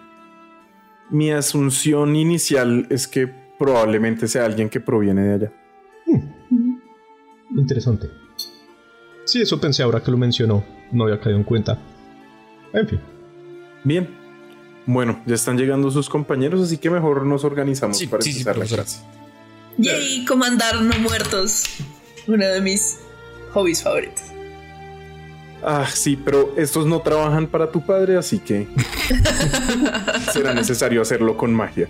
[1.09, 3.27] mi asunción inicial es que
[3.59, 5.53] probablemente sea alguien que proviene de allá.
[7.55, 8.09] Interesante.
[9.25, 10.63] Sí, eso pensé ahora que lo mencionó.
[10.91, 11.77] No había caído en cuenta.
[12.73, 12.99] En fin.
[13.83, 14.20] Bien.
[14.85, 18.39] Bueno, ya están llegando sus compañeros, así que mejor nos organizamos Sí, para sí, sí,
[18.39, 18.83] empezar la profesora.
[18.83, 19.01] clase.
[19.77, 21.63] Yay, comandar no muertos.
[22.27, 22.97] Uno de mis
[23.53, 24.23] hobbies favoritos.
[25.63, 28.67] Ah, sí, pero estos no trabajan para tu padre, así que
[30.33, 31.87] será necesario hacerlo con magia.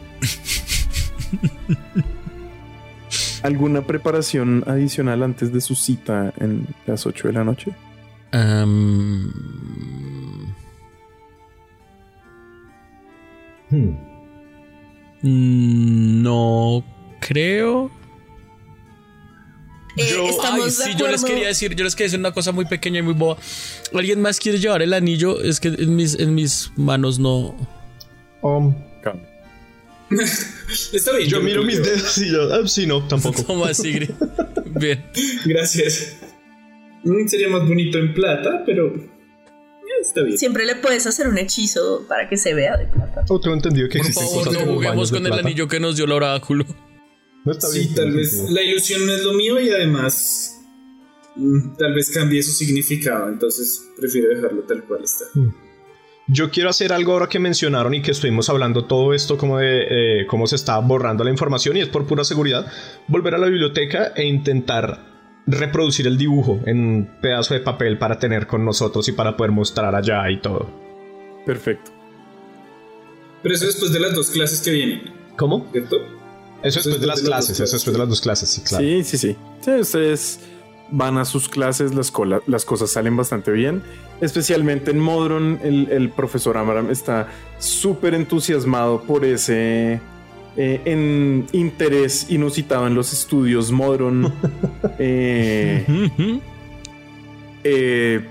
[3.44, 7.72] ¿Alguna preparación adicional antes de su cita en las 8 de la noche?
[8.32, 9.32] Am,
[13.72, 13.96] Hmm.
[15.22, 16.84] mm, no
[17.20, 17.90] creo.
[19.98, 22.32] Eh, Yo, estamos ay, de sí, yo les quería decir, yo les quería decir una
[22.32, 23.38] cosa muy pequeña y muy boba.
[23.94, 25.42] ¿Alguien más quiere llevar el anillo?
[25.42, 27.56] Es que en mis, en mis manos no.
[28.42, 29.22] Um, Calma.
[30.94, 31.30] Está bien.
[31.30, 33.44] yo miro mis dedos y yo, ah, sí, no, tampoco.
[33.44, 34.12] Toma, Sigrid.
[34.66, 35.04] Bien.
[35.46, 36.18] Gracias.
[37.04, 38.94] Mm, sería más bonito en plata, pero
[40.02, 40.38] está bien.
[40.38, 43.24] Siempre le puedes hacer un hechizo para que se vea de plata.
[43.26, 45.96] Tengo entendido que Por existen favor, cosas no como juguemos con el anillo que nos
[45.96, 46.66] dio el oráculo.
[47.46, 48.54] No está Sí, bien, tal vez sentido.
[48.56, 50.60] la ilusión no es lo mío y además
[51.36, 55.26] mm, tal vez cambie su significado, entonces prefiero dejarlo tal cual está.
[56.28, 60.22] Yo quiero hacer algo ahora que mencionaron y que estuvimos hablando todo esto como de
[60.22, 62.72] eh, cómo se está borrando la información y es por pura seguridad.
[63.08, 65.11] Volver a la biblioteca e intentar
[65.48, 69.52] reproducir el dibujo en un pedazo de papel para tener con nosotros y para poder
[69.52, 70.70] mostrar allá y todo.
[71.46, 71.92] Perfecto.
[73.42, 75.02] Pero eso después de las dos clases que vienen,
[75.38, 75.68] ¿Cómo?
[75.72, 75.98] ¿cierto?
[76.62, 78.62] Eso después de las de las dos clases, eso después de las dos clases, sí,
[78.62, 78.84] claro.
[78.86, 79.36] Sí, sí, sí.
[79.62, 80.40] Sí, ustedes
[80.92, 83.82] van a sus clases, las, cola- las cosas salen bastante bien.
[84.20, 90.00] Especialmente en Modron, el, el profesor Amaram está súper entusiasmado por ese
[90.58, 94.34] eh, en interés inusitado en los estudios Modron.
[95.04, 95.84] Eh,
[97.64, 98.24] eh,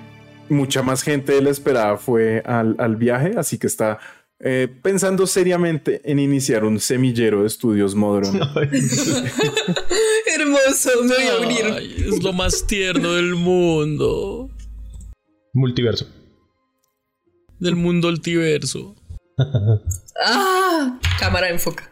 [0.49, 3.99] mucha más gente de la esperada fue al, al viaje, así que está
[4.43, 8.37] eh, pensando seriamente en iniciar un semillero de estudios Modron.
[10.35, 11.65] Hermoso, me voy a unir.
[11.77, 14.49] Ay, es lo más tierno del mundo.
[15.53, 16.07] Multiverso.
[17.59, 18.97] Del mundo altiverso.
[20.25, 21.91] Ah, cámara enfoca.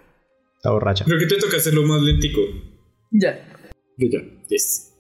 [0.59, 1.05] Está borracha.
[1.05, 2.41] Creo que te toca hacerlo más lentico.
[3.11, 3.39] Ya.
[3.97, 4.19] Yo ya,
[4.49, 4.95] yes.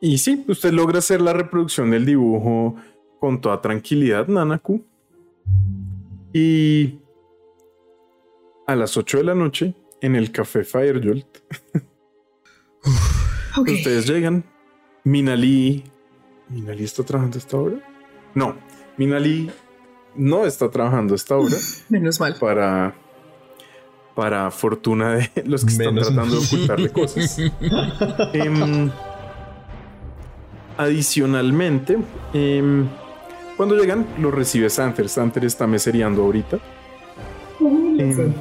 [0.00, 2.76] Y sí, usted logra hacer la reproducción del dibujo
[3.20, 4.84] con toda tranquilidad, Nanaku.
[6.32, 6.98] Y
[8.66, 11.26] a las 8 de la noche, en el café Firejolt,
[13.56, 13.68] Ok.
[13.68, 14.44] ustedes llegan.
[15.04, 15.84] Minali.
[16.48, 17.76] ¿Minali está trabajando esta hora?
[18.34, 18.56] No,
[18.98, 19.50] Minali
[20.16, 21.56] no está trabajando esta hora
[21.88, 22.34] Menos mal.
[22.40, 22.94] para.
[24.14, 27.38] Para fortuna de los que están Menos tratando de ocultarle cosas.
[28.32, 28.90] Em,
[30.76, 31.98] adicionalmente,
[32.32, 32.86] em,
[33.56, 35.08] Cuando llegan, lo recibe Santer.
[35.08, 36.58] Santer está mesereando ahorita.
[37.98, 38.32] Eh,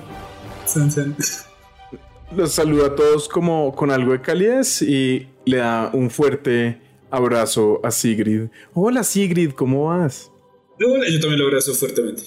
[2.36, 6.82] los saluda a todos como con algo de calidez y le da un fuerte
[7.12, 8.48] abrazo a Sigrid.
[8.74, 10.32] Hola Sigrid, ¿cómo vas?
[10.84, 12.24] Hola, yo también lo abrazo fuertemente.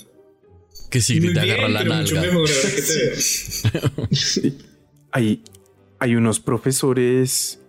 [0.91, 2.23] Que sí, Muy te agarra la nalga.
[5.13, 5.43] Hay,
[5.99, 7.61] hay unos profesores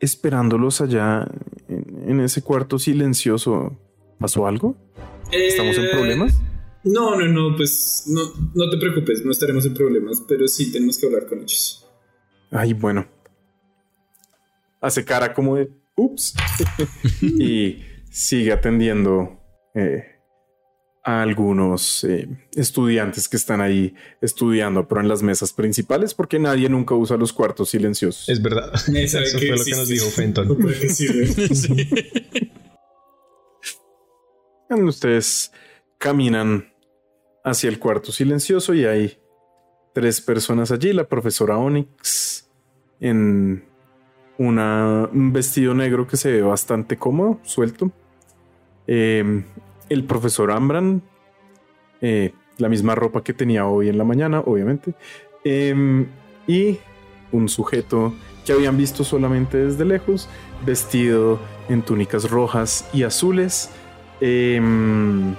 [0.00, 1.26] esperándolos allá
[1.68, 3.78] en, en ese cuarto silencioso.
[4.18, 4.76] ¿Pasó algo?
[5.30, 6.34] ¿Estamos en Eh, problemas?
[6.84, 8.20] No, no, no, pues no,
[8.54, 11.86] no te preocupes, no estaremos en problemas, pero sí tenemos que hablar con ellos.
[12.50, 13.06] Ay, bueno.
[14.80, 16.34] Hace cara como de ups.
[17.22, 17.78] y
[18.10, 19.40] sigue atendiendo
[19.74, 20.13] eh,
[21.06, 26.68] a algunos eh, estudiantes que están ahí estudiando, pero en las mesas principales, porque nadie
[26.70, 28.28] nunca usa los cuartos silenciosos.
[28.28, 28.72] Es verdad.
[28.94, 30.50] Eso fue lo que nos dijo Fenton.
[30.50, 31.28] ¿O para qué sirve?
[34.70, 35.52] Ustedes
[35.98, 36.72] caminan
[37.44, 39.18] hacia el cuarto silencioso y hay
[39.92, 40.92] tres personas allí.
[40.92, 42.48] La profesora Onyx
[43.00, 43.64] en
[44.38, 47.92] una- un vestido negro que se ve bastante cómodo, suelto.
[48.86, 49.44] Eh,
[49.88, 51.02] el profesor Ambran,
[52.00, 54.94] eh, la misma ropa que tenía hoy en la mañana, obviamente.
[55.44, 56.06] Eh,
[56.46, 56.78] y
[57.32, 60.28] un sujeto que habían visto solamente desde lejos,
[60.64, 63.70] vestido en túnicas rojas y azules.
[64.20, 65.34] Em,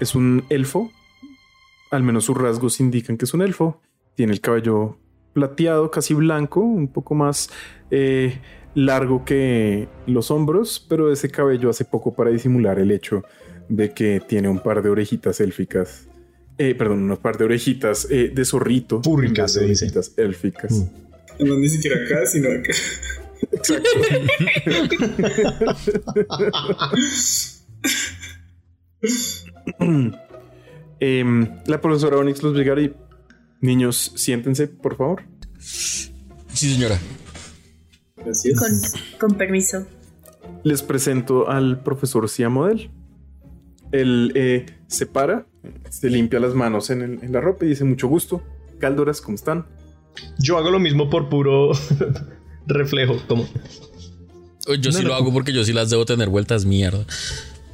[0.00, 0.90] es un elfo.
[1.90, 3.80] Al menos sus rasgos indican que es un elfo.
[4.14, 4.98] Tiene el cabello
[5.32, 7.50] plateado, casi blanco, un poco más
[7.90, 8.40] eh,
[8.74, 13.24] largo que los hombros, pero ese cabello hace poco para disimular el hecho
[13.68, 16.06] de que tiene un par de orejitas élficas.
[16.58, 19.00] Eh, perdón, unos par de orejitas eh, de zorrito.
[19.00, 19.84] Vez de se dice.
[19.86, 20.72] orejitas élficas.
[20.72, 21.46] Mm.
[21.46, 22.70] No, ni siquiera acá, sino acá.
[31.02, 32.92] Em, la profesora Onyx los y
[33.62, 35.22] niños, siéntense, por favor.
[35.58, 36.98] Sí, señora.
[38.24, 38.58] Gracias.
[38.58, 38.70] Con,
[39.30, 39.86] con permiso.
[40.64, 42.90] Les presento al profesor Siamodel.
[43.92, 45.46] Él eh, se para,
[45.88, 48.42] se limpia las manos en, el- en la ropa y dice mucho gusto.
[48.78, 49.66] Caldoras, ¿cómo están?
[50.38, 51.70] Yo hago lo mismo por puro
[52.66, 53.46] reflejo, como
[54.80, 55.14] Yo sí No, lo no.
[55.14, 57.04] hago porque yo sí las debo tener vueltas mierda.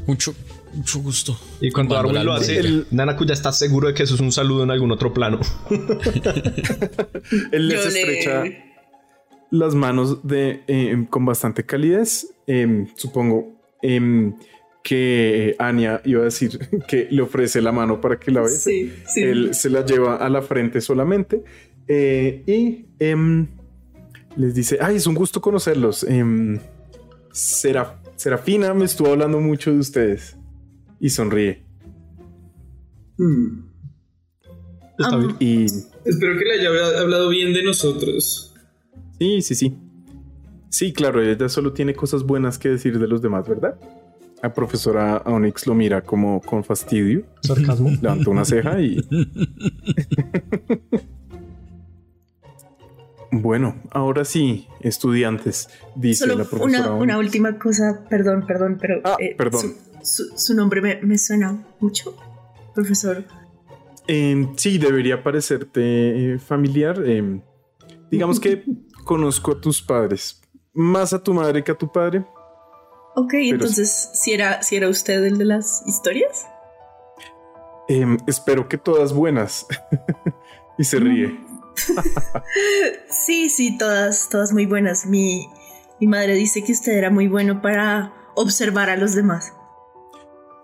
[0.07, 0.35] Mucho,
[0.75, 1.39] mucho gusto.
[1.61, 4.33] Y cuando la lo hace, el- Nanaku ya está seguro de que eso es un
[4.33, 5.41] saludo en algún otro plano.
[7.53, 8.45] Él les Yo le- estrecha
[9.51, 12.29] las manos de, eh, con bastante calidez.
[12.47, 14.35] Em, supongo em,
[14.83, 16.59] que Anya iba a decir
[16.89, 18.59] que le ofrece la mano para que la bese.
[18.71, 19.23] Sí, sí.
[19.23, 21.43] Él se la lleva a la frente solamente
[21.89, 23.47] eh, y em,
[24.37, 26.05] les dice, ay, es un gusto conocerlos.
[26.05, 26.59] Em,
[27.33, 30.37] Seraf- Serafina me estuvo hablando mucho de ustedes
[31.01, 31.63] y sonríe.
[33.19, 33.65] Hmm.
[34.99, 35.37] Está bien.
[35.41, 38.55] Y Espero que le haya habla- hablado bien de nosotros.
[39.19, 39.77] Sí, sí, sí.
[40.69, 43.79] Sí, claro, ella solo tiene cosas buenas que decir de los demás, ¿verdad?
[44.43, 47.91] La profesora Onyx lo mira como con fastidio, Sarcasmo.
[48.01, 49.03] levanta una ceja y...
[53.33, 56.79] Bueno, ahora sí, estudiantes, dice Solo la profesora.
[56.85, 57.03] una, Onyx.
[57.03, 59.61] una última cosa, perdón, perdón, pero Ah, eh, perdón.
[60.03, 62.17] Su, su- su nombre me, me suena mucho,
[62.75, 63.25] profesor.
[64.07, 67.03] Eh, sí, debería parecerte eh, familiar.
[67.05, 67.41] eh,
[68.11, 68.63] digamos que
[69.07, 70.43] conozco a tus padres,
[70.75, 72.27] más a tu madre que a tu padre.
[73.15, 76.47] Ok, entonces, ¿si era, si era usted el de las historias?
[77.89, 79.67] Eh, espero que todas buenas.
[80.79, 81.41] y se ríe.
[83.11, 85.07] Sí, sí, todas, todas muy buenas.
[85.07, 85.47] Mi,
[86.01, 89.53] mi madre dice que usted era muy bueno para observar a los demás.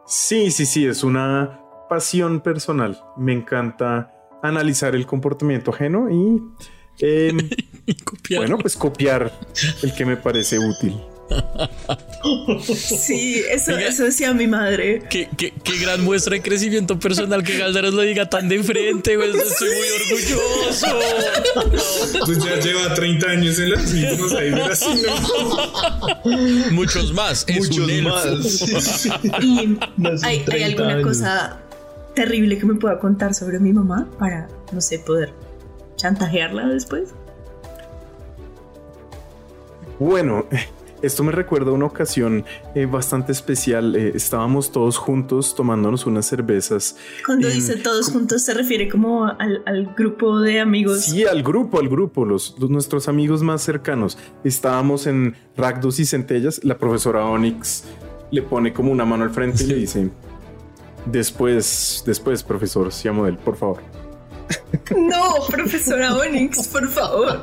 [0.07, 3.03] Sí, sí, sí, es una pasión personal.
[3.17, 6.43] Me encanta analizar el comportamiento ajeno y,
[7.01, 7.33] eh,
[8.05, 8.41] Copiar.
[8.43, 9.33] bueno, pues copiar
[9.83, 10.95] el que me parece útil.
[12.63, 13.89] Sí, eso, Oiga.
[13.89, 15.03] eso decía mi madre.
[15.09, 19.17] Qué, qué- qué gran muestra de crecimiento personal que Galdaros lo diga tan de frente,
[19.17, 19.31] güey.
[19.31, 20.87] Estoy muy orgulloso.
[22.27, 24.33] Pues ya lleva 30 años en las mismas.
[24.35, 24.67] Ahí no.
[26.73, 27.45] Muchos más.
[27.49, 28.11] Es Muchos un elfo.
[28.11, 29.07] más.
[29.43, 31.09] ¿Y Nací hay, hay 30 alguna años.
[31.09, 31.59] cosa
[32.15, 35.33] terrible que me pueda contar sobre mi mamá para, no sé, poder
[36.03, 37.11] chantajearla después?
[39.99, 40.47] Bueno,
[41.03, 43.95] esto me recuerda a una ocasión eh, bastante especial.
[43.97, 46.97] Eh, estábamos todos juntos tomándonos unas cervezas.
[47.25, 51.03] Cuando dice todos juntos se refiere como al, al grupo de amigos.
[51.05, 54.19] Sí, al grupo, al grupo, los, los- nuestros amigos más cercanos.
[54.45, 56.65] Estábamos en Ragdos y Centellas.
[56.65, 57.85] La profesora Onyx
[58.31, 60.11] le pone como una mano al frente y le dice:
[61.07, 63.79] Después, después, profesor Siamodel, por favor.
[64.97, 67.41] No, profesora Onyx, por favor.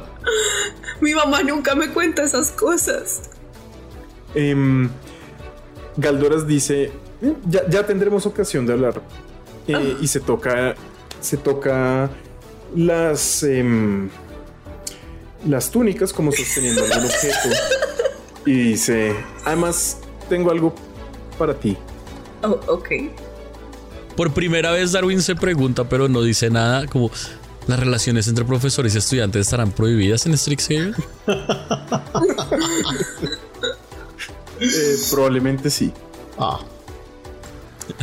[1.02, 3.22] Mi mamá nunca me cuenta esas cosas.
[4.36, 4.90] Em,
[5.98, 6.92] Galdoras dice:
[7.48, 9.02] ya, ya tendremos ocasión de hablar.
[9.68, 10.76] Eh, y se toca.
[11.22, 12.10] Se toca
[12.76, 13.44] las.
[13.44, 14.10] em,
[15.48, 17.50] las túnicas como sosteniendo algún objeto.
[18.46, 19.16] Y dice:
[19.46, 19.98] Además,
[20.28, 20.74] tengo algo
[21.38, 21.78] para ti.
[22.44, 22.90] Oh, ok.
[24.20, 27.10] Por primera vez Darwin se pregunta, pero no dice nada, como
[27.68, 30.94] las relaciones entre profesores y estudiantes estarán prohibidas en Strixhaven.
[34.60, 35.94] Eh, probablemente sí.
[36.38, 36.60] Ah,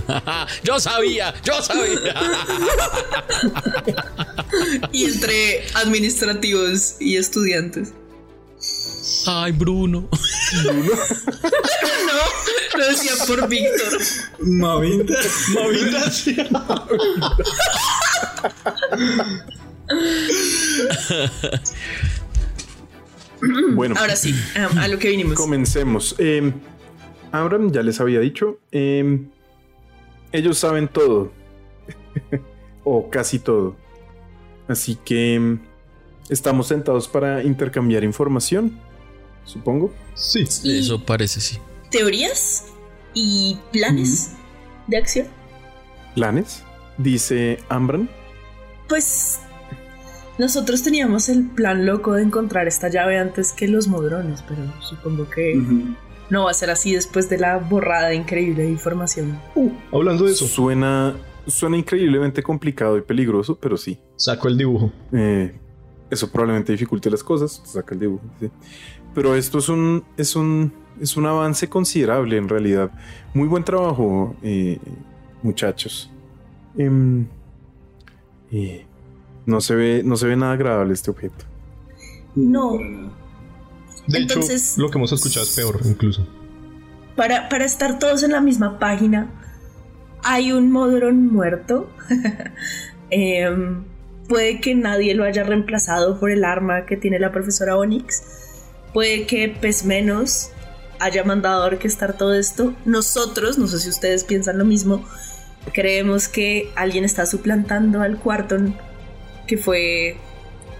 [0.64, 2.14] yo sabía, yo sabía.
[4.92, 7.92] Y entre administrativos y estudiantes.
[9.26, 10.08] Ay, Bruno.
[12.06, 13.98] No, lo decía por Víctor.
[14.40, 15.14] Mavinda.
[15.54, 16.36] Mavinda, sí.
[23.74, 25.34] Bueno, Ahora sí, a, a lo que vinimos.
[25.34, 26.14] comencemos.
[26.18, 26.52] Eh,
[27.32, 28.58] Abraham ya les había dicho.
[28.72, 29.20] eh,
[30.32, 31.32] ellos saben todo.
[32.84, 33.76] o casi todo.
[34.68, 35.60] Así que mm,
[36.30, 38.78] estamos sentados para intercambiar información.
[39.46, 39.92] Supongo.
[40.14, 40.44] Sí.
[40.64, 41.58] Y Eso parece, sí.
[41.90, 42.66] teorías
[43.14, 44.32] y planes
[44.88, 45.26] de acción.
[46.14, 46.62] ¿Planes?
[46.98, 48.08] Dice Ambran.
[48.88, 49.38] Pues
[50.38, 55.28] nosotros teníamos el plan loco de encontrar esta llave antes que los modrones, pero supongo
[55.30, 55.60] que
[56.30, 59.40] no va a ser así después de la borrada increíble de información.
[59.92, 61.16] Hablando de eso, Suena,
[61.46, 63.98] suena increíblemente complicado y peligroso, pero sí.
[64.16, 64.92] saco el dibujo.
[65.12, 65.58] Eh,
[66.10, 67.60] eso probablemente dificulte las cosas.
[67.64, 68.24] Saca el dibujo.
[68.40, 68.50] sí.
[69.16, 72.90] Pero esto es un, es un, es un avance considerable en realidad.
[73.32, 74.78] Muy buen trabajo, eh,
[75.42, 76.10] muchachos.
[76.76, 77.26] Em,
[78.52, 78.84] eh,
[79.46, 81.46] no se ve, no se ve nada agradable este objeto.
[82.34, 82.72] No.
[84.06, 86.28] De Entonces- hecho, lo que hemos escuchado es peor, incluso.
[87.16, 89.30] Para, para estar todos en la misma página,
[90.24, 91.88] hay un modrón muerto.
[93.08, 93.84] Em,
[94.28, 98.45] puede que nadie lo haya reemplazado por el arma que tiene la profesora Onyx.
[98.92, 100.50] Puede que Pez Menos
[100.98, 102.74] haya mandado a orquestar todo esto.
[102.84, 105.04] Nosotros, no sé si ustedes piensan lo mismo,
[105.72, 108.76] creemos que alguien está suplantando al Quarton
[109.46, 110.16] que fue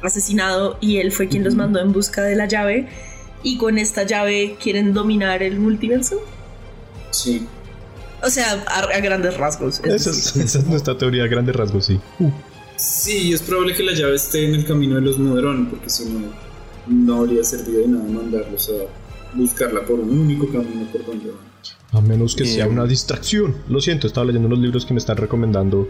[0.03, 2.89] asesinado y él fue quien los mandó en busca de la llave.
[3.43, 6.21] Y con esta llave quieren dominar el multiverso.
[7.11, 7.47] Sí.
[8.23, 9.81] O sea, a, a grandes rasgos.
[9.85, 12.01] es Esa es, esa es nuestra teoría a grandes rasgos, sí.
[12.77, 16.07] Sí, es probable que la llave esté en el camino de los Modrón, porque si
[16.07, 16.29] no,
[16.87, 21.47] no habría servido de nada mandarlos a buscarla por un único camino por donde van.
[21.93, 23.55] A menos que sea una distracción.
[23.69, 25.89] Lo siento, estaba leyendo unos libros que me están recomendando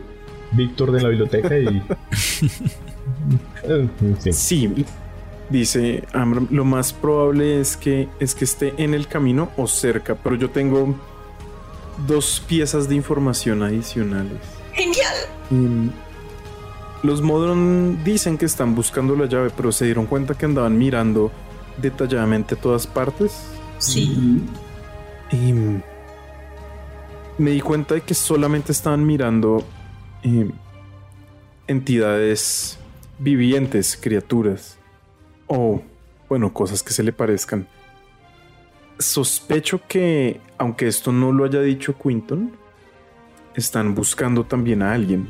[0.52, 1.82] Víctor de la biblioteca y.
[3.64, 4.32] Eh, en fin.
[4.32, 4.86] Sí,
[5.50, 10.14] dice Amram, lo más probable es que, es que esté en el camino o cerca,
[10.14, 10.94] pero yo tengo
[12.06, 14.38] dos piezas de información adicionales.
[14.74, 15.14] Genial.
[15.50, 15.90] Em,
[17.06, 21.30] los Modron dicen que están buscando la llave, pero se dieron cuenta que andaban mirando
[21.80, 23.46] detalladamente todas partes.
[23.78, 24.42] Sí.
[25.30, 25.52] Y
[27.38, 29.64] me di cuenta de que solamente estaban mirando
[30.22, 30.50] em,
[31.68, 32.78] entidades
[33.18, 34.76] vivientes, criaturas.
[35.46, 35.82] O,
[36.28, 37.68] bueno, cosas que se le parezcan.
[38.98, 42.52] Sospecho que, aunque esto no lo haya dicho Quinton,
[43.54, 45.28] están buscando también a alguien.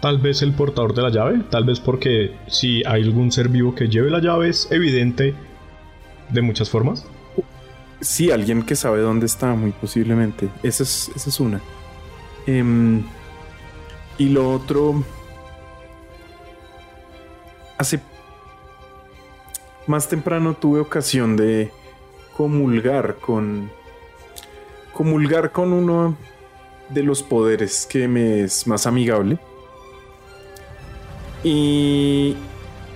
[0.00, 3.74] Tal vez el portador de la llave, tal vez porque si hay algún ser vivo
[3.74, 5.34] que lleve la llave es evidente
[6.30, 7.06] de muchas formas.
[8.00, 10.48] Sí, alguien que sabe dónde está, muy posiblemente.
[10.62, 11.60] Esa es, esa es una.
[12.46, 13.04] Em,
[14.16, 15.04] y lo otro.
[17.76, 18.00] Hace.
[19.86, 21.70] Más temprano tuve ocasión de
[22.36, 23.70] comulgar con.
[24.94, 26.16] Comulgar con uno
[26.88, 29.38] de los poderes que me es más amigable.
[31.44, 32.36] Y.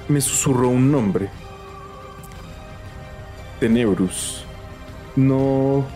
[0.09, 1.31] Me susurró un nombre.
[3.61, 4.45] Tenebrus.
[5.16, 5.87] No.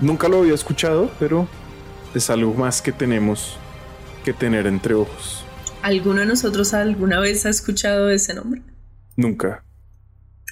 [0.00, 1.46] Nunca lo había escuchado, pero
[2.14, 3.56] es algo más que tenemos
[4.24, 5.44] que tener entre ojos.
[5.82, 8.62] ¿Alguno de nosotros alguna vez ha escuchado ese nombre?
[9.16, 9.62] Nunca.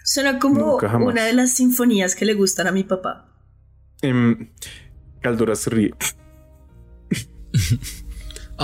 [0.05, 3.29] Suena como Nunca, una de las sinfonías que le gustan a mi papá.
[4.03, 4.51] Em,
[5.21, 5.91] Caldora se ríe.
[5.91, 6.07] T-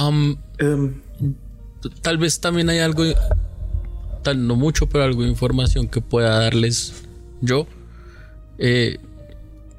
[2.03, 3.05] tal vez también hay algo,
[4.23, 7.05] tal no mucho, pero algo de información que pueda darles
[7.41, 7.67] yo.
[8.59, 8.99] Eh,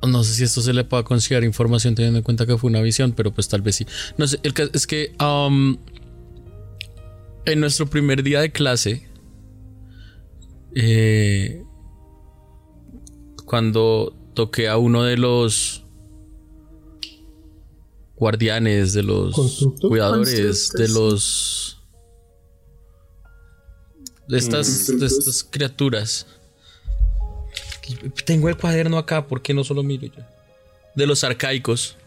[0.02, 2.82] No sé si esto se le pueda considerar información teniendo en cuenta que fue una
[2.82, 3.86] visión, pero pues tal vez sí.
[4.18, 5.78] No sé, el es que um,
[7.46, 9.10] en nuestro primer día de clase,
[10.74, 11.64] eh,
[13.46, 15.84] cuando toqué a uno de los
[18.16, 19.36] guardianes, de los
[19.82, 21.69] cuidadores, de los
[24.30, 26.28] de estas, de estas criaturas.
[28.26, 30.24] Tengo el cuaderno acá, ¿por qué no solo miro yo?
[30.96, 31.98] De los arcaicos.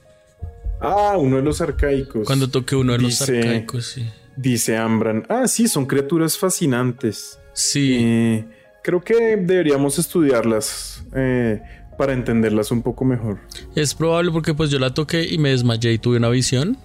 [0.80, 2.24] Ah, uno de los arcaicos.
[2.24, 4.08] Cuando toqué uno de los arcaicos, sí.
[4.36, 5.26] Dice Ambran.
[5.28, 7.38] Ah, sí, son criaturas fascinantes.
[7.52, 7.98] Sí.
[8.00, 8.44] Eh,
[8.82, 11.60] creo que deberíamos estudiarlas eh,
[11.98, 13.40] para entenderlas un poco mejor.
[13.74, 16.78] Es probable porque pues yo la toqué y me desmayé y tuve una visión.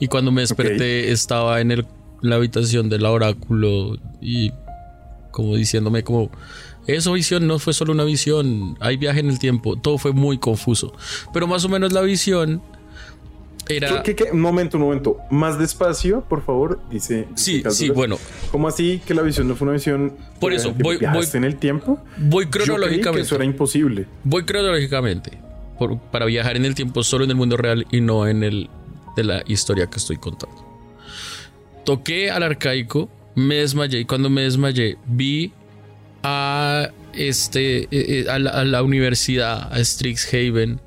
[0.00, 1.86] Y cuando me desperté estaba en el
[2.20, 4.52] la habitación del oráculo y
[5.30, 6.30] como diciéndome como
[6.86, 10.38] esa visión no fue solo una visión, hay viaje en el tiempo, todo fue muy
[10.38, 10.94] confuso.
[11.34, 12.62] Pero más o menos la visión
[13.68, 14.02] era...
[14.02, 15.18] ¿Qué, Un momento, un momento.
[15.30, 17.28] Más despacio, por favor, dice...
[17.34, 18.18] Sí, sí, bueno.
[18.50, 20.14] ¿Cómo así que la visión no fue una visión...
[20.40, 21.26] Por eso, voy, voy...
[21.34, 21.98] en el tiempo?
[22.16, 23.20] Voy cronológicamente.
[23.26, 24.06] eso era imposible.
[24.24, 25.38] Voy cronológicamente.
[26.10, 28.70] para viajar en el tiempo solo en el mundo real y no en el
[29.14, 30.67] de la historia que estoy contando
[31.88, 35.54] toqué al arcaico, me desmayé y cuando me desmayé vi
[36.22, 40.78] a este eh, eh, a la, universidad a Strixhaven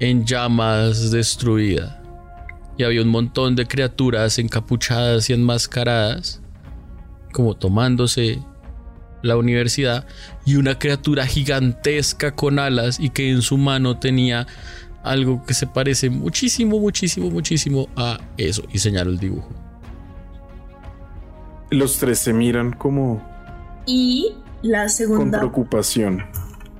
[0.00, 2.02] en llamas destruida
[2.76, 6.42] y había un montón de criaturas encapuchadas y enmascaradas
[7.32, 8.40] como tomándose
[9.22, 10.04] la universidad
[10.44, 14.48] y una criatura gigantesca con alas y que en su mano tenía
[15.04, 19.63] algo que se parece muchísimo, muchísimo, muchísimo a eso y señaló el dibujo.
[21.70, 23.22] Los tres se miran como...
[23.86, 24.32] Y
[24.62, 25.40] la segunda...
[25.40, 26.24] Con preocupación.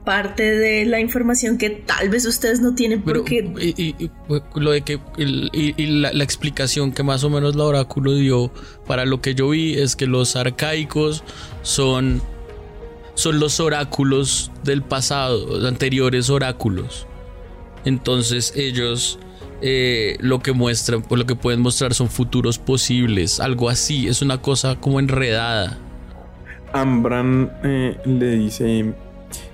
[0.04, 3.50] Parte de la información que tal vez ustedes no tienen porque...
[3.58, 4.10] Y,
[4.54, 5.00] lo de que...
[5.16, 8.50] y, la, explicación que más o menos la oráculo dio
[8.86, 11.24] para lo que yo vi es que los arcaicos
[11.62, 12.22] son...
[13.14, 17.06] Son los oráculos del pasado, los anteriores oráculos.
[17.84, 19.20] Entonces ellos
[19.66, 24.20] eh, lo que muestran, pues lo que pueden mostrar son futuros posibles, algo así, es
[24.20, 25.78] una cosa como enredada.
[26.74, 28.92] Ambran eh, le dice,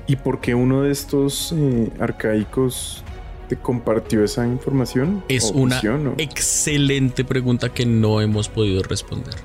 [0.09, 3.05] ¿y por qué uno de estos eh, arcaicos
[3.49, 5.23] te compartió esa información?
[5.29, 5.81] Es una
[6.19, 9.37] excelente pregunta que no hemos podido responder.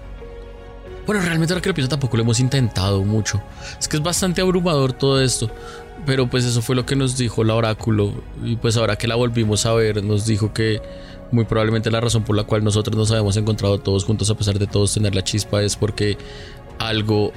[1.05, 3.41] Bueno, realmente lo pienso tampoco lo hemos intentado mucho.
[3.79, 5.49] Es que es bastante abrumador todo esto.
[6.05, 8.13] Pero pues eso fue lo que nos dijo la oráculo
[8.43, 10.81] y pues ahora que la volvimos a ver nos dijo que
[11.31, 14.59] muy probablemente la razón por la cual nosotros nos habíamos encontrado todos juntos a pesar
[14.59, 16.17] de todos tener la chispa es porque
[16.79, 17.31] algo,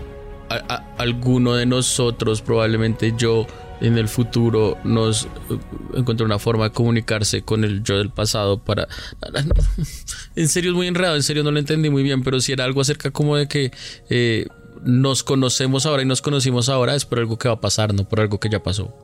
[0.96, 3.46] alguno de nosotros, probablemente yo
[3.80, 5.58] en el futuro nos eh,
[5.94, 8.88] encontró una forma de comunicarse con el yo del pasado para...
[10.36, 12.64] En serio es muy enredado, en serio no lo entendí muy bien, pero si era
[12.64, 13.72] algo acerca como de que...
[14.08, 14.46] Eh,
[14.84, 18.08] nos conocemos ahora y nos conocimos ahora es por algo que va a pasar, no
[18.08, 18.94] por algo que ya pasó.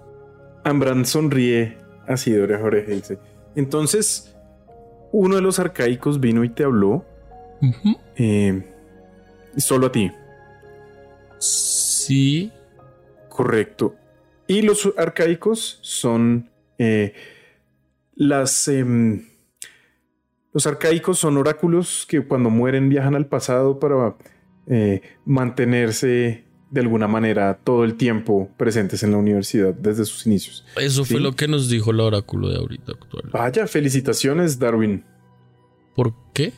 [0.64, 3.18] Ambran sonríe así de oreja a oreja y dice:
[3.56, 4.34] Entonces,
[5.12, 7.04] uno de los arcaicos vino y te habló.
[8.16, 8.62] Eh,
[9.56, 10.10] solo a ti.
[11.38, 12.52] Sí.
[13.28, 13.94] Correcto.
[14.46, 17.14] Y los arcaicos son eh,
[18.14, 18.68] las.
[18.68, 19.26] Em,
[20.52, 24.16] los arcaicos son oráculos que cuando mueren viajan al pasado para
[24.66, 30.64] eh, mantenerse de alguna manera todo el tiempo presentes en la universidad desde sus inicios.
[30.76, 33.30] Eso fue lo que nos dijo el oráculo de ahorita actual.
[33.32, 35.04] Vaya, felicitaciones, Darwin.
[35.94, 36.52] ¿Por qué?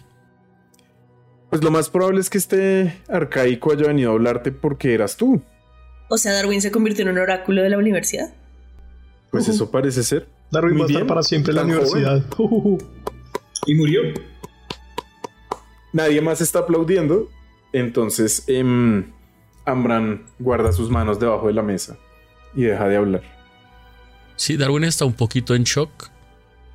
[1.51, 5.43] Pues lo más probable es que este arcaico haya venido a hablarte porque eras tú.
[6.09, 8.33] O sea, Darwin se convirtió en un oráculo de la universidad.
[9.31, 10.29] Pues eso parece ser.
[10.51, 12.25] Darwin va a estar para siempre en la universidad.
[13.67, 14.01] y murió.
[15.93, 17.29] Nadie más está aplaudiendo.
[17.73, 19.13] Entonces, em,
[19.65, 21.99] Ambran guarda sus manos debajo de la mesa
[22.55, 23.23] y deja de hablar.
[24.37, 26.11] Sí, Darwin está un poquito en shock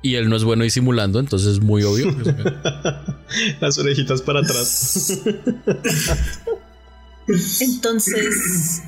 [0.02, 2.06] y él no es bueno disimulando, entonces es muy obvio.
[3.60, 5.22] Las orejitas para atrás.
[7.60, 8.82] entonces,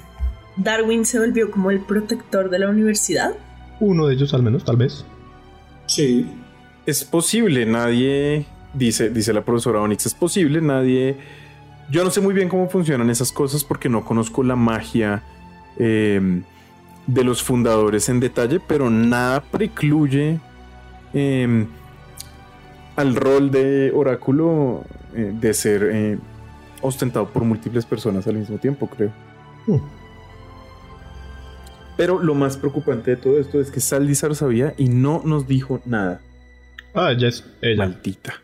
[0.57, 3.35] Darwin se volvió como el protector de la universidad.
[3.81, 5.05] Uno de ellos al menos, tal vez.
[5.87, 6.27] Sí.
[6.87, 11.17] Es posible, nadie, dice, dice la profesora Onyx, es posible, nadie
[11.91, 15.23] yo no sé muy bien cómo funcionan esas cosas porque no conozco la magia
[15.77, 16.43] em,
[17.07, 20.41] de los fundadores en detalle, pero nada precluye
[21.13, 21.67] em,
[22.97, 26.19] al rol de oráculo eh, de ser eh,
[26.81, 29.13] ostentado por múltiples personas al mismo tiempo, creo.
[29.67, 29.79] Hmm.
[31.97, 35.81] Pero lo más preocupante de todo esto es que Saldizar sabía y no nos dijo
[35.85, 36.21] nada.
[36.95, 37.77] Ah, ya es ella.
[37.87, 38.35] Maldita.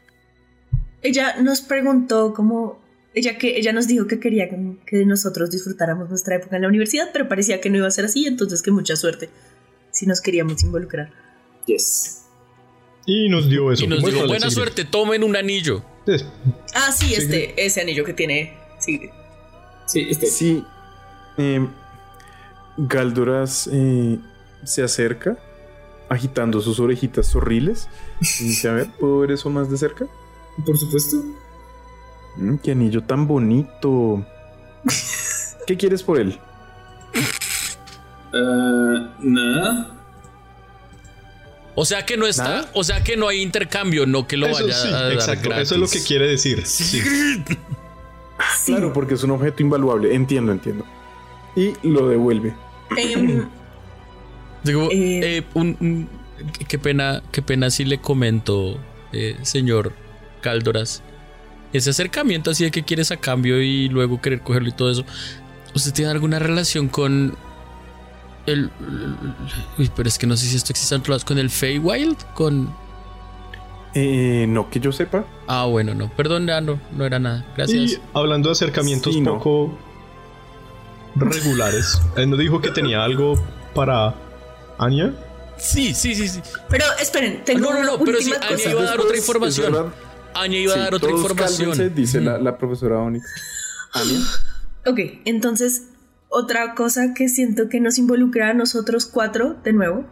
[1.02, 2.80] Ella nos preguntó cómo.
[3.14, 6.68] Ella, que, ella nos dijo que quería que, que nosotros disfrutáramos nuestra época en la
[6.68, 9.30] universidad, pero parecía que no iba a ser así, entonces que mucha suerte
[9.90, 11.10] si nos queríamos involucrar.
[11.66, 12.26] Yes.
[13.06, 13.82] Y nos dio eso.
[13.84, 14.54] Y nos dijo, buena Sigrid.
[14.54, 15.82] suerte, tomen un anillo.
[16.06, 16.24] Es-
[16.74, 18.54] Ah, sí, este, ese anillo que tiene.
[18.78, 19.00] Sí.
[19.86, 20.26] Sí, este.
[20.26, 20.64] Sí.
[21.38, 21.66] eh,
[22.88, 24.18] Galdoras eh,
[24.64, 25.36] se acerca
[26.08, 27.88] agitando sus orejitas horribles.
[28.20, 30.06] Y dice, a ver, ¿puedo ver eso más de cerca?
[30.64, 31.22] Por supuesto.
[32.36, 34.24] Mm, qué anillo tan bonito.
[35.66, 36.38] ¿Qué quieres por él?
[38.32, 39.96] Ah, nada.
[41.74, 42.70] O sea que no está, ¿Nada?
[42.74, 45.48] o sea que no hay intercambio, no que lo Eso vaya sí, a dar exacto.
[45.48, 45.68] gratis.
[45.68, 46.66] Eso es lo que quiere decir.
[46.66, 47.00] Sí.
[48.58, 48.72] Sí.
[48.72, 50.14] Claro, porque es un objeto invaluable.
[50.14, 50.84] Entiendo, entiendo.
[51.54, 52.54] Y lo devuelve.
[52.96, 53.46] Em,
[54.62, 55.38] Digo, Eh.
[55.38, 56.08] eh, un- un-
[56.68, 58.78] qué pena, qué pena si le comento,
[59.12, 59.92] eh, señor
[60.42, 61.02] Caldoras.
[61.72, 65.04] Ese acercamiento así de que quieres a cambio y luego querer cogerlo y todo eso.
[65.74, 67.34] ¿Usted tiene alguna relación con
[68.46, 68.70] el,
[69.78, 72.16] uy, pero es que no sé si esto existe en otros lados, con el Feywild,
[72.34, 72.74] con
[73.94, 75.24] Eh, no que yo sepa.
[75.48, 76.10] Ah, bueno, no.
[76.10, 77.44] Perdón, ya no, no era nada.
[77.56, 77.92] Gracias.
[77.92, 79.40] Y hablando de acercamientos Sí, no.
[81.16, 83.34] Regulares, él nos dijo que tenía algo
[83.74, 84.14] para
[84.78, 85.12] Anya.
[85.56, 86.40] Sí, sí, sí, sí.
[86.68, 88.70] pero esperen, tengo No, no, no, una pero sí, Anya cosa.
[88.70, 89.72] iba a dar otra información.
[89.72, 89.92] verdad.
[90.34, 91.70] Anya iba Sí, a dar otra todos información.
[91.70, 93.24] cálmense, dice la, la profesora Onyx.
[93.92, 94.20] Anya.
[94.86, 95.88] Ok, entonces,
[96.28, 100.04] otra cosa que siento que nos involucra a nosotros cuatro, de nuevo.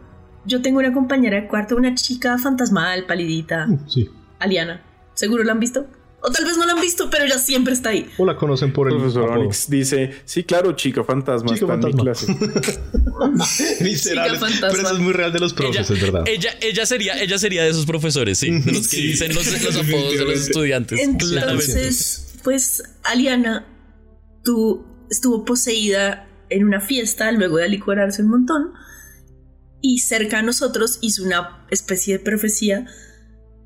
[0.45, 4.09] Yo tengo una compañera de cuarto, una chica fantasmal, palidita, Sí.
[4.39, 4.83] Aliana.
[5.15, 5.87] ¿Seguro la han visto?
[6.21, 8.09] O tal vez no la han visto, pero ella siempre está ahí.
[8.17, 9.29] O la conocen por el Profesor.
[9.29, 12.35] Onyx dice, sí, claro, chica fantasma, Chica está en mi fantasma.
[12.37, 13.83] clase.
[13.83, 14.33] Miserable.
[14.33, 14.69] Chica fantasma.
[14.69, 16.23] Pero eso es muy real de los profes, es verdad.
[16.27, 19.07] Ella, ella sería, ella sería de esos profesores, sí, de los que Sí.
[19.07, 20.99] dicen los, los apodos de los estudiantes.
[20.99, 23.65] Entonces, pues Aliana
[24.43, 28.71] tú, estuvo poseída en una fiesta luego de alicorarse un montón
[29.81, 32.85] y cerca a nosotros hizo una especie de profecía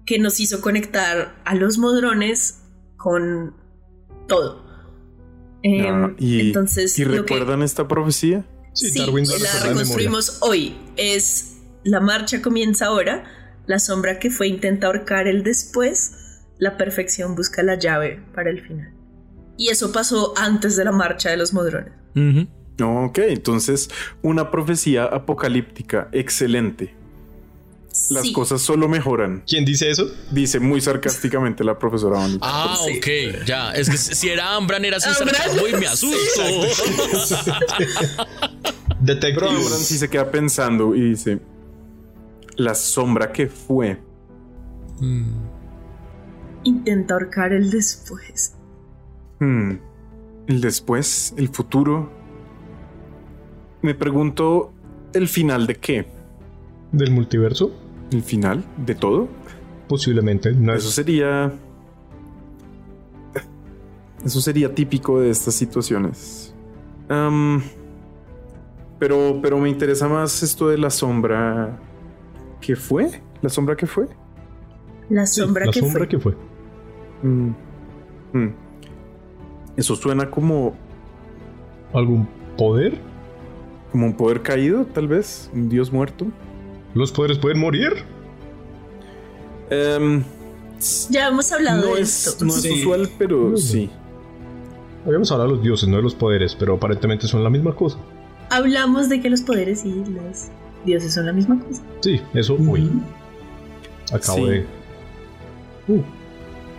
[0.06, 2.60] que nos hizo conectar a los modrones
[2.98, 3.56] con
[4.28, 4.64] todo.
[5.64, 8.46] Em, Ah, y, entonces, ¿y que- recuerdan esta profecía?
[8.74, 10.76] Sí, Sí, Darwin la reconstruimos hoy.
[10.98, 13.24] Es la marcha comienza ahora.
[13.66, 16.42] La sombra que fue intenta ahorcar el después.
[16.58, 18.94] La perfección busca la llave para el final.
[19.58, 21.94] Y eso pasó antes de la marcha de los modrones.
[22.16, 22.48] Ujú.
[23.06, 23.90] Ok, entonces
[24.24, 26.96] una profecía apocalíptica excelente.
[28.10, 28.34] Las Sí.
[28.34, 30.10] cosas solo mejoran, ¿Quién dice eso?
[30.32, 32.40] dice muy sarcásticamente la profesora Onyx.
[32.42, 32.98] Ah, Sí.
[32.98, 33.72] ok, ya.
[33.74, 35.36] Es que si era Ambran era sin Ambran.
[35.36, 36.42] sarcasmo y me asusto.
[39.00, 39.34] Detective.
[39.36, 41.40] Pero Ambran sí se queda pensando y dice,
[42.56, 44.00] la sombra que fue.
[45.00, 45.34] Mm.
[46.64, 48.56] Intenta ahorcar el después.
[49.40, 49.74] Hmm,
[50.48, 52.12] El después, el futuro.
[53.82, 54.72] Me pregunto,
[55.14, 56.06] ¿el final de qué?
[56.92, 57.72] Del multiverso.
[58.14, 59.28] ¿El final de todo?
[59.88, 60.52] Posiblemente.
[60.54, 61.52] No Eso es sería.
[64.24, 66.54] Eso sería típico de estas situaciones.
[69.00, 71.78] Pero, pero me interesa más esto de la sombra.
[72.62, 73.22] ¿Qué fue?
[73.42, 74.08] ¿La sombra que fue?
[75.10, 76.08] La Sí, sombra la que sombra fue.
[76.08, 76.36] que fue.
[77.24, 77.50] Mm.
[78.32, 78.54] Mm.
[79.76, 80.74] Eso suena como,
[81.94, 82.28] ¿Algún
[82.58, 82.98] poder?
[83.92, 85.52] como un poder caído, tal vez.
[85.54, 86.26] Un dios muerto.
[86.94, 87.92] ¿Los poderes pueden morir?
[89.70, 90.24] Em,
[91.10, 92.44] Ya hemos hablado no de es, esto.
[92.46, 92.82] no es Sí.
[92.82, 93.58] usual, pero Mm.
[93.58, 93.90] sí.
[95.06, 97.98] Habíamos hablado de los dioses, no de los poderes, pero aparentemente son la misma cosa.
[98.50, 100.48] Hablamos de que los poderes y los
[100.86, 101.82] dioses son la misma cosa.
[102.02, 102.90] Sí, eso hoy.
[104.12, 104.44] Acabo Sí.
[104.50, 104.66] de.
[105.88, 106.02] Uh,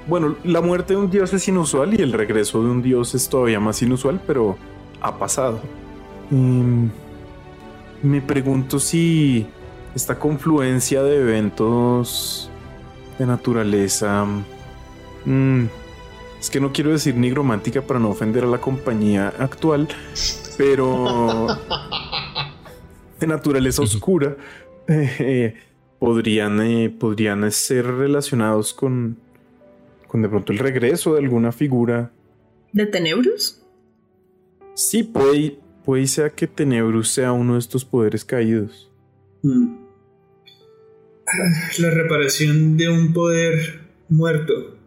[0.07, 3.27] Bueno, la muerte de un dios es inusual y el regreso de un dios es
[3.27, 4.59] todavía más inusual, pero
[5.01, 5.61] ha pasado.
[6.31, 6.89] Mm,
[8.03, 9.47] me pregunto si
[9.95, 12.51] esta confluencia de eventos
[13.19, 14.27] de naturaleza...
[15.25, 15.65] mm,
[16.41, 19.89] es que no quiero decir nigromántica para no ofender a la compañía actual,
[20.59, 21.47] pero
[23.21, 24.37] de naturaleza oscura
[24.87, 25.55] eh, eh,
[25.99, 29.17] podrían, eh, podrían ser relacionados con,
[30.07, 32.11] con de pronto el regreso de alguna figura.
[32.73, 33.63] ¿De Tenebrus?
[34.75, 38.93] Sí, puede, puede ser que Tenebrus sea uno de estos poderes caídos.
[39.43, 39.84] Mm.
[41.79, 44.79] La reparación de un poder muerto.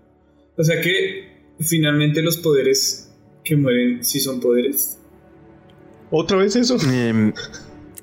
[0.58, 1.28] O sea que
[1.60, 5.00] finalmente los poderes que mueren sí son poderes.
[6.12, 6.78] ¿Otra vez eso?
[6.92, 7.34] Em,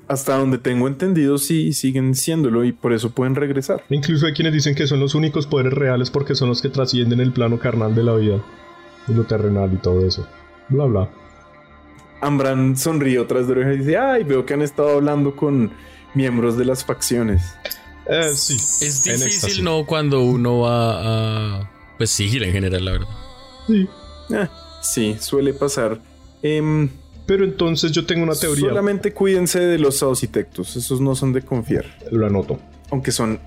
[0.07, 3.83] hasta donde tengo entendido, sí siguen siéndolo y por eso pueden regresar.
[3.89, 7.19] Incluso hay quienes dicen que son los únicos poderes reales porque son los que trascienden
[7.19, 8.43] el plano carnal de la vida
[9.07, 10.27] y lo terrenal y todo eso.
[10.69, 11.09] Bla, bla.
[12.21, 15.71] Ambran sonríe otras de oreja y dice, ay, veo que han estado hablando con
[16.13, 17.55] miembros de las facciones.
[18.09, 18.55] Eh, sí.
[18.85, 19.85] Es difícil, ¿no?
[19.85, 21.71] Cuando uno va a...
[21.97, 23.07] Pues sí, en general, la verdad.
[23.67, 23.87] Sí.
[24.31, 24.47] Eh,
[24.81, 25.99] sí, suele pasar.
[26.43, 26.89] Em,
[27.25, 28.67] Pero entonces yo tengo una teoría.
[28.69, 32.59] solamente cuídense de los saucitectos, esos no son de confiar, Lo anoto.
[32.91, 33.39] aunque son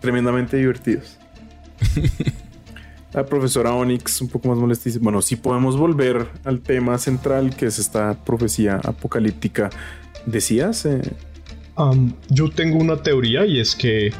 [0.00, 1.16] tremendamente divertidos.
[3.14, 7.56] La profesora Onyx, un poco más molesta, dice, bueno, si podemos volver al tema central,
[7.56, 9.70] que es esta profecía apocalíptica,
[10.26, 11.00] decías, Eh,
[12.28, 14.12] Yo tengo una teoría y es que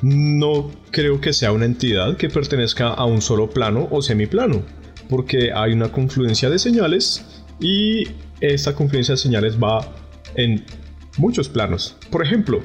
[0.00, 4.62] no creo que sea una entidad que pertenezca a un solo plano o semiplano,
[5.08, 8.04] porque hay una confluencia de señales y
[8.40, 9.86] esta confluencia de señales va
[10.34, 10.64] en
[11.18, 11.96] muchos planos.
[12.10, 12.62] Por ejemplo,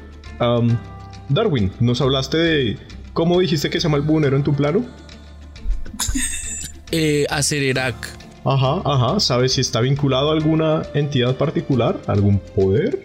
[1.29, 2.77] Darwin, nos hablaste de
[3.13, 4.85] cómo dijiste que se llama el buhonero en tu plano.
[6.95, 7.95] Eh, Acererac.
[8.45, 9.19] Ajá, ajá.
[9.19, 11.99] ¿Sabes si está vinculado a alguna entidad particular?
[12.05, 13.01] ¿Algún poder?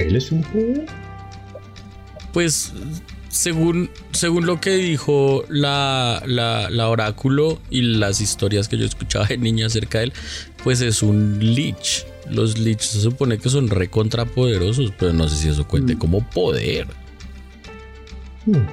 [0.00, 0.86] ¿Él es un poder?
[2.32, 2.72] Pues
[3.28, 9.26] según, según lo que dijo la, la, la oráculo y las historias que yo escuchaba
[9.26, 10.12] de niña acerca de él,
[10.64, 12.06] pues es un lich.
[12.28, 16.86] Los lich se supone que son recontrapoderosos, pero no sé si eso cuente como poder.
[18.46, 18.66] Hmm.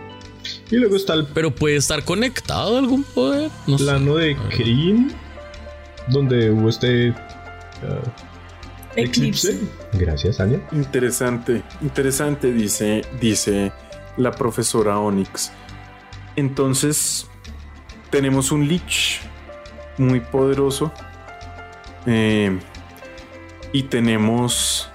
[0.72, 3.49] Y luego está el Pero puede estar conectado a algún poder.
[3.68, 3.84] No sé.
[3.84, 5.12] plano de Kryn,
[6.10, 7.16] donde hubo este uh,
[8.98, 9.57] Eclipse.
[9.94, 10.60] Gracias, Anya.
[10.72, 13.72] Interesante, interesante, dice, dice
[14.18, 15.52] la profesora Onyx.
[16.36, 17.28] Entonces,
[18.10, 19.22] tenemos un Lich
[19.98, 20.91] muy poderoso.
[22.06, 22.57] eh,
[23.74, 24.90] y tenemos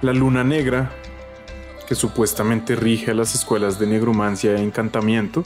[0.00, 0.90] la luna negra,
[1.86, 5.44] que supuestamente rige a las escuelas de negromancia e encantamiento.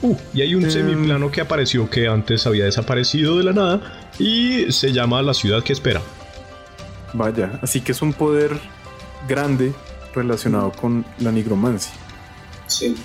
[0.00, 0.70] Uh, y hay un Em.
[0.70, 5.62] semiplano que apareció que antes había desaparecido de la nada y se llama La Ciudad
[5.62, 6.00] que Espera.
[7.14, 8.58] Vaya, así que es un poder
[9.28, 9.72] grande
[10.14, 11.92] relacionado con la nigromancia.
[12.66, 12.96] Sí.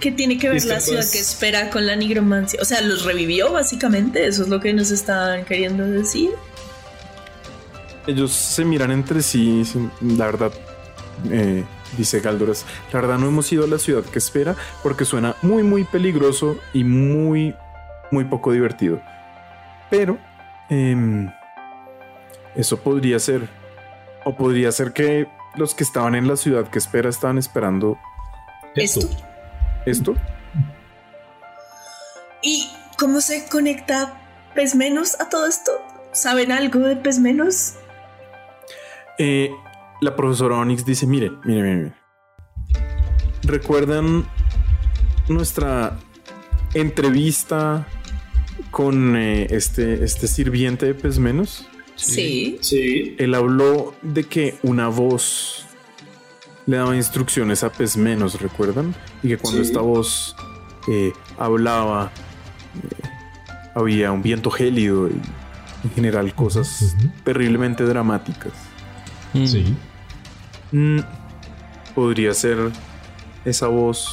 [0.00, 1.12] ¿Qué tiene que ver la ciudad pues.
[1.12, 2.60] que espera con la nigromancia?
[2.62, 6.30] O sea, los revivió básicamente, eso es lo que nos están queriendo decir.
[8.06, 9.64] Ellos se miran entre sí,
[10.00, 10.52] la verdad,
[11.30, 11.64] eh,
[11.96, 15.62] dice Galdoras, la verdad no hemos ido a la ciudad que espera porque suena muy
[15.62, 17.54] muy peligroso y muy
[18.10, 19.00] muy poco divertido.
[19.90, 20.16] Pero
[20.70, 21.30] em,
[22.54, 23.48] eso podría ser,
[24.28, 25.26] o podría ser que
[25.56, 27.98] los que estaban en la ciudad que espera estaban esperando
[28.74, 29.08] Esto.
[29.86, 30.14] esto.
[32.42, 32.68] ¿Y
[32.98, 34.20] cómo se conecta
[34.54, 35.72] Pez Menos a todo esto?
[36.12, 37.76] ¿Saben algo de Pez Menos?
[39.18, 39.50] Eh,
[40.02, 41.94] la profesora Onyx dice, miren, miren, miren, miren.
[43.44, 44.26] ¿Recuerdan
[45.28, 45.98] nuestra
[46.74, 47.86] entrevista
[48.70, 51.67] con eh, este, este sirviente de Pez Menos?
[51.98, 52.58] Sí.
[52.60, 53.16] Sí.
[53.18, 55.64] Él habló de que una voz
[56.66, 58.94] le daba instrucciones a Pez Menos, ¿recuerdan?
[59.22, 59.68] Y que cuando Sí.
[59.68, 60.36] esta voz
[60.88, 62.10] eh, hablaba,
[62.82, 63.08] eh,
[63.74, 65.20] había un viento gélido y
[65.84, 66.94] en general cosas
[67.24, 68.52] terriblemente dramáticas.
[69.34, 69.46] Mm.
[69.46, 69.76] Sí.
[70.72, 71.00] Mm,
[71.94, 72.70] podría ser
[73.44, 74.08] esa voz,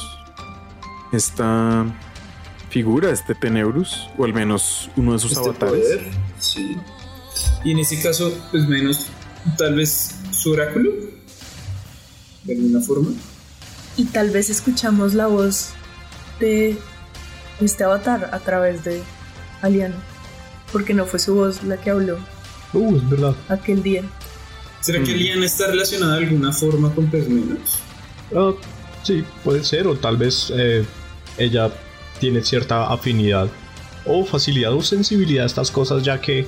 [1.12, 1.84] esta
[2.70, 5.72] figura, este Tenebrus, o al menos uno de sus Este avatares.
[5.82, 6.76] poder, Sí.
[7.64, 9.06] Y en ese caso, pues menos,
[9.58, 10.90] tal vez su oráculo.
[12.44, 13.10] De alguna forma.
[13.96, 15.70] Y tal vez escuchamos la voz
[16.38, 16.76] de
[17.60, 19.02] este avatar a través de
[19.62, 19.96] Aliano.
[20.72, 22.18] Porque no fue su voz la que habló
[22.72, 23.34] Uh, es verdad.
[23.48, 24.02] aquel día.
[24.80, 25.16] ¿Será que Mm.
[25.16, 27.78] Liana está relacionada de alguna forma con Pesmenos?
[28.34, 28.52] Ah,
[29.02, 30.84] sí, puede ser, o tal vez eh,
[31.38, 31.70] ella
[32.20, 33.48] tiene cierta afinidad
[34.04, 36.46] o facilidad o sensibilidad a estas cosas, ya que,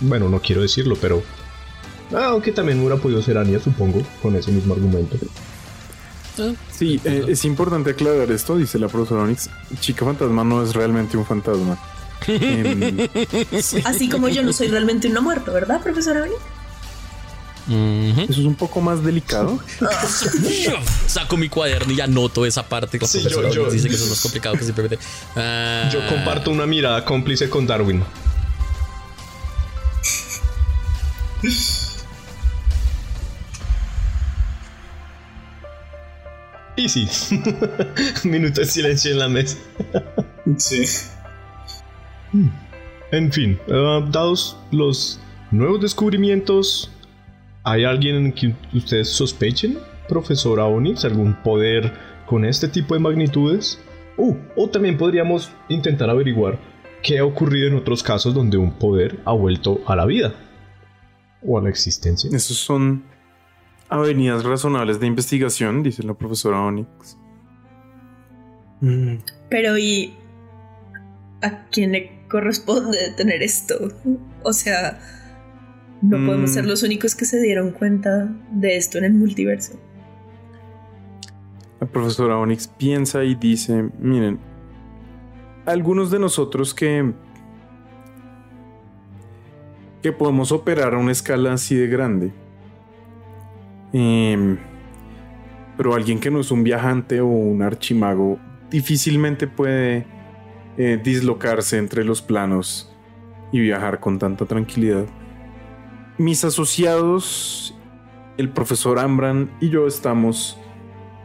[0.00, 1.22] bueno, no quiero decirlo, pero.
[2.14, 5.16] ah, aunque también hubiera podido ser Anya, supongo, con ese mismo argumento.
[6.40, 9.50] Ah, Sí, eh, es importante aclarar esto, dice la profesora Onyx.
[9.80, 11.76] Chica fantasma no es realmente un fantasma.
[12.28, 13.08] Em,
[13.84, 16.32] Así como yo no soy realmente una muerta, ¿verdad, profesora Oni?
[17.70, 18.20] Ujú.
[18.22, 19.58] eso es un poco más delicado.
[21.06, 22.98] Saco mi cuaderno y anoto esa parte.
[22.98, 24.98] la Sí, yo- yo- dice que eso es más complicado que simplemente.
[25.36, 25.88] Ah.
[25.92, 28.02] Yo comparto una mirada cómplice con Darwin.
[36.76, 37.08] Y sí,
[38.24, 39.56] minuto de silencio en la mesa.
[40.56, 40.84] Sí.
[43.10, 45.20] En fin, dados los
[45.50, 46.90] nuevos descubrimientos,
[47.64, 49.78] ¿Hay alguien en quien ustedes sospechen,
[50.08, 51.04] profesora Onyx?
[51.04, 51.92] ¿Algún poder
[52.24, 53.78] con este tipo de magnitudes?
[54.16, 56.58] Uh, o también podríamos intentar averiguar
[57.02, 60.32] qué ha ocurrido en otros casos donde un poder ha vuelto a la vida
[61.42, 62.30] o a la existencia.
[62.32, 63.04] Esos son
[63.88, 67.16] avenidas razonables de investigación, dice la profesora Onyx.
[68.80, 69.16] Mm.
[69.48, 70.14] Pero ¿y
[71.42, 73.74] a quién le corresponde tener esto?
[74.42, 75.00] O sea,
[76.02, 76.68] no podemos ser mm.
[76.68, 79.78] los únicos que se dieron cuenta de esto en el multiverso.
[81.80, 84.38] La profesora Onyx piensa y dice, miren,
[85.64, 87.12] algunos de nosotros que
[90.02, 92.32] que podemos operar a una escala así de grande.
[93.92, 94.58] Em,
[95.76, 98.38] pero alguien que no es un viajante o un archimago
[98.70, 100.06] difícilmente puede
[100.76, 102.94] eh, dislocarse entre los planos
[103.52, 105.06] y viajar con tanta tranquilidad.
[106.18, 107.74] Mis asociados,
[108.36, 110.58] el profesor Ambran y yo estamos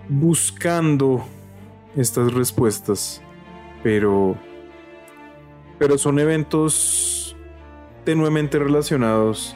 [0.08, 1.26] buscando
[1.96, 3.22] estas respuestas,
[3.84, 4.38] pero
[5.80, 7.23] pero son eventos
[8.04, 9.56] tenuemente relacionados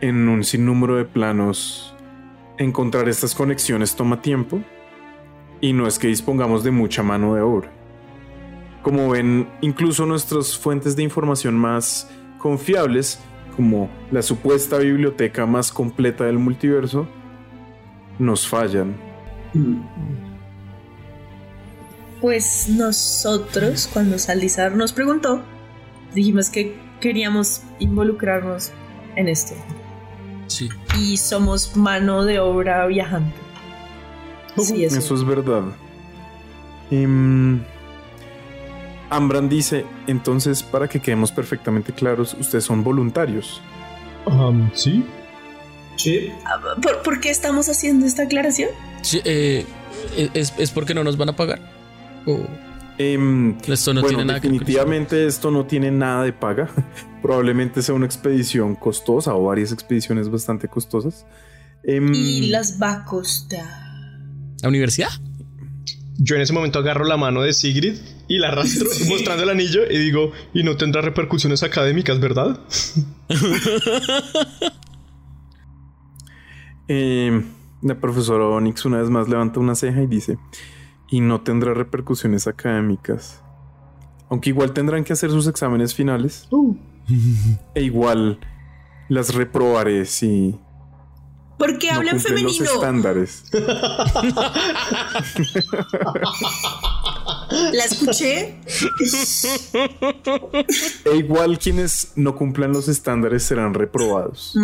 [0.00, 1.94] en un sinnúmero de planos.
[2.58, 4.60] Encontrar estas conexiones toma tiempo
[5.60, 7.72] y no es que dispongamos de mucha mano de obra.
[8.82, 12.08] Como ven, incluso nuestras fuentes de información más
[12.38, 13.18] confiables,
[13.56, 17.08] como la supuesta biblioteca más completa del multiverso,
[18.18, 18.96] nos fallan.
[22.20, 25.42] Pues nosotros, cuando Saldizar nos preguntó,
[26.14, 28.72] dijimos que queríamos involucrarnos
[29.16, 29.54] en esto.
[30.46, 30.68] Sí.
[30.98, 33.36] Y somos mano de obra viajante.
[34.58, 34.98] Sí, eso.
[34.98, 35.14] eso.
[35.14, 35.62] es verdad.
[36.90, 37.60] Em,
[39.10, 43.60] Ambran dice, entonces, para que quedemos perfectamente claros, ustedes son voluntarios.
[44.24, 45.04] Um, sí.
[45.96, 46.30] Sí.
[46.44, 46.60] Ah,
[47.04, 48.70] ¿Por, qué estamos haciendo esta aclaración?
[49.02, 49.64] Sí, eh,
[50.34, 51.60] es, es, porque no nos van a pagar.
[52.98, 56.70] Em, esto no tiene nada definitivamente esto no tiene nada de paga.
[57.22, 61.26] Probablemente sea una expedición costosa o varias expediciones bastante costosas.
[61.82, 63.66] Em, y las va a costar.
[64.62, 65.10] ¿La universidad?
[66.18, 67.96] Yo en ese momento agarro la mano de Sigrid
[68.26, 72.58] y la arrastro mostrando el anillo y digo, y no tendrá repercusiones académicas, ¿verdad?
[76.88, 77.42] eh,
[77.82, 80.38] la profesora Onyx una vez más levanta una ceja y dice,
[81.08, 83.42] y no tendrá repercusiones académicas.
[84.28, 86.48] Aunque igual tendrán que hacer sus exámenes finales.
[86.50, 86.76] Uh.
[87.74, 88.40] e igual
[89.08, 90.58] las reprobaré si...
[91.58, 92.48] Porque no hablan femenino.
[92.48, 93.44] Los estándares.
[97.72, 98.60] La escuché.
[101.06, 104.54] e igual quienes no cumplan los estándares serán reprobados.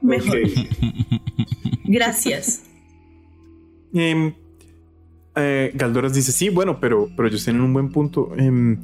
[0.00, 0.38] Mejor.
[1.84, 2.62] Gracias.
[3.92, 4.34] Eh,
[5.36, 8.32] eh, Galdoras dice, sí, bueno, pero, pero ellos tienen un buen punto.
[8.36, 8.78] Em,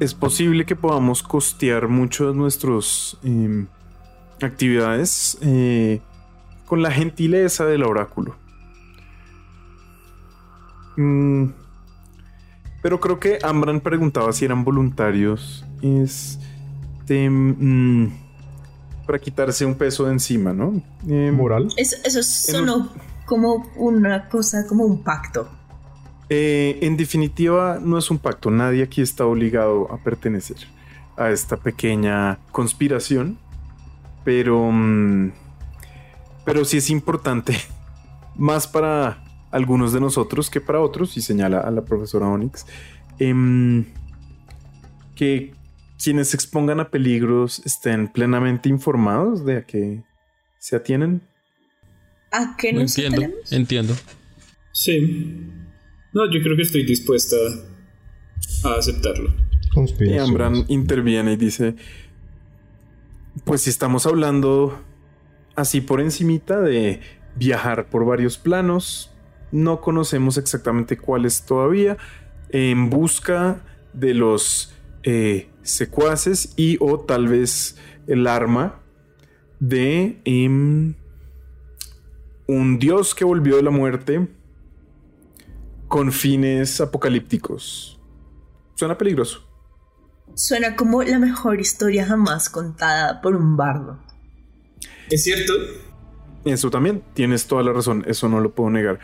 [0.00, 3.66] es posible que podamos costear mucho de nuestras em,
[4.42, 6.00] actividades eh,
[6.66, 8.36] con la gentileza del oráculo.
[10.96, 11.46] Mm,
[12.82, 15.64] pero creo que Ambran preguntaba si eran voluntarios.
[15.80, 16.38] Es
[17.08, 18.06] mm,
[19.06, 20.82] para quitarse un peso de encima, ¿no?
[21.08, 21.68] Em, Moral.
[21.76, 22.90] Eso, eso sonó
[23.26, 25.48] como una cosa, como un pacto.
[26.28, 28.50] Eh, en definitiva, no es un pacto.
[28.50, 30.56] Nadie aquí está obligado a pertenecer
[31.16, 33.38] a esta pequeña conspiración.
[34.24, 34.70] Pero.
[34.72, 35.32] Mm,
[36.44, 37.56] pero sí es importante.
[38.36, 41.16] Más para algunos de nosotros que para otros.
[41.16, 42.66] Y señala a la profesora Onyx.
[43.18, 43.84] Em,
[45.14, 45.54] que
[46.02, 50.04] quienes se expongan a peligros estén plenamente informados de a qué
[50.58, 51.22] se atienen.
[52.32, 53.94] ¿A qué nos entiendo, entiendo.
[54.72, 55.50] Sí.
[56.12, 57.36] No, yo creo que estoy dispuesta
[58.64, 59.34] a aceptarlo.
[60.00, 61.74] Y Ambran interviene y dice,
[63.44, 64.82] pues si estamos hablando
[65.54, 67.00] así por encimita de
[67.36, 69.10] viajar por varios planos,
[69.52, 71.98] no conocemos exactamente cuáles todavía,
[72.50, 73.62] en busca
[73.92, 77.76] de los eh, secuaces y o tal vez
[78.06, 78.80] el arma
[79.60, 80.94] de em,
[82.46, 84.28] un dios que volvió de la muerte
[85.88, 87.98] con fines apocalípticos.
[88.74, 89.42] Suena peligroso.
[90.34, 93.98] Suena como la mejor historia jamás contada por un bardo.
[95.10, 95.52] ¿Es cierto?
[96.44, 99.00] Eso también, tienes toda la razón, eso no lo puedo negar.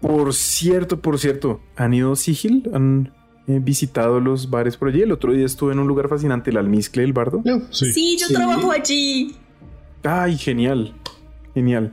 [0.00, 2.68] Por cierto, por cierto, ¿han ido a Sigil?
[2.74, 3.12] ¿Han
[3.46, 5.02] eh, visitado los bares por allí?
[5.02, 7.42] El otro día estuve en un lugar fascinante, el Almizcle del Bardo.
[7.70, 8.18] sí.
[8.18, 9.36] yo trabajo allí.
[10.02, 10.94] Ay, genial.
[11.54, 11.92] Genial.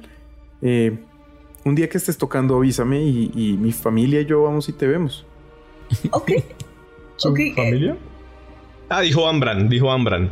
[0.62, 0.98] Eh,
[1.66, 4.88] un día que estés tocando, avísame y, y mi familia y yo vamos y te
[4.88, 5.26] vemos.
[6.12, 6.32] Ok.
[7.18, 7.54] ¿Su eh.
[7.56, 7.98] familia?
[8.90, 10.32] Ah, dijo Ambran, dijo Ambran.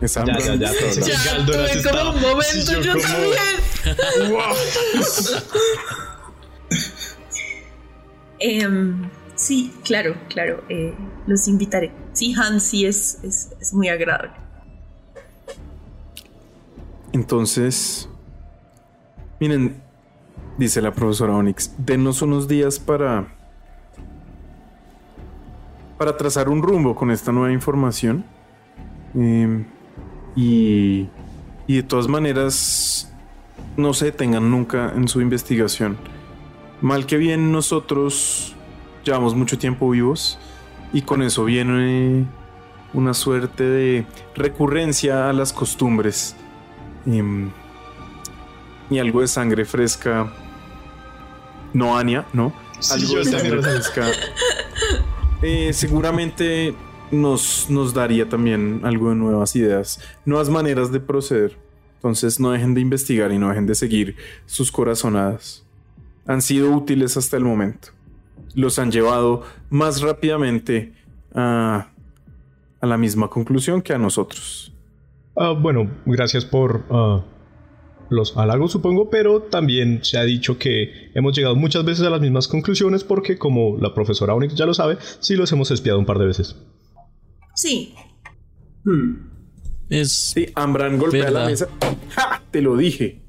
[0.00, 0.40] Es Ya, Ambran.
[0.40, 0.72] ya, ya.
[0.78, 0.92] Todo.
[0.92, 4.36] Sí, Ya tuve como un momento, Sí, yo yo, como- también.
[8.38, 10.62] Em, sí, claro, claro.
[10.68, 10.94] eh,
[11.26, 11.92] los invitaré.
[12.12, 14.32] Sí, Hans sí es, es, es muy agradable.
[17.12, 18.08] Entonces,
[19.40, 19.76] miren,
[20.58, 23.36] dice la profesora Onyx, denos unos días para
[25.98, 28.24] para trazar un rumbo con esta nueva información.
[29.14, 29.64] Em,
[30.34, 31.08] y,
[31.66, 33.10] y de todas maneras,
[33.76, 35.96] no se detengan nunca en su investigación.
[36.82, 38.54] Mal que bien, nosotros
[39.04, 40.38] llevamos mucho tiempo vivos
[40.92, 42.26] y con eso viene
[42.92, 46.36] una suerte de recurrencia a las costumbres
[47.06, 47.50] em,
[48.90, 50.32] y algo de sangre fresca.
[51.72, 52.52] No Ania, ¿no?
[52.78, 54.06] Sí, algo de sangre fresca.
[55.42, 56.74] eh, seguramente
[57.10, 61.56] nos, nos daría también algo de nuevas ideas, nuevas maneras de proceder.
[61.96, 65.64] Entonces no dejen de investigar y no dejen de seguir sus corazonadas.
[66.26, 67.88] Han sido útiles hasta el momento.
[68.54, 70.92] Los han llevado más rápidamente
[71.34, 71.88] a,
[72.80, 74.72] a la misma conclusión que a nosotros.
[75.36, 77.22] Ah, bueno, gracias por ah,
[78.10, 82.20] los halagos, supongo, pero también se ha dicho que hemos llegado muchas veces a las
[82.20, 86.06] mismas conclusiones porque, como la profesora Onyx ya lo sabe, sí los hemos espiado un
[86.06, 86.56] par de veces.
[87.54, 87.94] Sí,
[88.86, 89.16] Hmm.
[89.90, 90.12] Es.
[90.12, 91.68] Sí, Ambran golpea la mesa.
[92.10, 92.42] ¡Ja!
[92.50, 93.20] Te lo dije.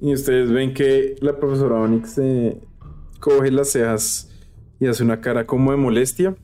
[0.00, 2.60] Y ustedes ven que la profesora Onyx eh,
[3.20, 4.30] coge las cejas
[4.80, 6.36] y hace una cara como de molestia.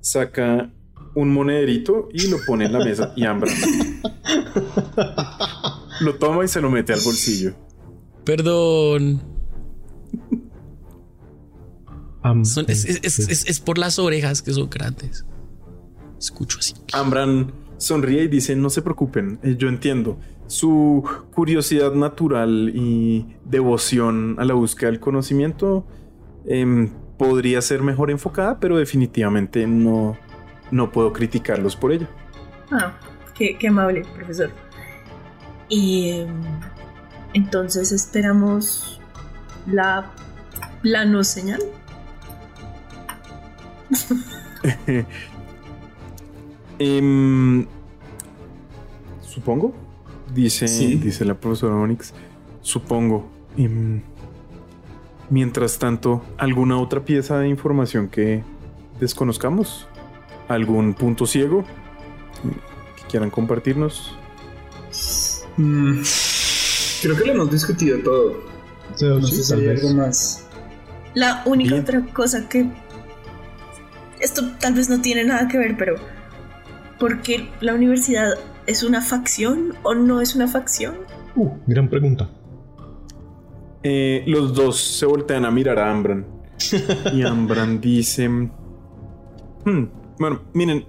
[0.00, 0.70] Saca
[1.14, 3.12] un monederito y lo pone en la mesa.
[3.14, 3.54] Y Ambran
[6.00, 7.54] lo toma y se lo mete al bolsillo.
[8.24, 9.22] Perdón.
[12.44, 15.24] Son- es, es- es- es- es por las orejas que son grandes.
[16.18, 16.74] Escucho así.
[16.92, 20.18] Ambran sonríe y dice, no se preocupen, eh, yo entiendo.
[20.46, 21.04] Su
[21.34, 25.86] curiosidad natural y devoción a la búsqueda del conocimiento
[26.46, 30.16] em, podría ser mejor enfocada, pero definitivamente no,
[30.70, 32.08] no puedo criticarlos por ello.
[32.70, 32.98] Ah,
[33.34, 34.50] qué, qué amable, profesor.
[35.68, 36.24] Y
[37.34, 39.00] entonces esperamos
[39.66, 40.10] la
[40.82, 41.60] plano señal.
[46.80, 47.66] Em,
[49.20, 49.74] supongo,
[50.32, 50.94] dice, Sí.
[50.94, 52.14] dice la profesora Onyx.
[52.60, 53.28] Supongo.
[53.56, 54.02] Em,
[55.28, 58.44] mientras tanto, ¿alguna otra pieza de información que
[59.00, 59.88] desconozcamos?
[60.46, 61.64] ¿Algún punto ciego
[62.96, 64.16] que quieran compartirnos?
[65.58, 66.00] Mm,
[67.02, 68.36] Creo que lo hemos discutido todo.
[68.94, 70.44] Sí, No sí, sé si hay algo más.
[71.14, 71.82] La única Bien.
[71.82, 72.66] otra cosa que...
[74.20, 75.96] Esto tal vez no tiene nada que ver, pero...
[76.98, 78.30] ¿Por qué la universidad
[78.66, 80.96] es una facción o no es una facción?
[81.36, 82.28] Uh, gran pregunta.
[83.84, 86.26] Eh, los dos se voltean a mirar a Ambran.
[87.14, 89.84] y Ambran dice: "Hmm,
[90.18, 90.84] Bueno, miren,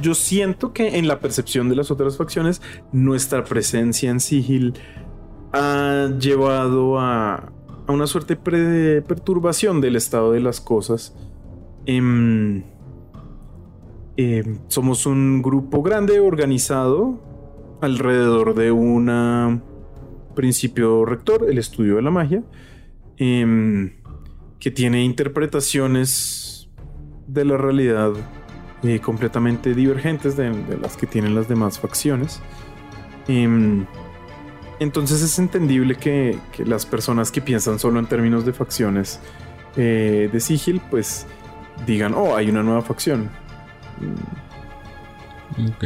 [0.00, 2.62] yo siento que en la percepción de las otras facciones,
[2.92, 4.74] nuestra presencia en Sigil
[5.52, 7.52] ha llevado a,
[7.88, 11.14] una suerte de perturbación del estado de las cosas.
[11.84, 12.62] Em,
[14.16, 17.20] em, somos un grupo grande, organizado
[17.80, 19.60] alrededor de una
[20.34, 22.42] principio rector, el estudio de la magia,
[23.18, 23.92] em,
[24.58, 26.70] que tiene interpretaciones
[27.26, 28.12] de la realidad
[28.82, 32.40] eh, completamente divergentes de, de las que tienen las demás facciones.
[33.28, 33.86] Em,
[34.80, 39.20] entonces es entendible que, que las personas que piensan solo en términos de facciones
[39.76, 41.26] eh, de Sigil, pues
[41.86, 43.30] digan, oh, hay una nueva facción.
[45.52, 45.84] Ok.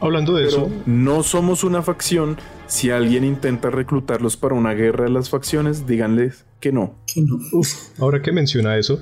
[0.00, 2.36] Hablando de Pero eso, no somos una facción.
[2.66, 6.96] Si alguien intenta reclutarlos para una guerra de las facciones, díganles que no.
[7.12, 7.38] Que no.
[7.98, 9.00] ahora que menciona eso,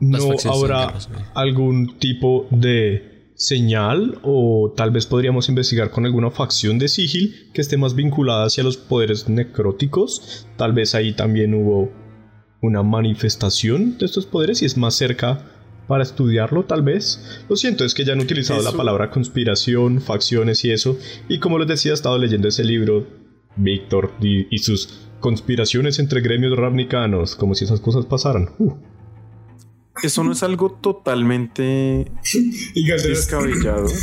[0.00, 0.94] ¿no habrá
[1.34, 7.60] algún tipo de señal o tal vez podríamos investigar con alguna facción de Sigil que
[7.60, 10.46] esté más vinculada hacia los poderes necróticos?
[10.56, 11.92] Tal vez ahí también hubo
[12.62, 15.52] una manifestación de estos poderes y es más cerca
[15.86, 17.44] para estudiarlo, tal vez.
[17.48, 20.98] Lo siento, es que ya han utilizado la palabra conspiración, facciones y eso.
[21.28, 23.06] Y como les decía, he estado leyendo ese libro,
[23.56, 28.50] Víctor y, y sus conspiraciones entre gremios ravnicanos, como si esas cosas pasaran.
[28.58, 28.72] Uh,
[30.02, 32.10] Eso no es algo totalmente
[32.74, 33.86] descabellado.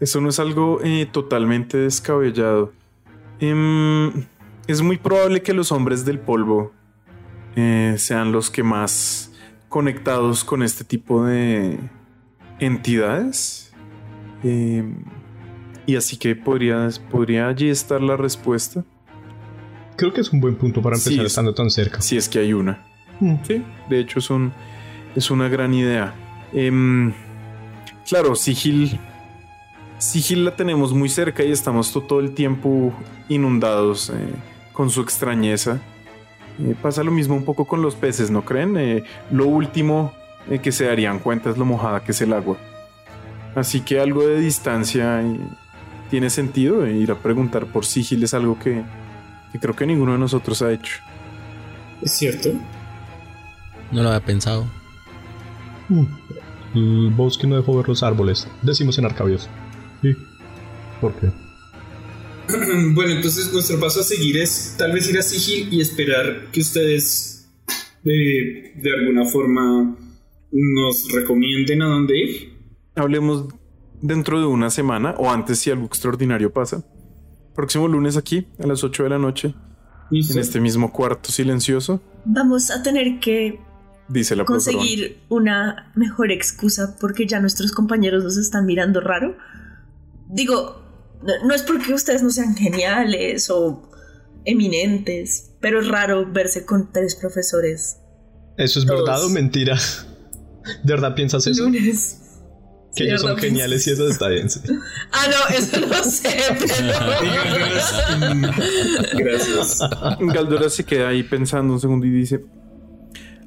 [0.00, 2.72] Eso no es algo eh, totalmente descabellado.
[3.38, 4.26] Em,
[4.66, 6.72] es muy probable que los hombres del polvo
[7.56, 9.32] eh, sean los que más
[9.68, 11.78] conectados con este tipo de
[12.60, 13.72] entidades.
[14.42, 15.04] Em,
[15.86, 18.84] y así que podría, podría allí estar la respuesta.
[20.00, 22.00] Creo que es un buen punto para empezar Sí, estando tan cerca.
[22.00, 22.80] Si es que hay una.
[23.20, 23.34] Mm.
[23.46, 24.52] Sí, de hecho es, un,
[25.14, 26.14] es una gran idea.
[26.52, 27.12] Em,
[28.08, 28.98] claro, Sigil.
[29.98, 32.92] Sigil la tenemos muy cerca y estamos to- todo el tiempo
[33.28, 34.14] inundados eh,
[34.72, 35.78] con su extrañeza.
[36.58, 38.76] Eh, pasa lo mismo un poco con los peces, ¿no creen?
[38.78, 40.12] Eh, lo último
[40.62, 42.56] que se darían cuenta es lo mojada que es el agua.
[43.54, 45.22] Así que algo de distancia
[46.08, 46.86] tiene sentido.
[46.86, 48.82] ir a preguntar por Sigil es algo que,
[49.52, 51.00] que creo que ninguno de nosotros ha hecho.
[52.02, 52.50] Es cierto.
[53.92, 54.70] No lo había pensado.
[55.88, 56.04] Mm.
[56.74, 58.46] El bosque no dejó ver los árboles.
[58.62, 59.48] Decimos en Arcabios.
[60.02, 60.14] Sí.
[61.00, 61.30] ¿Por qué?
[62.94, 66.60] Bueno, entonces nuestro paso a seguir es tal vez ir a Sigil y esperar que
[66.60, 67.48] ustedes
[68.02, 69.96] de, de alguna forma
[70.50, 72.52] nos recomienden a dónde ir.
[72.96, 73.46] Hablemos
[74.00, 76.84] dentro de una semana o antes si algo extraordinario pasa.
[77.60, 79.54] Próximo lunes aquí a las 8 de la noche
[80.10, 80.32] ¿Listo?
[80.32, 83.60] en este mismo cuarto silencioso, Vamos a tener que
[84.08, 84.78] dice la profesora.
[84.78, 89.36] conseguir una mejor excusa porque ya nuestros compañeros nos están mirando raro.
[90.30, 90.82] Digo,
[91.22, 93.82] no, no es porque ustedes no sean geniales o
[94.46, 97.98] eminentes, pero es raro verse con tres profesores
[98.56, 99.00] ¿Eso es Todos.
[99.04, 99.76] verdad o mentira?
[100.84, 101.64] ¿De verdad piensas eso?
[101.64, 102.29] lunes.
[102.94, 104.50] Que ellos son geniales y eso está bien.
[104.50, 104.60] sí.
[105.12, 106.74] Ah, no, eso no sé, pero...
[109.18, 109.80] Gracias.
[110.20, 112.44] Galdora se queda ahí pensando un segundo y dice: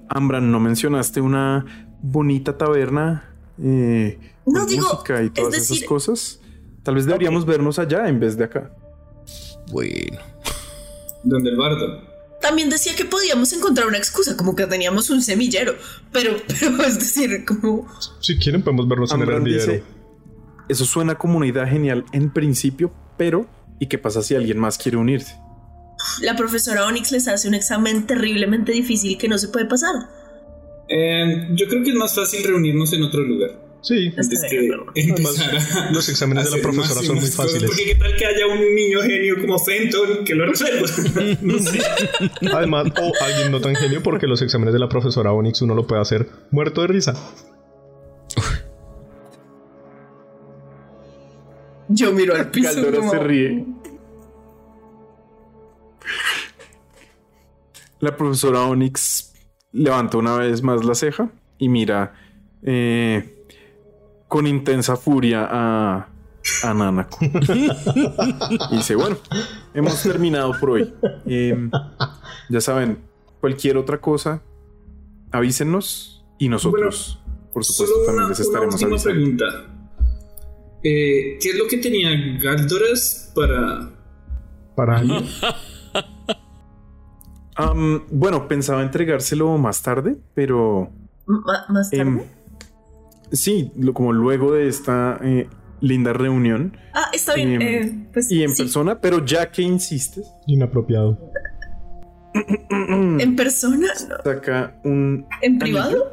[0.09, 1.65] Ambran, ¿no mencionaste una
[2.01, 3.29] bonita taberna?
[3.61, 6.39] Eh, con No, digo, música y es todas decir- esas cosas.
[6.83, 8.71] Tal vez deberíamos vernos allá en vez de acá.
[9.71, 10.17] Bueno.
[11.23, 12.12] Donde el bardo.
[12.43, 15.75] También decía que podíamos encontrar una excusa, como que teníamos un semillero,
[16.11, 17.87] pero, pero es decir, como...
[18.19, 19.81] Si quieren podemos vernos en el dice:
[20.67, 23.47] Eso suena como una idea genial en principio, pero
[23.79, 25.37] ¿y qué pasa si alguien más quiere unirse?
[26.21, 29.95] La profesora Onyx les hace un examen terriblemente difícil que no se puede pasar.
[30.89, 33.51] Eh, yo creo que es más fácil reunirnos en otro lugar.
[33.83, 34.13] Sí.
[34.17, 35.91] Antes que a.
[35.91, 37.69] los exámenes de la profesora son muy fáciles.
[37.69, 40.87] Porque qué tal que haya un niño genio como Fenton que lo resuelva.
[41.41, 41.79] no sé.
[42.53, 45.85] Además, o alguien no tan genio porque los exámenes de la profesora Onyx uno lo
[45.85, 47.13] puede hacer muerto de risa.
[51.89, 53.65] Yo miro al piso Galdora como- se ríe.
[57.99, 59.33] La profesora Onyx
[59.73, 62.13] levanta una vez más la ceja y mira
[62.63, 63.32] eh,
[64.33, 66.07] con intensa furia a,
[66.63, 67.19] a Nanako.
[67.21, 69.15] y dice, bueno,
[69.75, 70.91] hemos terminado por hoy.
[71.27, 71.69] Eh,
[72.49, 72.97] ya saben,
[73.39, 74.41] cualquier otra cosa,
[75.31, 77.21] avísenos y nosotros,
[77.53, 79.19] por supuesto, Solo también una, les una estaremos última avisando.
[79.19, 79.45] pregunta.
[80.83, 82.09] Eh, ¿Qué es lo que tenía
[82.41, 83.91] Galdoras para
[84.75, 84.99] Para
[87.55, 90.89] Am, bueno, pensaba entregárselo más tarde, pero
[91.27, 92.01] más tarde.
[92.01, 92.21] em,
[93.33, 95.47] sí, lo- como luego de esta eh,
[95.81, 97.61] linda reunión ah, está bien.
[97.61, 98.63] em, eh, pues y en sí.
[98.63, 101.19] persona, pero ya que insistes, inapropiado.
[102.69, 103.87] ¿En persona?
[104.09, 104.15] No.
[104.23, 106.11] saca un ¿En privado?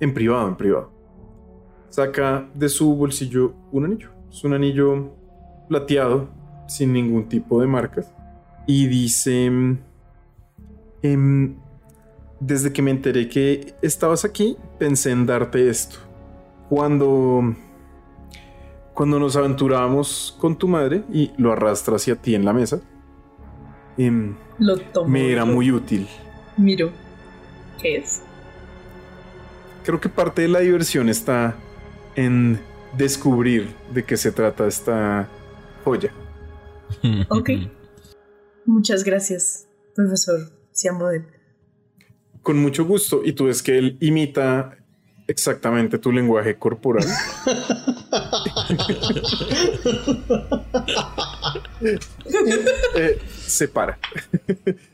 [0.00, 0.92] en privado, en privado.
[1.88, 4.10] Saca de su bolsillo un anillo.
[4.30, 5.14] Es un anillo
[5.68, 6.28] plateado,
[6.66, 8.12] sin ningún tipo de marcas.
[8.66, 9.46] Y dice,
[11.02, 11.54] em,
[12.40, 15.98] desde que me enteré que estabas aquí, pensé en darte esto.
[16.68, 17.54] Cuando,
[18.94, 22.80] cuando nos aventurábamos con tu madre y lo arrastra hacia ti en la mesa,
[23.98, 25.08] em, Lo tomo.
[25.08, 26.08] me era muy útil.
[26.56, 26.90] Miro.
[27.80, 28.22] ¿Qué es?
[29.84, 31.56] Creo que parte de la diversión está
[32.16, 32.58] en
[32.96, 35.28] descubrir de qué se trata esta
[35.84, 36.12] joya.
[37.28, 37.50] Ok.
[38.66, 40.38] Muchas gracias, profesor
[40.70, 41.26] Siamodel.
[42.42, 43.22] Con mucho gusto.
[43.24, 44.78] Y tú ves que él imita
[45.26, 47.06] exactamente tu lenguaje corporal.
[52.96, 53.98] Eh, se para.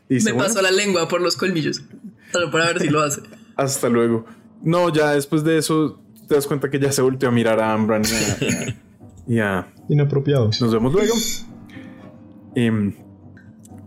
[0.09, 1.83] Y dice, Me "Bueno, pasó la lengua por los colmillos.
[2.33, 3.21] Solo para ver si lo hace.
[3.57, 4.27] hasta luego.
[4.63, 7.73] No, ya después de eso te das cuenta que ya se volteó a mirar a
[7.73, 8.77] Ambran y a-
[9.29, 10.51] y a, Inapropiado.
[10.61, 11.15] Nos vemos luego.
[12.57, 12.93] Em,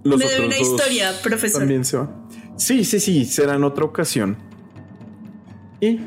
[0.05, 1.59] los Me debe otros una historia, profesor.
[1.59, 2.09] También se va.
[2.57, 4.37] Sí, sí, sí, será en otra ocasión.
[5.83, 5.99] Y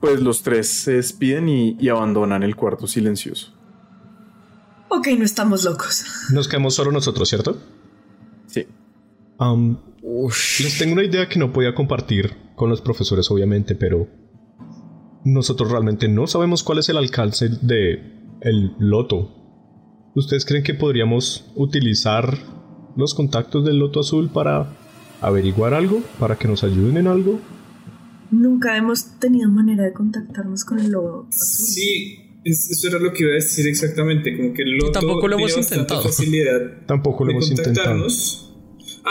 [0.00, 3.52] pues los tres se despiden y, y abandonan el cuarto silencioso.
[4.88, 6.04] Ok, no estamos locos.
[6.32, 7.58] Nos quedamos solo nosotros, ¿cierto?
[8.46, 8.66] Sí.
[9.40, 9.76] Um,
[10.62, 14.06] les tengo una idea que no podía compartir con los profesores, obviamente, pero
[15.24, 19.34] nosotros realmente no sabemos cuál es el alcance de el loto.
[20.14, 22.38] ¿Ustedes creen que podríamos utilizar
[22.96, 24.76] los contactos del loto azul para
[25.20, 26.02] averiguar algo?
[26.20, 27.40] ¿Para que nos ayuden en algo?
[28.30, 31.26] Nunca hemos tenido manera de contactarnos con el azul.
[31.30, 35.28] Sí, es- eso era lo que iba a decir exactamente, como que el loto tampoco
[35.28, 36.02] lo tiene hemos intentado.
[36.02, 38.06] facilidad Tampoco lo de hemos intentado.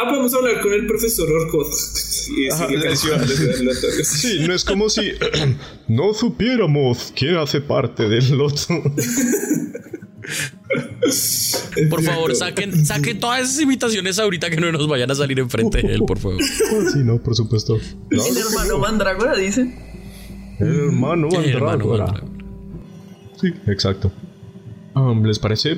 [0.02, 1.68] Ah, podemos hablar con el profesor Orcot
[2.38, 2.68] y Ajá.
[4.04, 5.12] Sí, no es como si
[5.88, 8.82] no supiéramos quién hace parte del loto.
[11.90, 15.82] Por favor, saquen, saquen todas esas invitaciones ahorita que no nos vayan a salir enfrente
[15.82, 16.42] de él, por favor.
[16.44, 17.78] sí, no, por supuesto.
[18.12, 19.62] El hermano Mandrágora dice.
[20.60, 22.06] El hermano Mandrágora.
[22.06, 22.24] Mandrágora.
[23.42, 24.12] Sí, exacto.
[24.96, 25.78] Um, ¿Les parece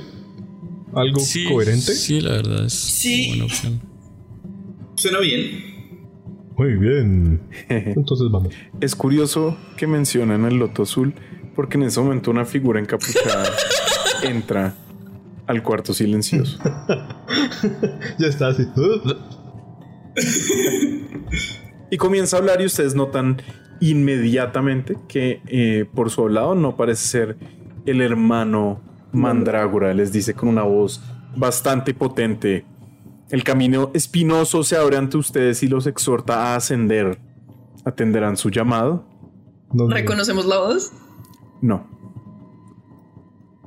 [0.93, 1.93] algo Sí, coherente?
[1.93, 3.27] Sí, la verdad es Sí.
[3.27, 3.90] una buena opción.
[5.01, 5.49] Suena bien.
[6.55, 7.41] Muy bien.
[7.69, 8.53] Entonces vamos.
[8.81, 11.15] Es curioso que mencionan el loto azul
[11.55, 13.49] porque en ese momento una figura encapuchada
[14.23, 14.75] entra
[15.47, 16.59] al cuarto silencioso.
[18.19, 18.67] Ya está así.
[21.89, 23.41] Y comienza a hablar y ustedes notan
[23.79, 27.37] inmediatamente que eh, por su hablado no parece ser
[27.85, 29.93] el hermano Mandrágora.
[29.93, 31.01] Les dice con una voz
[31.35, 32.65] bastante potente.
[33.31, 37.19] El camino espinoso se abre ante ustedes y los exhorta a ascender.
[37.85, 39.07] ¿Atenderán su llamado?
[39.73, 39.93] No, no.
[39.93, 40.91] ¿Reconocemos la voz?
[41.61, 41.89] No.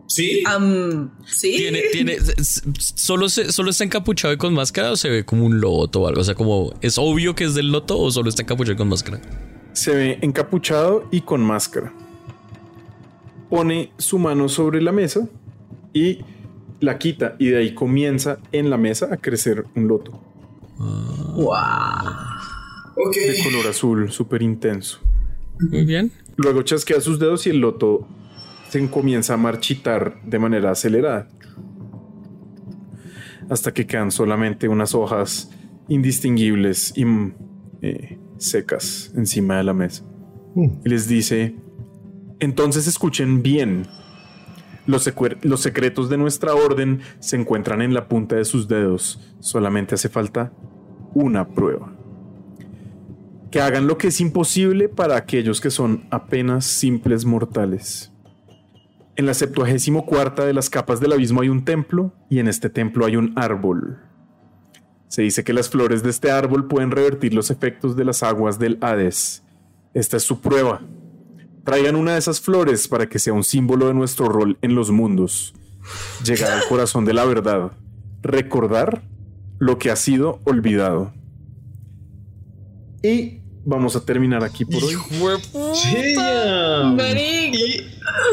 [0.07, 0.45] Sí.
[1.27, 1.57] Sí.
[1.57, 2.63] ¿Tiene, tiene, s- s-
[2.95, 6.07] solo, se- ¿Solo está encapuchado y con máscara o se ve como un loto o
[6.09, 6.21] algo?
[6.21, 8.89] O sea, como ¿es obvio que es del loto o solo está encapuchado y con
[8.89, 9.21] máscara?
[9.73, 11.93] Se ve encapuchado y con máscara.
[13.49, 15.27] Pone su mano sobre la mesa
[15.93, 16.21] y
[16.85, 20.21] la quita y de ahí comienza en la mesa a crecer un loto
[22.97, 23.17] Ok.
[23.17, 25.01] de color azul súper intenso.
[25.59, 26.13] Muy bien.
[26.37, 28.07] Luego chasquea sus dedos y el loto
[28.69, 31.29] se comienza a marchitar de manera acelerada.
[33.49, 35.51] Hasta que quedan solamente unas hojas
[35.89, 37.35] indistinguibles y mm,
[37.83, 40.05] eh, secas encima de la mesa.
[40.55, 40.81] Mm.
[40.85, 41.55] Y les dice,
[42.41, 43.87] entonces escuchen bien.
[44.87, 45.03] Los,
[45.61, 49.35] secretos de nuestra orden se encuentran en la punta de sus dedos.
[49.41, 50.53] Solamente hace falta
[51.15, 51.93] una prueba
[53.51, 58.13] que hagan lo que es imposible para aquellos que son apenas simples mortales.
[59.15, 62.69] En la septuagésimo cuarta de las capas del abismo hay un templo y en este
[62.69, 64.01] templo hay un árbol.
[65.07, 68.59] Se dice que las flores de este árbol pueden revertir los efectos de las aguas
[68.59, 69.45] del Hades.
[69.95, 70.83] Esta es su prueba.
[71.65, 74.91] Traigan una de esas flores para que sea un símbolo de nuestro rol en los
[74.91, 75.55] mundos.
[76.25, 77.73] Llegar al corazón de la verdad.
[78.23, 79.03] Recordar
[79.59, 81.13] lo que ha sido olvidado.
[83.03, 84.95] Y vamos a terminar aquí por hoy.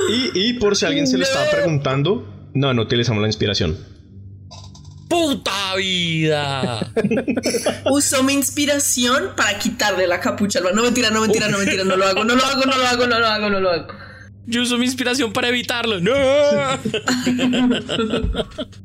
[0.09, 3.77] Y, y por si alguien se lo estaba preguntando, no, no utilizamos la inspiración.
[5.11, 6.89] ¡Puta vida!
[7.91, 11.97] Usó mi inspiración para quitarle la capucha al No, mentira, no, mentira, no, mentira, no
[11.97, 13.87] lo hago, no lo hago, no lo hago, no lo hago, no lo hago.
[14.45, 15.99] Yo uso mi inspiración para evitarlo.
[15.99, 16.13] ¡No!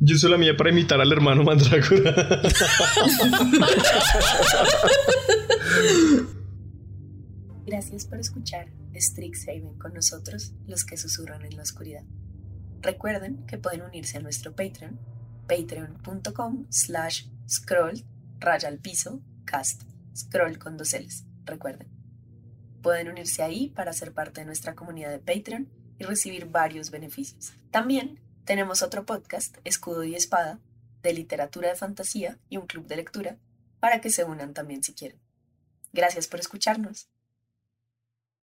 [0.01, 2.13] Yo uso la mía para imitar al hermano Mandrágora.
[7.67, 8.67] Gracias por escuchar
[8.97, 12.03] Strixhaven con nosotros, los que susurran en la oscuridad.
[12.83, 14.99] Recuerden que pueden unirse a nuestro Patreon,
[15.47, 18.05] patreon.com slash scroll
[18.39, 19.83] raya al piso cast,
[20.15, 20.95] scroll con dos
[21.45, 21.89] recuerden.
[22.83, 25.69] Pueden unirse ahí para ser parte de nuestra comunidad de Patreon
[25.99, 27.53] y recibir varios beneficios.
[27.71, 30.61] También tenemos otro podcast, Escudo y Espada,
[31.03, 33.39] de literatura de fantasía y un club de lectura,
[33.81, 35.21] para que se unan también si quieren.
[35.93, 37.09] Gracias por escucharnos.